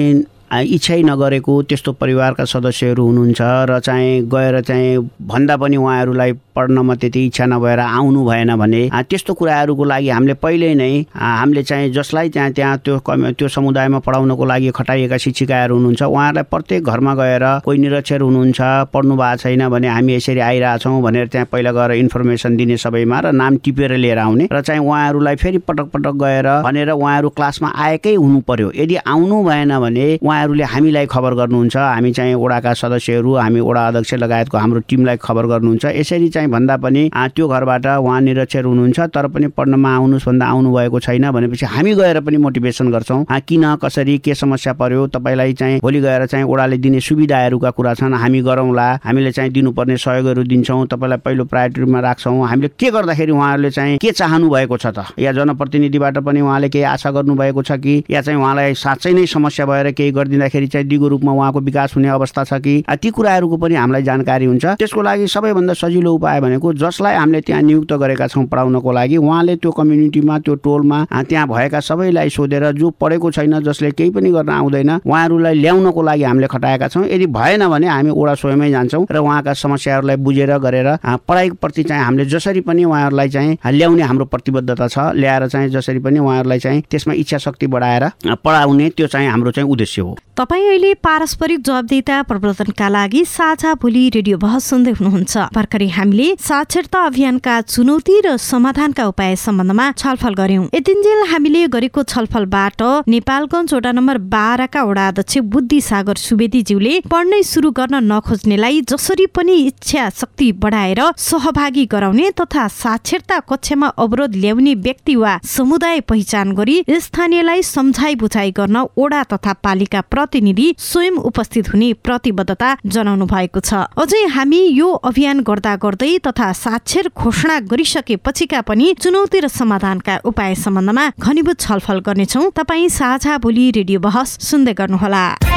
इच्छै 0.51 1.01
नगरेको 1.03 1.61
त्यस्तो 1.63 1.91
परिवारका 1.93 2.45
सदस्यहरू 2.45 3.03
हुनुहुन्छ 3.07 3.41
र 3.69 3.79
चाहिँ 3.79 4.21
गएर 4.27 4.59
चाहिँ 4.61 4.97
भन्दा 5.23 5.55
पनि 5.57 5.77
उहाँहरूलाई 5.77 6.31
पढ्नमा 6.55 6.95
त्यति 6.95 7.25
इच्छा 7.25 7.45
नभएर 7.45 7.79
आउनु 7.79 8.25
भएन 8.25 8.55
भने 8.59 8.81
त्यस्तो 9.09 9.33
कुराहरूको 9.33 9.83
लागि 9.83 10.09
हामीले 10.09 10.33
पहिल्यै 10.43 10.73
नै 10.75 10.91
हामीले 11.15 11.63
चाहिँ 11.63 11.91
जसलाई 11.93 12.29
त्यहाँ 12.29 12.51
त्यहाँ 12.51 12.77
त्यो 12.83 12.97
कम 12.99 13.29
त्यो 13.31 13.47
समुदायमा 13.47 13.99
पढाउनको 13.99 14.45
लागि 14.45 14.71
खटाइएका 14.75 15.17
शिक्षिकाहरू 15.17 15.75
हुनुहुन्छ 15.75 16.01
उहाँहरूलाई 16.03 16.43
प्रत्येक 16.51 16.83
घरमा 16.83 17.13
गएर 17.15 17.45
कोही 17.65 17.77
निरक्षर 17.79 18.21
हुनुहुन्छ 18.21 18.59
पढ्नु 18.91 19.15
भएको 19.15 19.37
छैन 19.37 19.67
भने 19.69 19.87
हामी 19.87 20.15
यसरी 20.15 20.39
आइरहेछौँ 20.49 21.01
भनेर 21.01 21.27
त्यहाँ 21.27 21.47
पहिला 21.51 21.71
गएर 21.71 21.91
इन्फर्मेसन 22.03 22.57
दिने 22.57 22.77
सबैमा 22.77 23.19
र 23.19 23.31
नाम 23.31 23.57
टिपेर 23.63 23.95
लिएर 23.95 24.19
आउने 24.19 24.49
र 24.51 24.61
चाहिँ 24.61 24.81
उहाँहरूलाई 24.81 25.35
फेरि 25.35 25.57
पटक 25.63 25.87
पटक 25.95 26.19
गएर 26.19 26.51
भनेर 26.63 26.91
उहाँहरू 26.91 27.29
क्लासमा 27.39 27.71
आएकै 27.77 28.15
हुनु 28.15 28.39
पर्यो। 28.47 28.71
यदि 28.75 28.95
आउनु 29.07 29.43
भएन 29.43 29.77
भने 29.79 30.07
उहाँहरूले 30.41 30.63
हामीलाई 30.73 31.05
खबर 31.05 31.33
गर्नुहुन्छ 31.37 31.77
हामी 31.77 32.11
चाहिँ 32.17 32.33
ओडाका 32.33 32.73
सदस्यहरू 32.73 33.33
हामी 33.37 33.59
ओडा 33.61 33.81
अध्यक्ष 33.87 34.13
लगायतको 34.25 34.57
हाम्रो 34.57 34.79
टिमलाई 34.89 35.17
खबर 35.21 35.45
गर्नुहुन्छ। 35.45 35.85
यसरी 35.85 36.29
चाहिँ 36.33 36.49
भन्दा 36.49 36.77
पनि 36.81 37.09
त्यो 37.13 37.47
घरबाट 37.47 37.85
उहाँ 38.01 38.21
निरक्षर 38.21 38.65
हुनुहुन्छ 38.65 38.99
तर 39.13 39.27
पनि 39.29 39.47
पढ्नमा 39.53 39.89
आउनुहोस् 39.95 40.25
भन्दा 40.25 40.45
आउनुभएको 40.45 40.99
छैन 40.99 41.29
भनेपछि 41.29 41.65
हामी 41.65 41.93
गएर 41.93 42.19
पनि 42.25 42.37
मोटिभेसन 42.41 42.89
गर्छौँ। 42.89 43.25
किन 43.29 43.65
कसरी 43.85 44.17
के 44.17 44.33
समस्या 44.33 44.73
पर्यो 44.81 45.05
तपाईँलाई 45.13 45.53
चाहिँ 45.61 45.79
भोलि 45.85 46.01
गएर 46.01 46.25
चाहिँ 46.25 46.45
ओडाले 46.49 46.77
दिने 46.81 46.99
सुविधाहरूका 46.99 47.69
कुरा 47.77 47.93
छन् 48.01 48.13
हामी 48.17 48.41
गरौँला 48.41 48.87
हामीले 49.05 49.31
चाहिँ 49.37 49.51
दिनुपर्ने 49.53 49.97
सहयोगहरू 49.97 50.43
दिन्छौँ 50.49 50.85
तपाईँलाई 50.89 51.21
पहिलो 51.21 51.45
प्रायोरिटीमा 51.45 51.99
राख्छौँ। 52.01 52.47
हामीले 52.49 52.69
के 52.81 52.89
गर्दाखेरि 52.89 53.31
उहाँहरूले 53.31 53.69
चाहिँ 53.69 53.97
के 54.01 54.11
चाहनु 54.11 54.49
भएको 54.49 54.77
छ 54.77 54.87
त? 54.89 55.05
या 55.21 55.31
जनप्रतिनिधिबाट 55.37 56.17
पनि 56.17 56.41
उहाँले 56.41 56.69
केही 56.73 56.85
आशा 56.97 57.11
गर्नुभएको 57.11 57.61
छ 57.61 57.77
कि 57.77 58.03
या 58.09 58.21
चाहिँ 58.21 58.39
उहाँलाई 58.41 58.73
साँच्चै 58.73 59.13
नै 59.13 59.25
समस्या 59.27 59.65
भएर 59.65 59.91
केही 59.91 60.11
गरिदिँदाखेरि 60.31 60.67
चाहिँ 60.67 60.87
दिगो 60.87 61.07
रूपमा 61.07 61.31
उहाँको 61.31 61.59
विकास 61.59 61.95
हुने 61.95 62.07
अवस्था 62.09 62.43
छ 62.43 62.53
कि 62.63 62.83
ती 62.91 63.09
कुराहरूको 63.11 63.57
पनि 63.57 63.75
हामीलाई 63.75 64.03
जानकारी 64.03 64.45
हुन्छ। 64.45 64.65
त्यसको 64.79 65.01
लागि 65.01 65.27
सबैभन्दा 65.27 65.73
सजिलो 65.73 66.13
उपाय 66.15 66.39
भनेको 66.41 66.73
जसलाई 66.73 67.15
हामीले 67.15 67.41
त्यहाँ 67.41 67.61
नियुक्त 67.61 67.93
गरेका 67.93 68.27
छौँ 68.27 68.45
पढाउनको 68.47 68.91
लागि 68.91 69.17
उहाँले 69.17 69.55
त्यो 69.55 69.71
कम्युनिटीमा 69.71 70.39
त्यो 70.39 70.55
टोलमा 70.63 70.99
त्यहाँ 71.11 71.47
भएका 71.47 71.79
सबैलाई 71.79 72.29
सोधेर 72.29 72.71
जो 72.71 72.89
पढेको 72.95 73.31
छैन 73.31 73.59
जसले 73.63 73.91
केही 73.91 74.09
पनि 74.15 74.31
गर्न 74.31 74.49
आउँदैन 74.49 74.91
उहाँहरूलाई 75.03 75.55
ल्याउनको 75.55 76.01
लागि 76.01 76.23
हामीले 76.23 76.47
खटाएका 76.47 76.87
छौँ। 76.87 77.05
यदि 77.05 77.27
भएन 77.27 77.67
भने 77.67 77.87
हामी 77.87 78.09
ओडा 78.11 78.33
स्वयमै 78.39 78.69
जान्छौँ 78.71 79.05
र 79.11 79.17
उहाँका 79.17 79.53
समस्याहरूलाई 79.53 80.15
बुझेर 80.17 80.57
गरेर 80.57 80.89
पढाइप्रति 81.27 81.83
चाहिँ 81.83 82.03
हामीले 82.03 82.25
जसरी 82.31 82.61
पनि 82.61 82.83
उहाँहरूलाई 82.83 83.29
चाहिँ 83.29 83.57
ल्याउने 83.67 84.03
हाम्रो 84.03 84.25
प्रतिबद्धता 84.25 84.87
छ 84.87 85.11
ल्याएर 85.15 85.47
चाहिँ 85.47 85.69
जसरी 85.69 85.99
पनि 85.99 86.19
उहाँहरूलाई 86.19 86.59
चाहिँ 86.59 86.83
त्यसमा 86.91 87.13
इच्छा 87.13 87.37
शक्ति 87.37 87.67
बढाएर 87.67 88.09
पढाउने 88.43 88.89
त्यो 88.89 89.07
चाहिँ 89.07 89.29
हाम्रो 89.29 89.51
चाहिँ 89.51 89.69
उद्देश्य 89.69 90.01
हो। 90.01 90.17
तपाईँ 90.37 90.67
अहिले 90.67 90.93
पारस्परिक 91.03 91.61
जवाबदेता 91.61 92.21
प्रवर्तनका 92.23 92.87
लागि 92.89 93.23
साझा 93.27 93.73
भोलि 93.81 94.03
रेडियो 94.15 94.37
बहस 94.37 94.65
सुन्दै 94.65 94.91
हुनुहुन्छ। 94.99 95.37
भर्खरै 95.53 95.87
हामीले 95.91 96.27
साक्षरता 96.39 96.99
अभियानका 97.05 97.55
चुनौती 97.63 98.15
र 98.25 98.37
समाधानका 98.39 99.05
उपाय 99.11 99.35
सम्बन्धमा 99.35 99.85
छलफल 100.01 100.33
गर्यौं 100.33 100.63
यतिन्जेल 100.73 101.21
हामीले 101.31 101.61
गरेको 101.67 102.03
छलफलबाट 102.03 102.81
नेपालगञ्ज 103.13 103.73
वडा 103.73 103.91
नम्बर 103.91 104.17
बाह्रका 104.33 104.83
वडा 104.83 105.07
अध्यक्ष 105.07 105.37
बुद्धि 105.51 105.81
सागर 105.81 106.17
सुवेदीज्यूले 106.23 106.93
पढ्नै 107.11 107.41
सुरु 107.51 107.71
गर्न 107.77 107.99
नखोज्नेलाई 108.11 108.81
जसरी 108.87 109.25
पनि 109.35 109.55
इच्छा 109.67 110.07
शक्ति 110.21 110.51
बढाएर 110.63 111.03
सहभागी 111.27 111.85
गराउने 111.93 112.31
तथा 112.39 112.67
साक्षरता 112.77 113.39
कक्षामा 113.51 113.91
अवरोध 114.05 114.39
ल्याउने 114.39 114.73
व्यक्ति 114.87 115.15
वा 115.17 115.35
समुदाय 115.57 115.99
पहिचान 116.07 116.55
गरी 116.55 116.79
स्थानीयलाई 117.01 117.61
सम्झाइ 117.67 118.15
बुझाइ 118.23 118.51
गर्न 118.57 118.85
ओडा 118.97 119.23
तथा 119.35 119.53
पालिका 119.63 120.00
प्रतिनिधि 120.01 120.67
स्वयं 120.79 121.17
उपस्थित 121.21 121.73
हुने 121.73 121.91
प्रतिबद्धता 122.01 122.69
जनाउनु 122.85 123.25
भएको 123.25 123.59
छ। 123.59 123.73
अझै 123.97 124.23
हामी 124.35 124.61
यो 124.71 124.89
अभियान 125.03 125.39
गर्दा 125.41 125.75
गर्दै 125.75 126.17
तथा 126.27 126.51
साक्षर 126.53 127.09
घोषणा 127.17 127.59
गरिसकेपछिका 127.71 128.61
पनि 128.61 128.93
चुनौती 129.01 129.39
र 129.39 129.47
समाधानका 129.49 130.19
उपाय 130.25 130.55
सम्बन्धमा 130.55 131.05
घनीभूत 131.19 131.59
छलफल 131.59 131.99
गर्नेछौ। 132.07 132.49
तपाईँ 132.55 132.89
साझा 132.89 133.37
भोलि 133.37 133.69
रेडियो 133.71 133.99
बहस 133.99 134.37
सुन्दै 134.41 134.73
गर्नुहोला। 134.73 135.50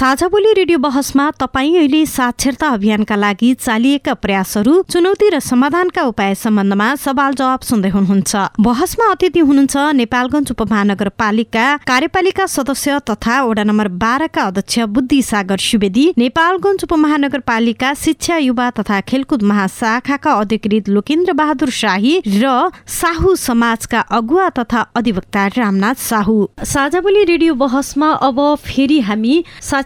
साझा 0.00 0.26
बोली 0.32 0.52
रेडियो 0.54 0.78
बहसमा 0.78 1.24
तपाईँ 1.40 1.76
अहिले 1.76 2.04
साक्षरता 2.08 2.68
अभियानका 2.74 3.16
लागि 3.16 3.52
चालिएका 3.54 4.12
प्रयासहरू 4.16 4.74
चुनौती 4.88 5.28
र 5.30 5.38
समाधानका 5.40 6.02
उपाय 6.02 6.34
सम्बन्धमा 6.34 6.86
सवाल 6.96 7.34
जवाब 7.36 7.60
सुन्दै 7.60 7.88
हुनुहुन्छ। 7.90 8.32
बहसमा 8.64 9.06
अतिथि 9.12 9.40
हुनुहुन्छ 9.40 9.76
नेपालगञ्ज 10.00 10.50
उपमहानगरपालिका 10.52 11.64
कार्यपालिका 11.84 12.46
सदस्य 12.46 12.98
तथा 13.10 13.42
वडा 13.44 13.62
नम्बर 13.62 13.88
बाह्रका 14.00 14.42
अध्यक्ष 14.42 14.78
बुद्धि 14.88 15.20
सागर 15.22 15.58
सुवेदी 15.60 16.06
नेपालगञ्ज 16.16 16.84
उपमहानगरपालिका 16.84 17.92
शिक्षा 18.04 18.36
युवा 18.38 18.70
तथा 18.80 19.00
खेलकुद 19.04 19.42
महाशाखाका 19.52 20.32
अधिकृत 20.40 20.88
लोकेन्द्र 20.88 21.36
बहादुर 21.42 21.74
शाही 21.82 22.14
र 22.40 22.54
साहु 22.96 23.34
समाजका 23.36 24.00
अगुवा 24.16 24.48
तथा 24.56 24.80
अधिवक्ता 24.96 25.46
रामनाथ 25.58 26.02
साहु। 26.08 26.38
साझा 26.72 27.00
बोली 27.04 27.24
रेडियो 27.34 27.60
बहसमा 27.66 28.10
अब 28.24 28.42
फेरि 28.64 29.00
हामी 29.10 29.36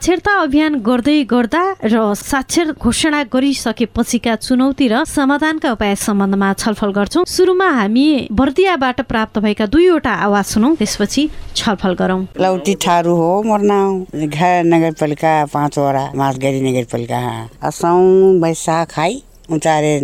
साक्षरता 0.05 0.33
अभियान 0.37 0.75
गर्दै 0.85 1.25
गर्दा 1.25 1.61
र 1.89 1.97
साक्षर 2.13 2.73
घोषणा 2.77 3.23
गरिसकेपछिका 3.33 4.35
चुनौती 4.37 4.87
र 4.93 5.01
समाधानका 5.09 5.71
उपाय 5.73 5.95
सम्बन्धमा 5.97 6.49
छलफल 6.61 6.91
गर्छौँ। 6.93 7.25
सुरुमा 7.25 7.69
हामी 7.81 8.29
बर्दियाबाट 8.29 9.01
प्राप्त 9.09 9.39
भएका 9.41 9.67
दुईवटा 9.73 10.13
आवाज 10.29 10.45
सुनौ 10.45 10.75
त्यसपछि 10.77 11.23
छलफल 11.57 11.95
गरौँ। 11.97 12.21
लौटी 12.37 12.75
ठारू 12.85 13.15
हो 13.17 13.33
मर्ना 13.49 13.81
घर 14.29 14.55
नगरपालिका 14.69 15.33
पाँचवटा 15.49 16.05
मासगढी 16.21 16.61
नगरपालिका। 16.69 17.21
असौँ 17.65 18.05
वैशाख 18.45 18.93
खाई 18.93 19.23
उचारे 19.57 19.95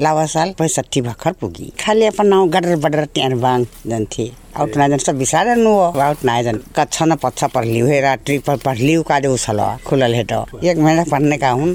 लावासाल 0.00 0.52
पैँसठी 0.58 1.00
भर्खर 1.00 1.32
पुगी। 1.40 1.72
खालि 1.80 2.04
अपन 2.04 2.26
नाउँ 2.26 2.48
गडर 2.50 2.76
बडर 2.76 3.04
त्यहाँ 3.14 3.38
बाङ 3.38 3.64
जान्थे। 3.86 4.30
आउट 4.56 4.76
नाजन 4.76 4.98
सब 4.98 5.18
बिसार 5.18 5.46
नु 5.56 5.70
आउट 5.78 6.24
नाजन 6.24 6.58
कच्छ 6.76 7.02
न 7.02 7.16
पच्छ 7.22 7.44
पढ़लिउ 7.54 7.86
हे 7.86 8.00
रात्रि 8.00 8.38
पर 8.46 8.56
पढ़लिउ 8.64 9.02
कादे 9.02 9.28
उछल 9.28 9.60
खुलल 9.86 10.14
हेट 10.14 10.32
एक 10.64 10.78
महीना 10.78 11.04
पढ़ने 11.10 11.38
का 11.38 11.50
हुन? 11.50 11.74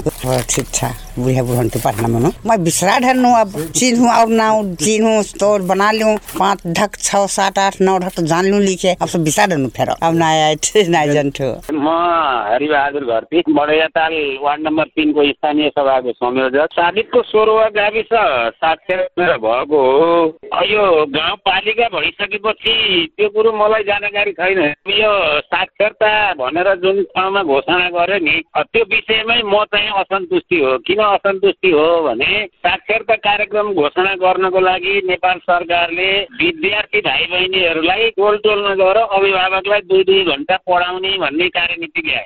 ठीक 0.49 0.67
छ 1.19 1.23
बुढ़िया 1.23 1.43
बुढ़न 1.43 1.69
के 1.69 1.79
पढ़ना 1.79 2.07
मनो 2.07 2.31
मैं 2.47 2.63
बिसरा 2.63 2.97
ढनु 2.99 3.29
अब 3.35 3.51
चिन्हू 3.75 4.07
और 4.09 4.27
नाउ 4.29 4.63
चिन्हू 4.75 5.21
तो 5.39 5.47
बना 5.67 5.91
लिऊ 5.91 6.15
पाँच 6.39 6.67
ढक 6.79 6.95
छ 6.97 7.25
सात 7.29 7.59
आठ 7.59 7.81
नौ 7.81 7.97
ढक 7.99 8.15
तो 8.15 8.25
जान 8.27 8.45
लू 8.45 8.59
लिखे 8.59 8.95
अब 9.01 9.07
सब 9.07 9.23
बिसा 9.23 9.45
ढनु 9.47 9.67
फेर। 9.75 9.89
अब 9.89 10.13
ना 10.15 10.27
आए 10.27 10.55
ना 10.95 11.05
जन्थ्यो 11.05 11.49
म 11.73 11.87
हरिबहादुर 12.49 13.05
घरती 13.05 13.43
बडैयाताल 13.49 14.13
वार्ड 14.41 14.61
नम्बर 14.67 14.85
तिनको 14.95 15.23
स्थानीय 15.31 15.69
सभाको 15.69 16.11
संयोजक 16.11 16.73
साबितको 16.73 17.21
सोरुवा 17.23 17.67
गाविस 17.75 18.11
साक्षर 18.59 18.99
भएको 19.19 19.79
हो 19.79 20.63
यो 20.69 20.83
गाउँपालिका 21.15 21.87
भइसकेपछि 21.95 22.73
त्यो 23.17 23.29
कुरो 23.29 23.51
मलाई 23.59 23.83
जानकारी 23.83 24.31
छैन। 24.31 24.59
यो 24.99 25.11
साक्षरता 25.49 26.11
भनेर 26.39 26.73
जुन 26.83 27.03
ठाउँमा 27.03 27.43
घोषणा 27.43 27.89
गर्यो 27.89 28.19
नि 28.25 28.35
त्यो 28.57 28.83
विषयमै 28.93 29.41
म 29.45 29.63
चाहिँ 29.73 29.89
असन्तुष्टि 29.99 30.59
हो। 30.59 30.77
किन 30.87 30.99
असन्तुष्टि 31.09 31.71
हो 31.71 31.87
भने 32.03 32.45
साक्षरता 32.65 33.15
कार्यक्रम 33.19 33.71
घोषणा 33.73 34.13
गर्नको 34.21 34.59
लागि 34.59 34.93
नेपाल 35.07 35.37
सरकारले 35.41 36.09
विद्यार्थी 36.41 36.99
भाइ 37.01 37.25
बहिनीहरूलाई 37.31 38.09
टोल 38.17 38.37
टोलमा 38.43 38.73
गएर 38.75 38.97
अभिभावकलाई 38.97 39.81
दुई 39.89 40.03
दुई 40.03 40.23
घन्टा 40.25 40.57
पढाउने 40.67 41.11
भन्ने 41.17 41.47
कार्यनीति 41.49 42.01
ल्याए। 42.07 42.25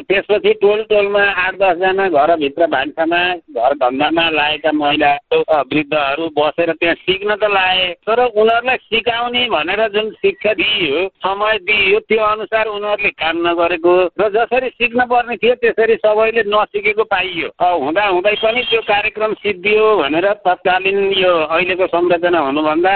त्यसपछि 0.00 0.52
टोल 0.62 0.82
टोलमा 0.90 1.22
आठ 1.44 1.54
दसजना 1.60 2.08
घरभित्र 2.08 2.66
भान्सामा 2.74 3.22
घर 3.34 3.74
धन्दामा 3.76 4.28
लागेका 4.30 4.72
महिला 4.74 5.12
वृद्धहरू 5.34 6.28
बसेर 6.38 6.72
त्यहाँ 6.74 6.94
सिक्न 6.96 7.34
त 7.36 7.50
लाए। 7.50 7.86
तर 8.06 8.24
उनीहरूलाई 8.24 8.76
सिकाउने 8.84 9.44
भनेर 9.50 9.86
जुन 9.94 10.10
शिक्षा 10.14 10.52
दिइयो 10.54 11.06
समय 11.24 11.58
दिइयो 11.64 11.98
त्यो 12.08 12.22
अनुसार 12.24 12.66
उनीहरूले 12.68 13.10
काम 13.14 13.36
नगरेको 13.46 13.94
र 14.20 14.28
जसरी 14.34 14.68
सिक्न 14.70 15.04
पर्ने 15.06 15.36
थियो 15.36 15.54
त्यसरी 15.62 15.96
सबैले 15.96 16.42
नसिकेको 16.46 17.04
पाइयो। 17.06 17.48
हुँदा 17.62 18.04
हुँदै 18.24 18.40
पनि 18.40 18.62
त्यो 18.64 18.80
कार्यक्रम 18.88 19.32
सिद्धियो 19.36 19.84
भनेर 20.00 20.26
तत्कालीन 20.48 21.12
यो 21.12 21.32
अहिलेको 21.44 21.86
संरचना 21.86 22.38
हुनुभन्दा 22.40 22.92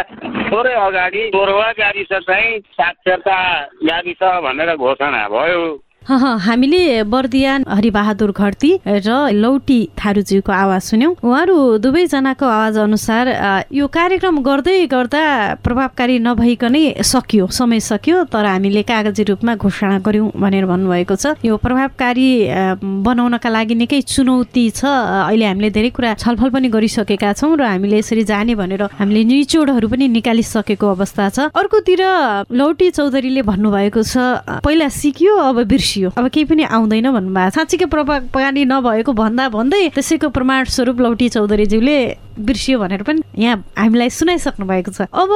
थोरै 0.48 0.72
अगाडि 0.88 1.22
तोरवा 1.36 1.68
गाविस 1.76 2.12
चाहिँ 2.24 2.58
साक्षरता 2.72 3.36
गाविस 3.84 4.22
भनेर 4.40 4.70
घोषणा 4.74 5.20
भयो। 5.28 5.60
हामीले 6.08 7.02
बर्दिया 7.04 7.54
हरिबहादुर 7.68 8.30
घरती 8.32 8.70
र 8.86 9.28
लौटी 9.36 9.80
थारूज्यूको 10.00 10.52
आवाज 10.52 10.82
सुन्यौँ। 10.82 11.12
उहाँहरू 11.20 11.56
दुवैजनाको 11.84 12.46
आवाज 12.48 12.76
अनुसार 12.80 13.24
यो 13.68 13.86
कार्यक्रम 13.92 14.40
गर्दै 14.40 14.86
गर्दा 14.88 15.22
प्रभावकारी 15.60 16.18
नभइकनै 16.24 17.04
सकियो 17.04 17.46
समय 17.52 17.80
सकियो 17.80 18.24
तर 18.32 18.44
हामीले 18.48 18.82
कागजी 18.88 19.22
रूपमा 19.28 19.54
घोषणा 19.60 19.98
गर्यौँ 20.00 20.32
भनेर 20.32 20.64
भन्नुभएको 20.64 21.14
छ। 21.14 21.36
यो 21.44 21.56
प्रभावकारी 21.60 22.28
बनाउनका 23.04 23.48
लागि 23.52 23.74
निकै 23.76 24.00
चुनौती 24.08 24.64
छ। 24.80 24.88
अहिले 25.28 25.44
हामीले 25.44 25.70
धेरै 25.76 25.90
कुरा 25.92 26.14
छलफल 26.24 26.48
पनि 26.56 26.68
गरिसकेका 26.72 27.32
छौँ 27.36 27.52
र 27.52 27.68
हामीले 27.68 28.00
यसरी 28.00 28.24
जाने 28.24 28.54
भनेर 28.56 28.96
हामीले 28.96 29.22
निचोडहरू 29.28 29.86
पनि 29.92 30.08
निकालिसकेको 30.08 30.86
अवस्था 30.88 31.28
छ। 31.28 31.38
अर्कोतिर 31.52 32.00
लौटी 32.48 32.88
चौधरीले 32.96 33.42
भन्नुभएको 33.44 34.00
छ 34.00 34.16
पहिला 34.64 34.88
सिकियो 34.88 35.36
अब 35.36 35.68
बिर्सियो। 35.68 35.96
अब 36.06 36.28
केही 36.28 36.44
पनि 36.44 36.62
आउँदैन 36.70 37.10
भन्नुभएको 37.12 37.50
साँच्चीकै 37.50 37.86
प्रभावकारी 37.86 38.64
नभएको 38.64 39.12
भन्दा 39.12 39.48
भन्दै 39.48 39.88
त्यसैको 39.94 40.28
प्रमाण 40.28 40.64
स्वरूप 40.68 41.00
लौटी 41.00 41.28
चौधरीज्यूले 41.28 41.98
बिर्सियो 42.38 42.78
भनेर 42.78 43.02
पनि 43.02 43.22
यहाँ 43.38 43.64
हामीलाई 43.78 44.10
सुनाइसक्नु 44.10 44.66
भएको 44.66 44.90
छ। 44.92 45.06
अब 45.12 45.30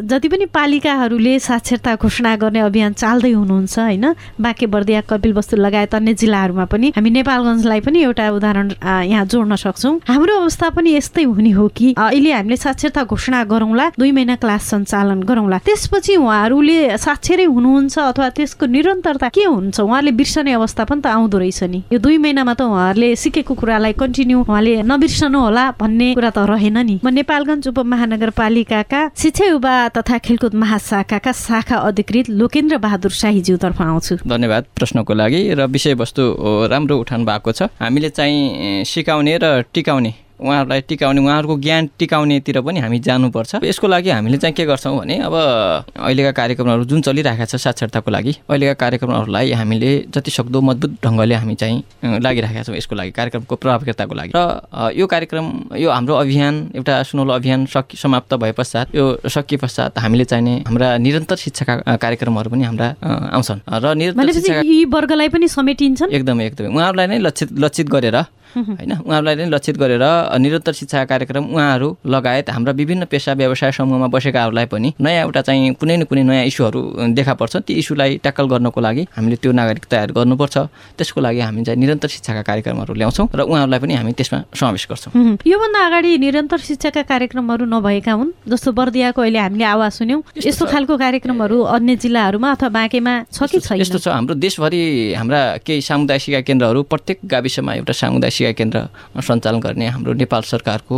जति 0.00 0.28
पनि 0.28 0.44
पालिकाहरूले 0.52 1.38
साक्षरता 1.38 1.94
घोषणा 1.96 2.34
गर्ने 2.36 2.60
अभियान 2.60 2.92
चाल्दै 2.92 3.32
हुनुहुन्छ 3.32 3.78
होइन? 3.78 4.06
बाँके 4.40 4.66
बर्दिया 4.66 5.00
कपिल 5.10 5.32
वस्तु 5.32 5.56
लगायत 5.56 5.94
अन्य 5.94 6.14
जिल्लाहरूमा 6.14 6.64
पनि 6.72 6.92
हामी 6.96 7.10
नेपालगञ्जलाई 7.10 7.80
पनि 7.80 7.98
एउटा 8.02 8.28
उदाहरण 8.30 8.66
यहाँ 8.82 9.24
जोड्न 9.26 9.56
सक्छौँ। 9.56 9.94
हाम्रो 10.08 10.34
अवस्था 10.40 10.70
पनि 10.76 10.94
यस्तै 10.96 11.22
हुने 11.22 11.50
हो 11.50 11.68
कि 11.76 11.94
अहिले 11.96 12.32
हामीले 12.32 12.56
साक्षरता 12.56 13.04
घोषणा 13.04 13.44
गरौँला 13.44 13.88
दुई 13.98 14.10
महिना 14.12 14.36
क्लास 14.36 14.62
सञ्चालन 14.70 15.22
गरौँला। 15.22 15.58
त्यसपछि 15.66 16.16
उहाँहरूले 16.16 16.96
साक्षरै 16.98 17.44
हुनुहुन्छ 17.44 17.98
अथवा 17.98 18.28
त्यसको 18.36 18.66
निरन्तरता 18.66 19.28
के 19.28 19.44
हुन्छ? 19.44 19.80
उहाँले 19.80 20.10
बिर्सने 20.12 20.52
अवस्था 20.52 20.84
पनि 20.84 21.00
त 21.00 21.06
आउँदो 21.06 21.38
रहेछ 21.38 21.62
नि। 21.64 21.82
यो 21.92 21.98
दुई 21.98 22.16
महिनामा 22.18 22.54
त 22.54 22.62
उहाँहरूले 22.62 23.14
सिकेको 23.16 23.54
कुरालाई 23.54 23.92
कन्टिन्यू 23.98 24.38
उहाँले 24.46 24.82
नबिर्सनु 24.82 25.38
होला 25.38 25.64
भन्ने 25.80 26.08
कुरा 26.14 26.30
त 26.30 26.38
रहेन 26.46 26.78
नि। 26.78 26.96
म 27.04 27.08
नेपालगञ्ज 27.10 27.68
उपमहानगरपालिकाका 27.68 29.00
शिक्षा 29.16 29.44
युवा 29.46 29.74
तथा 29.96 30.18
खेलकुद 30.18 30.54
महाशाखाका 30.54 31.32
शाखा 31.32 31.76
अधिकृत 31.88 32.30
लोकेन्द्र 32.30 32.76
बहादुर 32.78 33.12
शाहीज्यूतर्फ 33.22 33.80
आउँछु। 33.82 34.14
धन्यवाद 34.26 34.64
प्रश्नको 34.76 35.12
लागि 35.14 35.40
र 35.54 35.66
विषयवस्तु 35.66 36.22
राम्रो 36.70 36.94
उठाउनु 36.98 37.24
भएको 37.26 37.52
छ। 37.52 37.62
हामीले 37.80 38.10
चाहिँ 38.10 38.84
सिकाउने 38.84 39.34
र 39.42 39.46
टिकाउने 39.74 40.12
उहाँहरूलाई 40.40 40.80
टिकाउने 40.88 41.20
उहाँहरूको 41.20 41.56
ज्ञान 41.58 41.88
टिकाउनेतिर 41.98 42.60
पनि 42.60 42.80
हामी 42.80 42.98
जानुपर्छ। 42.98 43.64
यसको 43.64 43.86
लागि 43.88 44.10
हामीले 44.10 44.38
चाहिँ 44.38 44.54
के 44.54 44.64
गर्छौँ 44.66 44.96
भने 44.98 45.16
अब 45.24 45.34
अहिलेका 45.34 46.32
कार्यक्रमहरू 46.32 46.84
जुन 46.84 47.00
चलिरहेका 47.02 47.44
छ 47.44 47.56
साक्षरताको 47.56 48.10
लागि 48.10 48.32
अहिलेका 48.44 48.74
कार्यक्रमहरूलाई 48.74 49.52
हामीले 49.52 49.90
जति 50.12 50.30
सक्दो 50.30 50.60
मजबुत 50.60 50.92
ढङ्गले 51.04 51.34
हामी 51.34 51.54
चाहिँ 51.54 52.20
लागिरहेका 52.20 52.62
छौँ 52.62 52.76
यसको 52.76 52.94
लागि 52.94 53.10
कार्यक्रमको 53.16 53.54
प्रभावकारिताको 53.56 54.14
लागि। 54.14 54.32
र 54.36 54.92
यो 54.92 55.06
कार्यक्रम 55.06 55.46
यो 55.80 55.90
हाम्रो 55.90 56.14
अभियान 56.14 56.54
एउटा 56.76 57.02
सुनौलो 57.08 57.32
अभियान 57.32 57.66
सकि 57.66 57.96
समाप्त 57.96 58.34
भए 58.36 58.52
पश्चात 58.52 58.94
यो 58.94 59.04
सकिए 59.24 59.58
पश्चात 59.58 59.98
हामीले 59.98 60.24
चाहिने 60.24 60.54
हाम्रा 60.68 60.96
निरन्तर 61.00 61.36
शिक्षाका 61.36 61.96
कार्यक्रमहरू 61.96 62.50
पनि 62.50 62.64
हाम्रा 62.64 62.88
आउँछन्। 63.32 63.60
र 63.66 63.94
निरन्तर 63.94 64.64
यी 64.64 64.84
वर्गलाई 64.84 65.28
पनि 65.28 65.48
समेटिन्छन्? 65.48 66.10
एकदमै 66.12 66.46
एकदमै। 66.46 66.68
उहाँहरूलाई 66.76 67.06
नै 67.06 67.18
लक्षित 67.24 67.48
लक्षित 67.58 67.88
गरेर 67.88 68.16
होइन? 68.56 68.92
उहाँहरूलाई 69.06 69.34
नै 69.36 69.46
लक्षित 69.50 69.76
गरेर 69.76 70.04
निरन्तर 70.38 70.72
शिक्षा 70.72 71.04
कार्यक्रम 71.04 71.44
उहाँहरू 71.54 71.88
लगायत 72.06 72.50
हाम्रा 72.50 72.72
विभिन्न 72.72 73.04
पेसा 73.10 73.32
व्यवसाय 73.40 73.72
समूहमा 73.72 74.06
बसेकाहरूलाई 74.14 74.66
पनि 74.66 74.92
नयाँ 75.00 75.24
एउटा 75.24 75.40
चाहिँ 75.46 75.74
कुनै 75.80 75.96
न 75.96 76.04
कुनै 76.10 76.22
नयाँ 76.22 76.44
इस्युहरू 76.46 76.80
देखा 77.16 77.34
पर्छ। 77.34 77.56
ती 77.66 77.72
इस्युलाई 77.82 78.16
ट्याकल 78.22 78.46
गर्नको 78.52 78.80
लागि 78.80 79.02
हामीले 79.16 79.36
त्यो 79.42 79.52
नागरिक 79.52 79.84
तयार 79.90 80.12
गर्नुपर्छ। 80.12 80.56
त्यसको 80.98 81.20
लागि 81.20 81.40
हामी 81.40 81.64
चाहिँ 81.64 81.80
निरन्तर 81.80 82.08
शिक्षाका 82.08 82.42
कार्यक्रमहरू 82.42 82.92
ल्याउँछौँ 82.94 83.26
र 83.34 83.40
उहाँहरूलाई 83.42 83.80
पनि 83.80 83.94
हामी 83.94 84.12
त्यसमा 84.12 84.38
समावेश 84.54 84.84
गर्छौँ। 84.90 85.12
योभन्दा 85.46 85.80
अगाडि 85.86 86.10
निरन्तर 86.18 86.58
शिक्षाका 86.68 87.02
कार्यक्रमहरू 87.12 87.64
नभएका 87.64 88.12
हुन् 88.12 88.30
जस्तो 88.48 88.72
बर्दियाको 88.72 89.20
अहिले 89.22 89.38
हामीले 89.38 89.64
आवाज 89.64 89.92
सुन्यौँ 89.92 90.22
यस्तो 90.46 90.64
खालको 90.66 90.94
कार्यक्रमहरू 90.96 91.56
अन्य 91.76 91.96
जिल्लाहरूमा 91.96 92.48
अथवा 92.52 92.68
बाँकेमा 92.68 93.14
छ 93.32 93.38
कि 93.50 93.58
छैन? 93.60 93.80
यस्तो 93.80 93.98
छ। 93.98 94.08
हाम्रो 94.08 94.34
देशभरि 94.34 94.82
हाम्रा 95.18 95.40
केही 95.66 95.80
सामुदायिक 95.80 96.22
शिक्षा 96.22 96.40
केन्द्रहरू 96.46 96.82
प्रत्येक 96.92 97.18
गाविसमा 97.24 97.72
एउटा 97.74 97.92
सामुदायिक 97.92 98.34
शिक्षा 98.36 98.52
केन्द्र 98.52 98.78
सञ्चालन 99.18 99.60
गर्ने 99.60 99.86
हाम्रो 99.96 100.12
नेपाल 100.20 100.42
सरकारको 100.52 100.96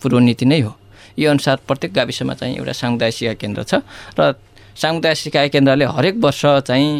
पूर्व 0.00 0.18
नीति 0.28 0.44
नै 0.44 0.60
हो। 0.60 0.72
यो 1.18 1.30
अनुसार 1.30 1.56
प्रत्येक 1.66 1.92
गाविसमा 1.94 2.34
चाहिँ 2.36 2.56
एउटा 2.56 2.72
सामुदायिक 2.72 3.14
शिक्षा 3.14 3.34
केन्द्र 3.40 3.60
छ 3.64 3.82
र 4.18 4.34
सामुदायिक 4.76 5.18
शिक्षा 5.18 5.46
केन्द्रले 5.48 5.84
हरेक 5.96 6.16
वर्ष 6.20 6.42
चाहिँ 6.68 6.90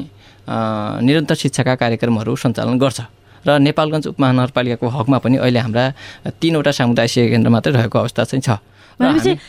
निरन्तर 1.06 1.34
शिक्षाका 1.34 1.74
कार्यक्रमहरू 1.78 2.36
सञ्चालन 2.36 2.78
गर्छ। 2.78 3.00
र 3.40 3.58
नेपालगञ्ज 3.58 4.06
उपमहानगरपालिकाको 4.12 4.86
हकमा 4.88 5.18
पनि 5.24 5.36
अहिले 5.40 5.60
हाम्रा 5.64 5.84
तिनवटा 6.40 6.72
सामुदायिक 6.76 7.10
शिक्षा 7.10 7.30
केन्द्र 7.30 7.50
मात्रै 7.54 7.72
रहेको 7.72 7.96
अवस्था 7.98 8.24
चाहिँ 8.28 8.42
छ। 8.42 8.60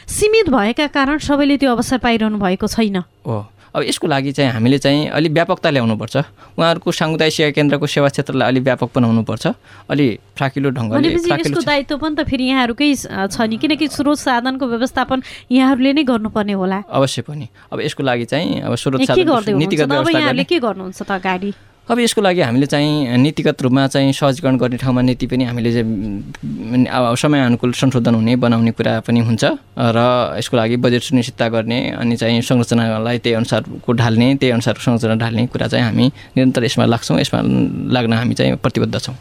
सीमित 0.07 0.47
भएका 0.47 0.87
कारण 0.95 1.17
सबैले 1.19 1.57
त्यो 1.59 1.71
अवसर 1.75 1.97
पाइरहनु 1.99 2.37
भएको 2.39 2.67
छैन। 2.71 2.97
हो। 3.27 3.37
अब 3.71 3.83
यसको 3.87 4.07
लागि 4.07 4.31
चाहिँ 4.35 4.51
हामीले 4.51 4.77
चाहिँ 4.83 5.07
अलिक 5.15 5.31
व्यापकता 5.31 5.69
ल्याउनुपर्छ। 5.71 6.15
उहाँहरूको 6.59 6.91
सामुदायिक 6.91 7.33
सेवा 7.33 7.51
केन्द्रको 7.55 7.87
सेवा 7.87 8.07
क्षेत्रलाई 8.11 8.47
अलिक 8.51 8.63
व्यापक 8.63 8.89
बनाउनुपर्छ। 8.95 9.45
अलि 9.87 10.07
फ्राकिलो 10.35 10.69
ढङ्गले 10.75 11.07
यसको 11.15 11.61
दायित्व 11.63 11.95
पनि 11.97 12.15
त 12.19 12.27
फेरि 12.27 12.45
यहाँहरूकै 12.51 12.89
छ 13.31 13.37
नि। 13.47 13.55
किनकि 13.55 13.87
स्रोत 13.87 14.19
साधनको 14.19 14.65
व्यवस्थापन 14.67 15.19
यहाँहरूले 15.55 15.91
नै 15.95 16.03
गर्नुपर्ने 16.03 16.53
होला। 16.59 16.79
अवश्य 16.91 17.21
पनि। 17.23 17.47
अब 17.71 17.79
यसको 17.79 18.03
लागि 18.03 18.25
चाहिँ 18.27 18.59
अब 18.59 18.75
स्रोत 18.75 19.07
हुनुहुन्छ? 19.07 19.55
नीतिगत 19.55 19.87
के 20.51 20.59
गर्नुहुन्छ 20.59 20.99
त 21.07 21.11
अगाडि? 21.11 21.70
अब 21.91 21.99
यसको 21.99 22.21
लागि 22.21 22.41
हामीले 22.41 22.65
चाहिँ 22.71 23.17
नीतिगत 23.19 23.61
रूपमा 23.61 23.87
चाहिँ 23.91 24.11
सहजीकरण 24.15 24.57
गर्ने 24.57 24.77
ठाउँमा 24.79 25.01
नीति 25.11 25.27
पनि 25.27 25.43
हामीले 25.43 25.71
समयअनुकूल 27.19 27.71
संशोधन 27.75 28.15
हुने 28.15 28.35
बनाउने 28.39 28.71
कुरा 28.79 28.99
पनि 29.03 29.19
हुन्छ। 29.19 29.43
र 29.75 29.99
यसको 30.39 30.55
लागि 30.57 30.75
बजेट 30.79 31.03
सुनिश्चितता 31.03 31.47
गर्ने 31.51 31.79
अनि 31.99 32.15
चाहिँ 32.15 32.41
संरचनालाई 32.47 33.17
त्यही 33.19 33.35
अनुसारको 33.35 33.91
ढाल्ने 33.91 34.27
त्यही 34.39 34.51
अनुसारको 34.51 34.81
संरचना 34.87 35.15
ढाल्ने 35.19 35.45
कुरा 35.51 35.67
चाहिँ 35.67 35.85
हामी 35.85 36.07
निरन्तर 36.37 36.63
यसमा 36.63 36.85
लाग्छौँ। 36.87 37.19
यसमा 37.19 37.39
लाग्न 37.91 38.13
हामी 38.13 38.33
चाहिँ 38.39 38.55
प्रतिबद्ध 38.55 38.95
छौँ। 38.95 39.15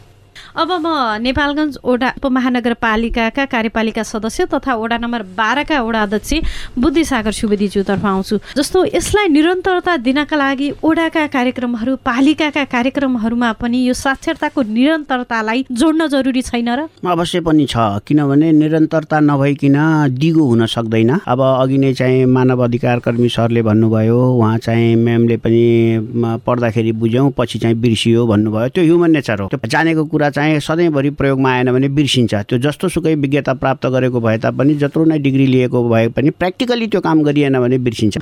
अब 0.51 0.71
म 0.83 0.87
नेपालगञ्ज 1.23 1.77
ओडा 1.83 2.07
उपमहानगरपालिकाका 2.19 3.45
कार्यपालिका 3.45 4.03
सदस्य 4.03 4.45
तथा 4.51 4.73
वडा 4.75 4.97
नम्बर 4.97 5.21
बाह्रका 5.31 5.79
वडा 5.81 6.01
अध्यक्ष 6.03 6.31
बुद्धिसागर 6.75 7.31
सुवेदीज्यूतर्फ 7.31 8.05
आउँछु। 8.05 8.37
जस्तो 8.57 8.83
यसलाई 8.85 9.27
निरन्तरता 9.31 9.95
दिनका 10.03 10.35
लागि 10.35 10.67
ओडाका 10.83 11.25
कार्यक्रमहरू 11.27 11.95
पालिकाका 12.03 12.63
कार्यक्रमहरूमा 12.67 13.51
पनि 13.61 13.79
यो 13.87 13.93
साक्षरताको 13.95 14.61
निरन्तरतालाई 14.75 15.65
जोड्न 15.71 16.07
जरुरी 16.11 16.41
छैन 16.43 16.69
र? 16.69 16.79
अवश्य 16.99 17.39
पनि 17.47 17.65
छ 17.71 18.03
किनभने 18.03 18.51
निरन्तरता 18.51 19.19
नभइकन 19.23 19.77
दिगो 20.19 20.43
हुन 20.51 20.65
सक्दैन। 20.67 21.11
अब 21.31 21.39
अघि 21.41 21.77
नै 21.77 21.93
चाहिँ 21.95 22.25
मानव 22.27 22.63
अधिकार 22.63 22.99
कर्मी 22.99 23.29
सरले 23.29 23.61
भन्नुभयो 23.63 24.19
उहाँ 24.35 24.57
चाहिँ 24.59 24.95
म्यामले 24.99 25.37
पनि 25.39 25.63
पढ्दाखेरि 26.43 26.91
बुझ्यौँ 26.99 27.31
पछि 27.39 27.59
चाहिँ 27.59 27.75
बिर्सियो 27.79 28.27
भन्नुभयो। 28.27 28.67
त्यो 28.75 28.83
ह्युमन 28.83 29.11
नेचर 29.11 29.41
हो। 29.41 29.47
त्यो 29.47 29.59
जानेको 29.63 30.03
कुरा 30.11 30.29
चाहिँ 30.29 30.39
सधैँभरि 30.61 31.09
प्रयोगमा 31.19 31.49
आएन 31.51 31.71
भने 31.71 31.87
बिर्सिन्छ। 31.97 32.33
त्यो 32.49 32.57
जस्तो 32.59 32.85
सुकै 32.89 33.15
विज्ञता 33.15 33.53
प्राप्त 33.61 33.85
गरेको 33.93 34.19
भए 34.21 34.37
तापनि 34.43 34.73
जत्रो 34.81 35.03
नै 35.05 35.17
डिग्री 35.19 35.45
लिएको 35.47 35.79
भए 35.89 36.07
पनि 36.15 36.29
प्र्याक्टिकली 36.39 36.87
त्यो 36.87 37.01
काम 37.01 37.17
गरिएन 37.23 37.55
भने 37.59 37.77
बिर्सिन्छ। 37.87 38.15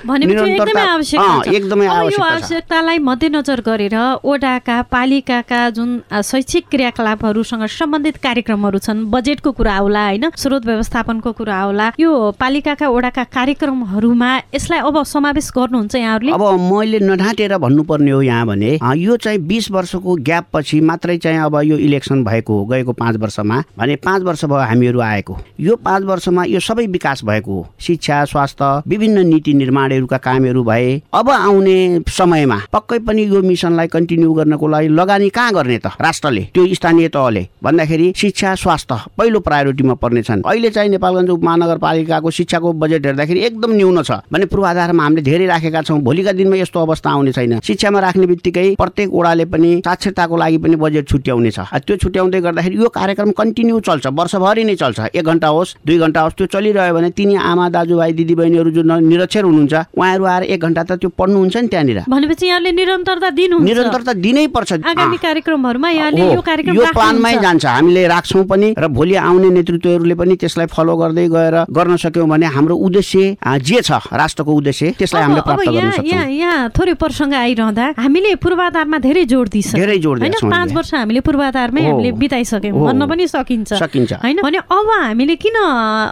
एकदमै 1.49 1.88
आवश्यकतालाई 1.88 2.97
मध्यनजर 2.99 3.59
गरेर 3.61 3.95
ओडाका 4.24 4.78
पालिकाका 4.91 5.61
जुन 5.78 5.89
शैक्षिक 6.22 6.63
क्रियाकलापहरूसँग 6.72 7.65
सम्बन्धित 7.70 8.17
कार्यक्रमहरू 8.24 8.80
छन् 8.80 9.05
बजेटको 9.11 9.51
कुरा 9.51 9.74
आउला 9.76 10.03
होइन? 10.05 10.26
स्रोत 10.36 10.63
व्यवस्थापनको 10.65 11.32
कुरा 11.39 11.55
आउला 11.55 11.88
यो 11.99 12.11
पालिकाका 12.39 12.88
ओडाका 12.88 13.24
कार्यक्रमहरूमा 13.36 14.30
यसलाई 14.55 14.80
अब 14.80 14.95
समावेश 15.05 15.47
गर्नुहुन्छ 15.57 15.95
यहाँहरूले? 15.95 16.32
अब 16.32 16.43
मैले 16.72 16.99
नढाँटेर 16.99 17.53
भन्नुपर्ने 17.57 18.11
हो 18.11 18.22
यहाँ 18.22 18.45
भने 18.47 18.72
यो 18.97 19.13
चाहिँ 19.17 19.39
बिस 19.47 19.65
वर्षको 19.72 20.15
ग्याप 20.28 20.45
पछि 20.53 20.78
मात्रै 20.82 21.17
चाहिँ 21.17 21.39
अब 21.39 21.55
यो 21.63 21.78
इलेक्सन 21.80 22.09
भएको 22.12 22.57
हो 22.60 22.66
गएको 22.66 22.93
पाँच 22.93 23.16
वर्षमा 23.18 23.64
भने 23.78 23.95
पाँच 23.95 24.24
वर्ष 24.24 24.45
भयो 24.45 24.66
हामीहरू 24.70 24.99
आएको। 24.99 25.38
यो 25.60 25.76
पाँच 25.76 26.03
वर्षमा 26.03 26.43
यो 26.43 26.60
सबै 26.60 26.86
विकास 26.88 27.24
भएको 27.24 27.53
हो। 27.53 27.68
शिक्षा 27.80 28.24
स्वास्थ्य 28.26 28.82
विभिन्न 28.88 29.26
नीति 29.28 29.53
निर्माणहरूका 29.53 30.18
कामहरू 30.18 30.64
भए 30.64 31.01
अब 31.14 31.30
आउने 31.30 31.78
समयमा 32.07 32.60
पक्कै 32.74 32.99
पनि 32.99 33.24
यो 33.26 33.41
मिसनलाई 33.41 33.88
कन्टिन्यू 33.88 34.34
गर्नको 34.34 34.68
लागि 34.68 34.88
लगानी 34.89 35.30
कहाँ 35.30 35.53
गर्ने 35.53 35.78
त 35.78 35.88
राष्ट्रले? 36.01 36.41
त्यो 36.53 36.66
स्थानीय 36.74 37.07
तहले। 37.10 37.47
भन्दाखेरि 37.64 38.14
शिक्षा 38.16 38.55
स्वास्थ्य 38.55 38.95
पहिलो 39.18 39.39
प्रायोरिटीमा 39.39 39.93
पर्नेछन्। 39.93 40.41
अहिले 40.45 40.70
चाहिँ 40.70 40.89
नेपालगञ्ज 40.89 41.30
उपमहानगरपालिकाको 41.30 42.30
शिक्षाको 42.32 42.74
बजेट 42.74 43.05
हेर्दाखेरि 43.05 43.39
एकदम 43.39 43.72
न्यून 43.76 44.01
छ। 44.03 44.12
भने 44.32 44.45
पूर्वाधारमा 44.45 45.03
हामीले 45.03 45.22
धेरै 45.22 45.45
राखेका 45.45 45.82
छौँ। 45.82 45.99
भोलिका 45.99 46.32
दिनमा 46.32 46.55
यस्तो 46.55 46.80
अवस्था 46.80 47.10
आउने 47.10 47.32
छैन। 47.32 47.60
शिक्षामा 47.60 47.99
राख्ने 47.99 48.26
बित्तिकै 48.26 48.76
प्रत्येक 48.76 49.14
ओडाले 49.14 49.45
पनि 49.45 49.70
साक्षरताको 49.86 50.38
लागि 50.38 50.57
पनि 50.57 50.76
बजेट 50.76 51.07
छुट्याउने 51.10 51.51
छ। 51.51 51.60
आ, 51.60 51.80
त्यो 51.80 51.95
छुट्याउँदै 52.04 52.39
गर्दाखेरि 52.41 52.76
यो 52.84 52.89
कार्यक्रम 53.00 53.32
कन्टिन्यू 53.39 53.80
चल्छ 53.88 54.06
वर्षभरि 54.20 54.64
नै 54.64 54.76
चल्छ 54.82 55.00
एक 55.16 55.26
घन्टा 55.26 55.47
होस् 55.56 55.76
दुई 55.88 55.97
घन्टा 56.06 56.22
होस् 56.22 56.36
त्यो 56.38 56.47
चलिरह्यो 56.54 56.93
भने 56.95 57.10
तिनी 57.18 57.36
आमा 57.52 57.70
दाजुभाइ 57.76 58.12
दिदीबहिनीहरू 58.20 58.70
जो 58.72 58.82
निरक्षर 58.84 59.43
हुनुहुन्छ 59.43 59.74
उहाँहरू 59.97 60.24
आएर 60.26 60.43
एक 60.54 60.62
घन्टा 60.62 60.84
त 60.84 60.91
त्यो 61.02 61.10
पढ्नुहुन्छ 61.20 61.56
नि 61.58 61.68
त्यहाँनिर 61.68 62.00
भनेपछि 62.10 62.45
यहाँले 62.47 62.72
निरन्तरता 62.80 63.30
दिनुहुन्छ 63.39 63.66
निरन्तरता 63.70 64.14
दिनै 64.26 64.45
पर्छ 64.56 64.72
आगामी। 64.84 65.18
कार्यक्रमहरूमा 65.20 65.89
यहाँले 65.89 66.34
यो 66.34 66.41
कार्यक्रम 66.41 66.76
यो 66.76 66.86
प्लानमै। 66.93 67.34
जान्छ 67.41 67.66
हामीले 67.66 68.08
राख्छौँ 68.08 68.43
पनि 68.52 68.68
र 68.78 68.88
भोलि 68.88 69.16
आउने 69.20 69.50
नेतृत्वहरूले 69.58 70.16
पनि 70.16 70.36
त्यसलाई 70.41 70.68
फलो 70.76 70.95
गर्दै 70.97 71.28
गएर 71.30 71.56
गर्न 71.78 71.95
सक्यौँ 72.04 72.28
भने 72.30 72.45
हाम्रो 72.56 72.76
उद्देश्य 72.76 73.38
जे 73.68 73.82
छ 73.82 73.91
राष्ट्रको 74.14 74.52
उद्देश्य 74.54 74.91
त्यसलाई 75.00 75.24
हामीले 75.24 75.41
प्राप्त 75.47 75.70
गर्न 75.70 75.91
सक्छौँ 75.91 76.30
यहाँ 76.39 76.70
थोरै 76.78 76.93
प्रसङ्ग 77.04 77.34
आइरहँदा 77.34 77.86
हामीले 78.00 78.36
पूर्वाधारमा 78.43 78.97
धेरै 79.08 79.24
जोड 79.32 79.47
दिइसक्यौँ 79.50 79.86
धेरै 79.86 79.97
जोड 80.00 80.18
पाँच। 80.50 80.74
वर्ष 80.74 80.93
हामीले 80.93 81.20
पूर्वाधारमै। 81.28 81.82
हामीले 81.90 82.12
बिताइसक्यौँ। 82.14 82.86
भन्न 82.86 83.02
पनि 83.10 83.26
सकिन्छ। 83.28 83.74
होइन? 84.14 84.38
भने 84.42 84.58
अब 84.58 84.90
हामीले 84.90 85.36
किन 85.36 85.58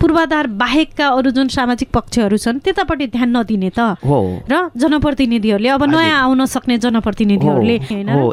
पूर्वाधार 0.01 0.47
बाहेकका 0.57 1.07
अरू 1.07 1.29
जुन 1.31 1.47
सामाजिक 1.47 1.89
पक्षहरू 1.93 2.37
छन् 2.37 2.59
त्यतापट्टि 2.65 3.07
ध्यान 3.13 3.29
नदिने 3.37 3.69
त? 3.69 3.79
हो। 4.01 4.17
र 4.49 4.69
जनप्रतिनिधिहरूले 4.75 5.69
अब 5.69 5.83
नयाँ 5.85 6.19
आउन 6.25 6.45
सक्ने 6.45 6.77
जनप्रतिनिधिहरूले 6.77 7.75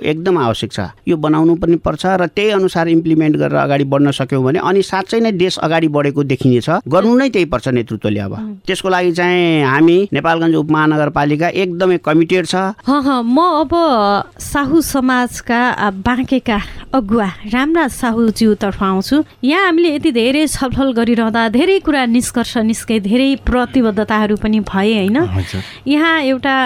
एकदम 0.04 0.38
आवश्यक 0.38 0.70
छ। 0.72 0.78
यो 1.08 1.16
बनाउनु 1.16 1.54
पनि 1.60 1.76
पर्छ 1.76 2.02
र 2.06 2.26
त्यही 2.26 2.50
अनुसार 2.58 2.88
इम्प्लिमेन्ट 2.88 3.36
गरेर 3.36 3.58
अगाडि 3.58 3.84
बढ्न 3.84 4.10
सक्यौँ 4.10 4.42
भने 4.44 4.58
अनि 4.58 4.82
साँच्चै 4.82 5.20
नै 5.20 5.32
देश 5.34 5.58
अगाडि 5.58 5.88
बढेको 5.88 6.22
देखिनेछ। 6.24 6.68
गर्नु 6.88 7.14
नै 7.18 7.28
त्यही 7.28 7.46
पर्छ 7.46 7.68
नेतृत्वले 7.68 8.20
अब। 8.20 8.34
त्यसको 8.66 8.88
लागि 8.88 9.12
चाहिँ 9.12 9.64
हामी 9.64 9.98
नेपालगञ्ज 10.12 10.54
उपमहानगरपालिका 10.54 11.48
एकदमै 11.48 11.98
कमिटेड 12.04 12.44
छ। 12.46 12.54
म 12.84 13.38
अब 13.62 13.72
साहु 14.38 14.80
समाजका 14.80 15.60
बाँकेका 16.04 16.58
अगुवा 16.94 17.28
रामराज 17.52 17.90
साहुज्यूतर्फ 17.92 18.82
आउँछु 18.82 19.16
यहाँ 19.44 19.64
हामीले 19.66 19.94
यति 19.94 20.10
धेरै 20.12 20.46
छलफल 20.46 20.92
गरिरहँदा 20.92 21.48
धेरै 21.48 21.78
कुरा 21.84 22.04
निष्कर्ष 22.06 22.56
निस्के 22.64 22.98
धेरै 23.00 23.34
प्रतिबद्धताहरू 23.44 24.36
पनि 24.36 24.60
भए 24.60 24.92
होइन? 24.94 25.18
यहाँ 25.86 26.20
एउटा 26.22 26.56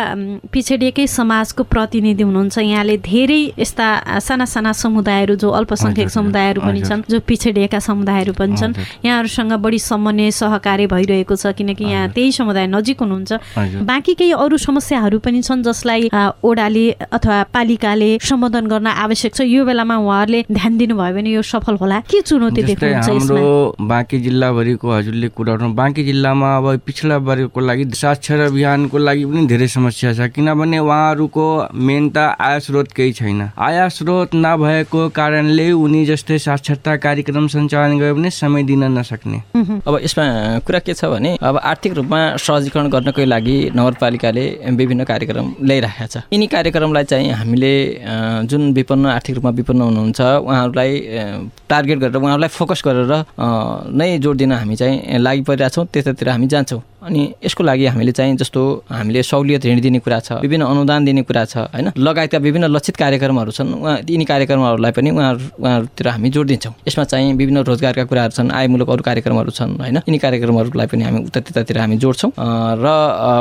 पिछडिएकै 0.53 1.07
समाजको 1.07 1.62
प्रतिनिधि 1.64 2.23
हुनुहुन्छ। 2.23 2.59
यहाँले 2.59 2.97
धेरै 3.03 3.41
यस्ता 3.59 4.19
साना 4.21 4.45
साना 4.45 4.73
समुदायहरू 4.73 5.35
जो 5.37 5.51
अल्पसङ्ख्यक 5.51 6.09
समुदायहरू 6.11 6.61
पनि 6.61 6.81
छन् 6.83 7.03
जो 7.11 7.21
पिछडिएका 7.21 7.79
समुदायहरू 7.79 8.33
पनि 8.33 8.57
छन् 8.57 8.75
यहाँहरूसँग 9.05 9.53
बढी 9.59 9.79
समन्वय 9.79 10.31
सहकार्य 10.31 10.87
भइरहेको 10.87 11.37
छ 11.37 11.53
किनकि 11.59 11.85
यहाँ 11.85 12.09
त्यही 12.14 12.33
समुदाय 12.33 12.66
नजिक 12.66 13.01
हुनुहुन्छ। 13.01 13.33
बाँकी 13.83 14.14
केही 14.14 14.33
अरू 14.39 14.57
समस्याहरू 14.57 15.19
पनि 15.19 15.43
छन् 15.43 15.62
जसलाई 15.62 16.09
ओडाले 16.43 16.87
अथवा 17.12 17.43
पालिकाले 17.55 18.11
सम्बोधन 18.23 18.66
गर्न 18.66 18.87
आवश्यक 18.87 19.35
छ। 19.35 19.41
यो 19.43 19.64
बेलामा 19.64 19.97
उहाँहरूले 19.97 20.45
ध्यान 20.59 20.76
दिनुभयो 20.78 21.14
भने 21.14 21.30
यो 21.30 21.42
सफल 21.42 21.74
होला। 21.78 21.98
के 22.11 22.20
चुनौती 22.26 22.62
जस्तै 22.62 22.74
देख्नुहुन्छ 22.74 23.09
यसमा? 23.09 23.38
हाम्रो 23.38 23.86
बाँकी 23.86 24.18
जिल्लाभरिको 24.26 24.86
हजुरले 24.90 25.28
कुरा 25.38 25.52
उठाउनु 25.54 25.74
बाँकी 25.74 26.02
जिल्लामा 26.04 26.48
अब 26.56 26.66
पिछला 26.86 27.16
वर्गको 27.28 27.61
लागि 27.61 27.84
साक्षर 27.94 28.40
अभियानको 28.50 28.98
लागि 28.98 29.24
पनि 29.24 29.46
धेरै 29.46 29.68
समस्या 29.68 30.12
छ। 30.12 30.20
किनभने 30.34 30.78
उहाँहरूको 30.78 31.46
मेन 31.78 32.09
त 32.11 32.18
आय 32.34 32.59
स्रोत 32.61 32.92
केही 32.96 33.12
छैन। 33.12 33.40
आय 33.54 33.78
स्रोत 33.88 34.34
नभएको 34.34 35.09
कारणले 35.14 35.70
उनी 35.72 36.04
जस्तै 36.06 36.38
साक्षरता 36.38 36.96
कार्यक्रम 37.06 37.46
सञ्चालन 37.54 37.98
गरे 37.98 38.12
पनि 38.18 38.30
समय 38.30 38.62
दिन 38.66 38.84
नसक्ने। 38.98 39.38
अब 39.86 39.94
यसमा 40.02 40.24
कुरा 40.66 40.78
के 40.82 40.94
छ 40.94 41.04
भने 41.14 41.36
अब 41.38 41.56
आर्थिक 41.62 41.92
रूपमा 41.94 42.20
सहजीकरण 42.36 42.88
गर्नको 42.90 43.24
लागि 43.24 43.56
नगरपालिकाले 43.76 44.44
विभिन्न 44.74 45.04
कार्यक्रम 45.04 45.46
ल्याइरहेको 45.62 46.06
छ। 46.09 46.26
यिनी 46.32 46.46
कार्यक्रमलाई 46.50 47.04
चाहिँ 47.04 47.30
हामीले 47.38 47.72
जुन 48.50 48.72
विपन्न 48.74 49.06
आर्थिक 49.09 49.34
रूपमा 49.36 49.50
विपन्न 49.59 49.80
हुनुहुन्छ 49.82 50.20
उहाँहरूलाई 50.39 50.93
टार्गेट 51.68 51.99
गरेर 51.99 52.16
उहाँहरूलाई 52.16 52.49
फोकस 52.49 52.82
गरेर 52.86 53.12
नै 53.93 54.18
जोड 54.18 54.36
दिन 54.36 54.53
हामी 54.53 54.76
चाहिँ 54.76 55.18
लागि 55.18 55.43
परिरहेछौँ 55.49 55.86
त्यतातिर 55.93 56.28
हामी 56.28 56.47
जान्छौँ। 56.47 56.82
अनि 56.99 57.20
यसको 57.45 57.62
लागि 57.64 57.86
हामीले 57.86 58.12
चाहिँ 58.12 58.36
जस्तो 58.36 58.61
हामीले 58.91 59.22
सहुलियत 59.22 59.66
ऋण 59.66 59.80
दिने 59.80 59.99
कुरा 60.03 60.18
छ 60.18 60.32
विभिन्न 60.43 60.64
अनुदान 60.66 61.05
दिने 61.05 61.22
कुरा 61.22 61.45
छ 61.45 61.57
होइन? 61.70 61.93
लगायतका 61.95 62.39
विभिन्न 62.39 62.66
लक्षित 62.74 62.97
कार्यक्रमहरू 62.97 63.51
छन् 63.55 63.70
उहाँ 63.74 63.99
यिनी 64.11 64.24
कार्यक्रमहरूलाई 64.24 64.93
पनि 64.99 65.11
उहाँहरू 65.11 65.62
उहाँहरूतिर 65.62 66.09
हामी 66.09 66.30
जोड 66.30 66.47
दिन्छौँ। 66.47 66.74
यसमा 66.89 67.05
चाहिँ 67.05 67.32
विभिन्न 67.39 67.62
रोजगारका 67.70 68.05
कुराहरू 68.11 68.32
छन् 68.34 68.51
आयमूलक 68.51 68.91
अरू 68.91 69.03
कार्यक्रमहरू 69.07 69.51
छन् 69.51 69.78
होइन? 69.78 69.97
यिनी 70.03 70.18
कार्यक्रमहरूलाई 70.18 70.86
पनि 70.91 71.03
हामी 71.05 71.18
उता 71.30 71.41
त्यतातिर 71.41 71.78
हामी 71.78 71.97
जोड्छौँ। 72.03 72.30
र 72.34 72.86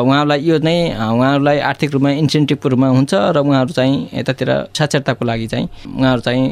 उहाँहरूलाई 0.05 0.39
यो 0.45 0.57
नै 0.61 0.77
उहाँहरूलाई 0.93 1.57
आर्थिक 1.57 1.91
रूपमा 1.97 2.09
इन्सेन्टिभको 2.21 2.69
रूपमा 2.69 2.87
हुन्छ 2.93 3.13
र 3.33 3.37
उहाँहरू 3.41 3.73
चाहिँ 3.73 4.21
यतातिर 4.21 4.49
साक्षरताको 4.77 5.25
लागि 5.25 5.47
चाहिँ 5.47 5.65
उहाँहरू 5.97 6.21
चाहिँ 6.21 6.45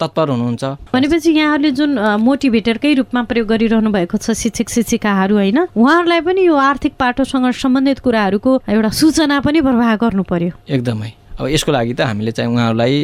तत्पर 0.00 0.28
हुनुहुन्छ। 0.28 0.64
भनेपछि 0.92 1.30
यहाँहरूले 1.30 1.70
जुन 1.70 1.90
मोटिभेटरकै 2.20 2.94
रूपमा 2.94 3.22
प्रयोग 3.30 3.48
गरिरहनु 3.48 3.90
भएको 3.90 4.16
छ 4.18 4.30
शिक्षक 4.34 4.68
शिक्षिकाहरू 4.68 5.34
होइन 5.36 5.58
उहाँहरूलाई 5.70 6.20
पनि 6.20 6.46
यो 6.46 6.54
आर्थिक 6.54 6.92
पाटोसँग 6.98 7.50
सम्बन्धित 7.54 7.98
कुराहरूको 7.98 8.52
एउटा 8.68 8.90
सूचना 9.00 9.40
पनि 9.40 9.60
प्रवाह 9.60 9.96
गर्नु 9.96 10.22
पर्यो। 10.22 10.52
एकदमै। 10.68 11.23
अब 11.34 11.46
यसको 11.50 11.72
लागि 11.72 11.94
त 11.98 12.00
हामीले 12.06 12.30
चाहिँ 12.30 12.46
उहाँहरूलाई 12.46 12.94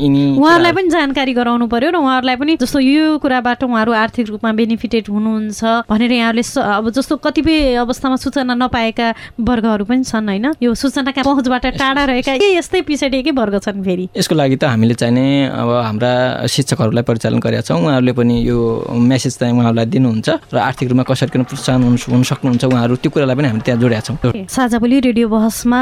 यिनी 0.00 0.22
उहाँहरूलाई 0.40 0.72
पनि 0.72 0.88
जानकारी 0.88 1.32
गराउनु 1.36 1.66
पर्यो 1.68 1.90
र 1.92 1.96
उहाँहरूलाई 2.00 2.36
पनि 2.40 2.56
जस्तो 2.56 2.80
यो 2.80 3.18
कुराबाट 3.20 3.64
उहाँहरू 3.68 3.92
आर्थिक 3.92 4.26
रूपमा 4.32 4.52
बेनिफिटेड 4.56 5.04
हुनुहुन्छ 5.12 5.60
भनेर 5.84 6.12
यहाँहरूले 6.12 6.44
अब 6.56 6.88
जस्तो 6.96 7.16
कतिपय 7.20 7.76
अवस्थामा 7.84 8.16
सूचना 8.16 8.54
नपाएका 8.56 9.08
वर्गहरू 9.36 9.84
पनि 9.84 10.04
छन् 10.08 10.28
होइन? 10.28 10.46
यो 10.56 10.72
सूचनाका 10.72 11.20
पहुँचबाट 11.20 11.66
टाढा 11.76 12.04
रहेका 12.08 12.36
के 12.40 12.48
यस्तै 12.56 12.80
पिछडिएकै 12.88 13.32
वर्ग 13.36 13.60
छन् 13.60 13.84
फेरि। 13.84 14.08
यसको 14.16 14.34
लागि 14.34 14.56
त 14.56 14.64
हामीले 14.72 14.94
चाहिने 14.96 15.52
अब 15.52 15.70
हाम्रा 15.84 16.12
शिक्षकहरूलाई 16.48 17.04
परिचालन 17.04 17.38
गरेका 17.44 17.60
छौँ। 17.68 17.76
उहाँहरूले 17.76 18.12
पनि 18.16 18.34
यो 18.40 18.88
मेसेज 18.88 19.36
चाहिँ 19.36 19.52
उहाँहरूलाई 19.52 19.86
दिनुहुन्छ 19.92 20.28
र 20.48 20.56
आर्थिक 20.64 20.88
रूपमा 20.96 21.04
कसरी 21.04 21.28
किन 21.28 21.44
प्रोत्साहन 21.44 21.82
हुन 21.84 22.22
सक्नुहुन्छ 22.24 22.64
उहाँहरू 22.64 22.94
त्यो 23.04 23.10
कुरालाई 23.12 23.36
पनि 23.36 23.48
हामी 23.52 23.60
त्यहाँ 23.68 23.80
जोडेका 23.84 24.00
छौँ। 24.00 24.48
साझा 24.48 24.78
बोली 24.80 24.96
रेडियो 25.12 25.28
बहसमा 25.28 25.80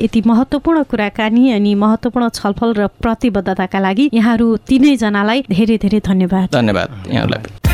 यति 0.00 0.20
महत्त्वपूर्ण 0.24 0.82
कुराकानी 0.88 1.32
अनि 1.52 1.74
महत्त्वपूर्ण 1.74 2.28
छलफल 2.28 2.70
र 2.74 2.86
प्रतिबद्धताका 3.02 3.78
लागि 3.78 4.10
यहाँहरू 4.14 4.46
तिनैजनालाई 4.68 5.38
धेरै 5.50 5.76
धेरै 5.78 6.00
धन्यवाद। 6.04 6.46
धन्यवाद 6.52 6.88
यहाँहरूलाई 7.12 7.73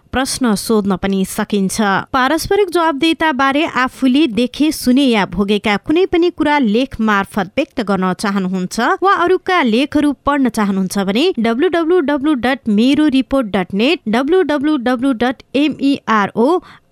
प्रश्न 0.11 0.53
सोध्न 0.55 0.95
पनि 0.97 1.23
सकिन्छ। 1.25 1.81
पारस्परिक 2.13 2.69
जवाबदेता 2.69 3.31
बारे 3.33 3.63
आफूले 3.83 4.25
देखे 4.29 4.71
सुने 4.71 5.05
या 5.05 5.25
भोगेका 5.35 5.75
कुनै 5.87 6.05
पनि 6.05 6.29
कुरा 6.37 6.57
लेख 6.59 6.99
मार्फत 7.01 7.51
व्यक्त 7.57 7.81
गर्न 7.89 8.11
चाहनुहुन्छ 8.15 8.79
वा 9.03 9.13
अरूका 9.25 9.61
लेखहरू 9.63 10.11
पढ्न 10.25 10.49
चाहनुहुन्छ 10.49 10.97
भने 11.09 11.25
डब्लु 11.39 12.33
डट 12.45 12.59
मेरो 12.79 13.07
report 13.17 13.47
dot 13.55 13.73
net 13.73 13.99
dot 15.21 15.43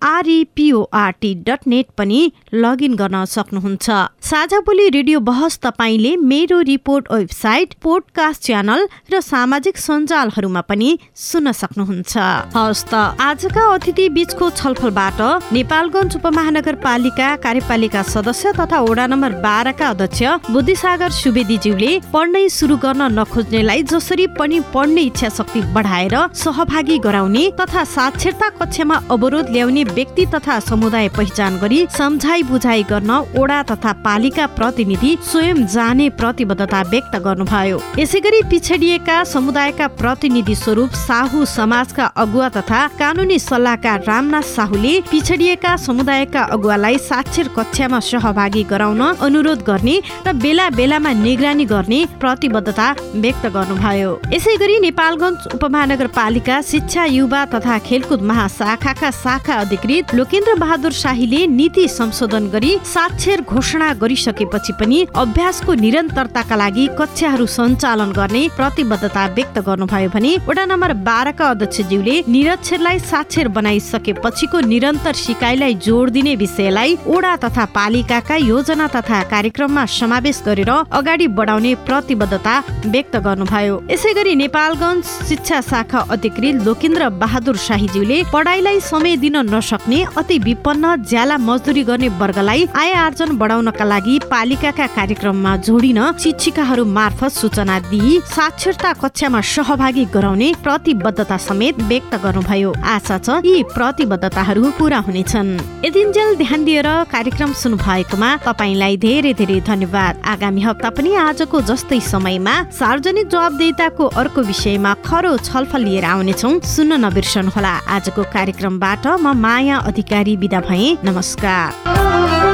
R E P O R T 0.02 1.34
dot 1.46 1.66
net 1.66 1.86
पनि 1.98 2.20
लगइन 2.54 2.94
गर्न 2.94 3.24
सक्नुहुन्छ। 3.24 3.90
साझा 4.22 4.60
बोली 4.66 4.88
रेडियो 4.88 5.20
बहस 5.20 5.58
तपाईँले 5.62 6.16
मेरो 6.30 6.60
रिपोर्ट 6.68 7.12
वेबसाइट 7.12 7.74
पोडकास्ट 7.82 8.42
च्यानल 8.42 8.86
र 9.12 9.20
सामाजिक 9.22 9.76
सञ्जालहरूमा 9.78 10.60
पनि 10.70 10.88
सुन्न 11.16 11.52
सक्नुहुन्छ। 11.52 12.14
हवस् 12.56 12.84
त 12.90 12.94
आजका 13.20 13.64
अतिथि 13.74 14.08
बीचको 14.16 14.50
छलफलबाट 14.50 15.20
नेपालगञ्ज 15.52 16.16
उपमहानगरपालिका 16.16 17.28
कार्यपालिका 17.44 18.02
सदस्य 18.14 18.52
तथा 18.60 18.80
वडा 18.80 19.06
नम्बर 19.06 19.32
बाह्रका 19.44 19.88
अध्यक्ष 19.88 20.50
बुद्धिसागर 20.50 21.10
सुवेदीज्यूले 21.20 21.92
पढ्नै 22.12 22.48
सुरु 22.48 22.76
गर्न 22.78 23.02
नखोज्नेलाई 23.18 23.82
जसरी 23.92 24.26
पनि 24.38 24.60
पढ्ने 24.74 25.02
इच्छा 25.10 25.28
शक्ति 25.38 25.60
बढाएर 25.76 26.16
सहभागी 26.36 26.98
गराउने 27.06 27.44
तथा 27.60 27.84
साक्षरता 27.96 28.48
कक्षामा 28.60 28.96
अवरोध 29.10 29.50
ल्याउने 29.50 29.84
व्यक्ति 29.90 30.24
तथा 30.34 30.58
समुदाय 30.60 31.08
पहिचान 31.16 31.58
गरी 31.58 31.78
सम्झाइ 31.90 32.42
बुझाइ 32.42 32.82
गर्न 32.90 33.10
ओडा 33.38 33.62
तथा 33.70 33.92
पालिका 34.04 34.46
प्रतिनिधि 34.56 35.16
स्वयं 35.22 35.66
जाने 35.66 36.08
प्रतिबद्धता 36.20 36.80
व्यक्त 36.90 37.16
गर्नुभयो। 37.24 37.80
यसै 37.98 38.20
गरी 38.20 38.42
पिछडिएका 38.50 39.22
समुदायका 39.24 39.86
प्रतिनिधि 40.00 40.54
स्वरूप 40.54 40.90
साहु 40.96 41.44
समाजका 41.46 42.04
अगुवा 42.16 42.48
तथा 42.56 42.80
कानुनी 42.98 43.38
सल्लाहकार 43.40 44.04
रामनाथ 44.08 44.46
साहुले 44.50 44.94
पिछडिएका 45.10 45.76
समुदायका 45.78 46.42
अगुवालाई 46.56 46.98
साक्षर 47.00 47.48
कक्षामा 47.56 48.00
सहभागी 48.10 48.62
गराउन 48.70 49.02
अनुरोध 49.20 49.62
गर्ने 49.66 49.96
र 50.26 50.32
बेला 50.42 50.68
बेलामा 50.70 51.12
निगरानी 51.22 51.64
गर्ने 51.66 52.00
प्रतिबद्धता 52.20 52.88
व्यक्त 53.16 53.46
गर्नुभयो। 53.56 54.10
यसै 54.34 54.56
गरी 54.56 54.78
नेपालगञ्ज 54.80 55.48
उपमहानगरपालिका 55.54 56.60
शिक्षा 56.70 57.04
युवा 57.10 57.44
तथा 57.54 57.78
खेलकुद 57.86 58.22
महाशाखाका 58.30 59.10
शाखा 59.20 59.60
अधिकृत 59.80 60.14
लोकेन्द्र 60.14 60.54
बहादुर 60.60 60.92
शाहीले 60.92 61.46
नीति 61.48 61.86
संशोधन 61.88 62.46
गरी 62.52 62.72
साक्षर 62.84 63.40
घोषणा 63.42 63.92
गरिसकेपछि 64.00 64.72
पनि 64.80 64.98
अभ्यासको 65.16 65.74
निरन्तरताका 65.74 66.56
लागि 66.56 66.86
कक्षाहरू 66.98 67.46
सञ्चालन 67.48 68.12
गर्ने 68.12 68.42
प्रतिबद्धता 68.56 69.24
व्यक्त 69.36 69.58
गर्नुभयो 69.68 70.08
भने 70.14 70.32
वडा 70.48 70.64
नम्बर 70.64 70.92
बाह्रका 71.08 71.48
अध्यक्षज्यूले 71.50 72.16
निरक्षरलाई 72.28 72.98
साक्षर 73.00 73.48
बनाइसकेपछिको 73.56 74.60
निरन्तर 74.72 75.14
सिकाइलाई 75.16 75.74
जोड 75.86 76.10
दिने 76.12 76.34
विषयलाई 76.36 76.96
ओडा 77.14 77.34
तथा 77.44 77.64
पालिकाका 77.76 78.36
योजना 78.36 78.86
तथा 78.96 79.22
कार्यक्रममा 79.32 79.86
समावेश 79.96 80.42
गरेर 80.46 80.70
अगाडि 80.70 81.26
बढाउने 81.40 81.74
प्रतिबद्धता 81.88 82.58
व्यक्त 82.86 83.16
गर्नुभयो। 83.24 83.80
यसै 83.90 84.12
गरी 84.20 84.34
नेपालगञ्ज 84.44 85.04
शिक्षा 85.28 85.60
शाखा 85.70 86.06
अधिकृत 86.12 86.62
लोकेन्द्र 86.68 87.08
बहादुर 87.24 87.56
शाहीज्यूले 87.68 88.22
पढाइलाई 88.32 88.80
समय 88.90 89.16
दिन 89.24 89.36
नसक्ने 89.70 90.04
अति 90.18 90.38
विपन्न 90.38 90.94
ज्याला 91.04 91.36
मजदुरी 91.38 91.82
गर्ने 91.84 92.08
वर्गलाई 92.18 92.66
आय 92.74 92.92
आर्जन 92.92 93.36
बढाउनका 93.38 93.84
लागि 93.84 94.18
पालिकाका 94.30 94.86
कार्यक्रममा 94.96 95.56
जोडिन 95.62 96.00
शिक्षिकाहरू 96.18 96.84
मार्फत 96.86 97.30
सूचना 97.30 97.78
दिई 97.86 98.18
साक्षरता 98.26 98.92
कक्षामा 98.98 99.40
सहभागी 99.46 100.04
गराउने 100.14 100.48
प्रतिबद्धता 100.64 101.36
समेत 101.38 101.78
व्यक्त 101.86 102.14
गर्नुभयो। 102.24 102.72
आशा 102.84 103.18
छ 103.18 103.28
यी 103.46 103.62
प्रतिबद्धताहरू 103.70 104.70
पूरा 104.78 104.98
हुनेछन्। 105.06 105.50
यदिन्जेल 105.86 106.34
ध्यान 106.42 106.64
दिएर 106.64 106.88
कार्यक्रम 107.06 107.52
सुन्नु 107.62 107.78
भएकोमा 107.78 108.30
तपाईँलाई 108.46 108.96
धेरै 108.96 109.32
धेरै 109.38 109.60
धन्यवाद। 109.70 110.22
आगामी 110.34 110.62
हप्ता 110.62 110.90
पनि 110.98 111.14
आजको 111.30 111.60
जस्तै 111.70 112.00
समयमा 112.10 112.54
सार्वजनिक 112.74 113.26
जवाबदेताको 113.28 114.04
अर्को 114.18 114.40
विषयमा 114.50 114.94
खरो 115.06 115.36
छलफल 115.46 115.82
लिएर 115.86 116.04
आउनेछौ। 116.10 116.50
सुन्न 116.74 116.92
नबिर्सनुहोला। 117.06 117.74
आजको 117.94 118.22
कार्यक्रमबाट 118.34 119.06
म 119.06 119.26
माया 119.60 119.78
अधिकारी 119.78 120.34
विदा 120.36 120.60
भए। 120.60 120.86
नमस्कार। 121.04 122.49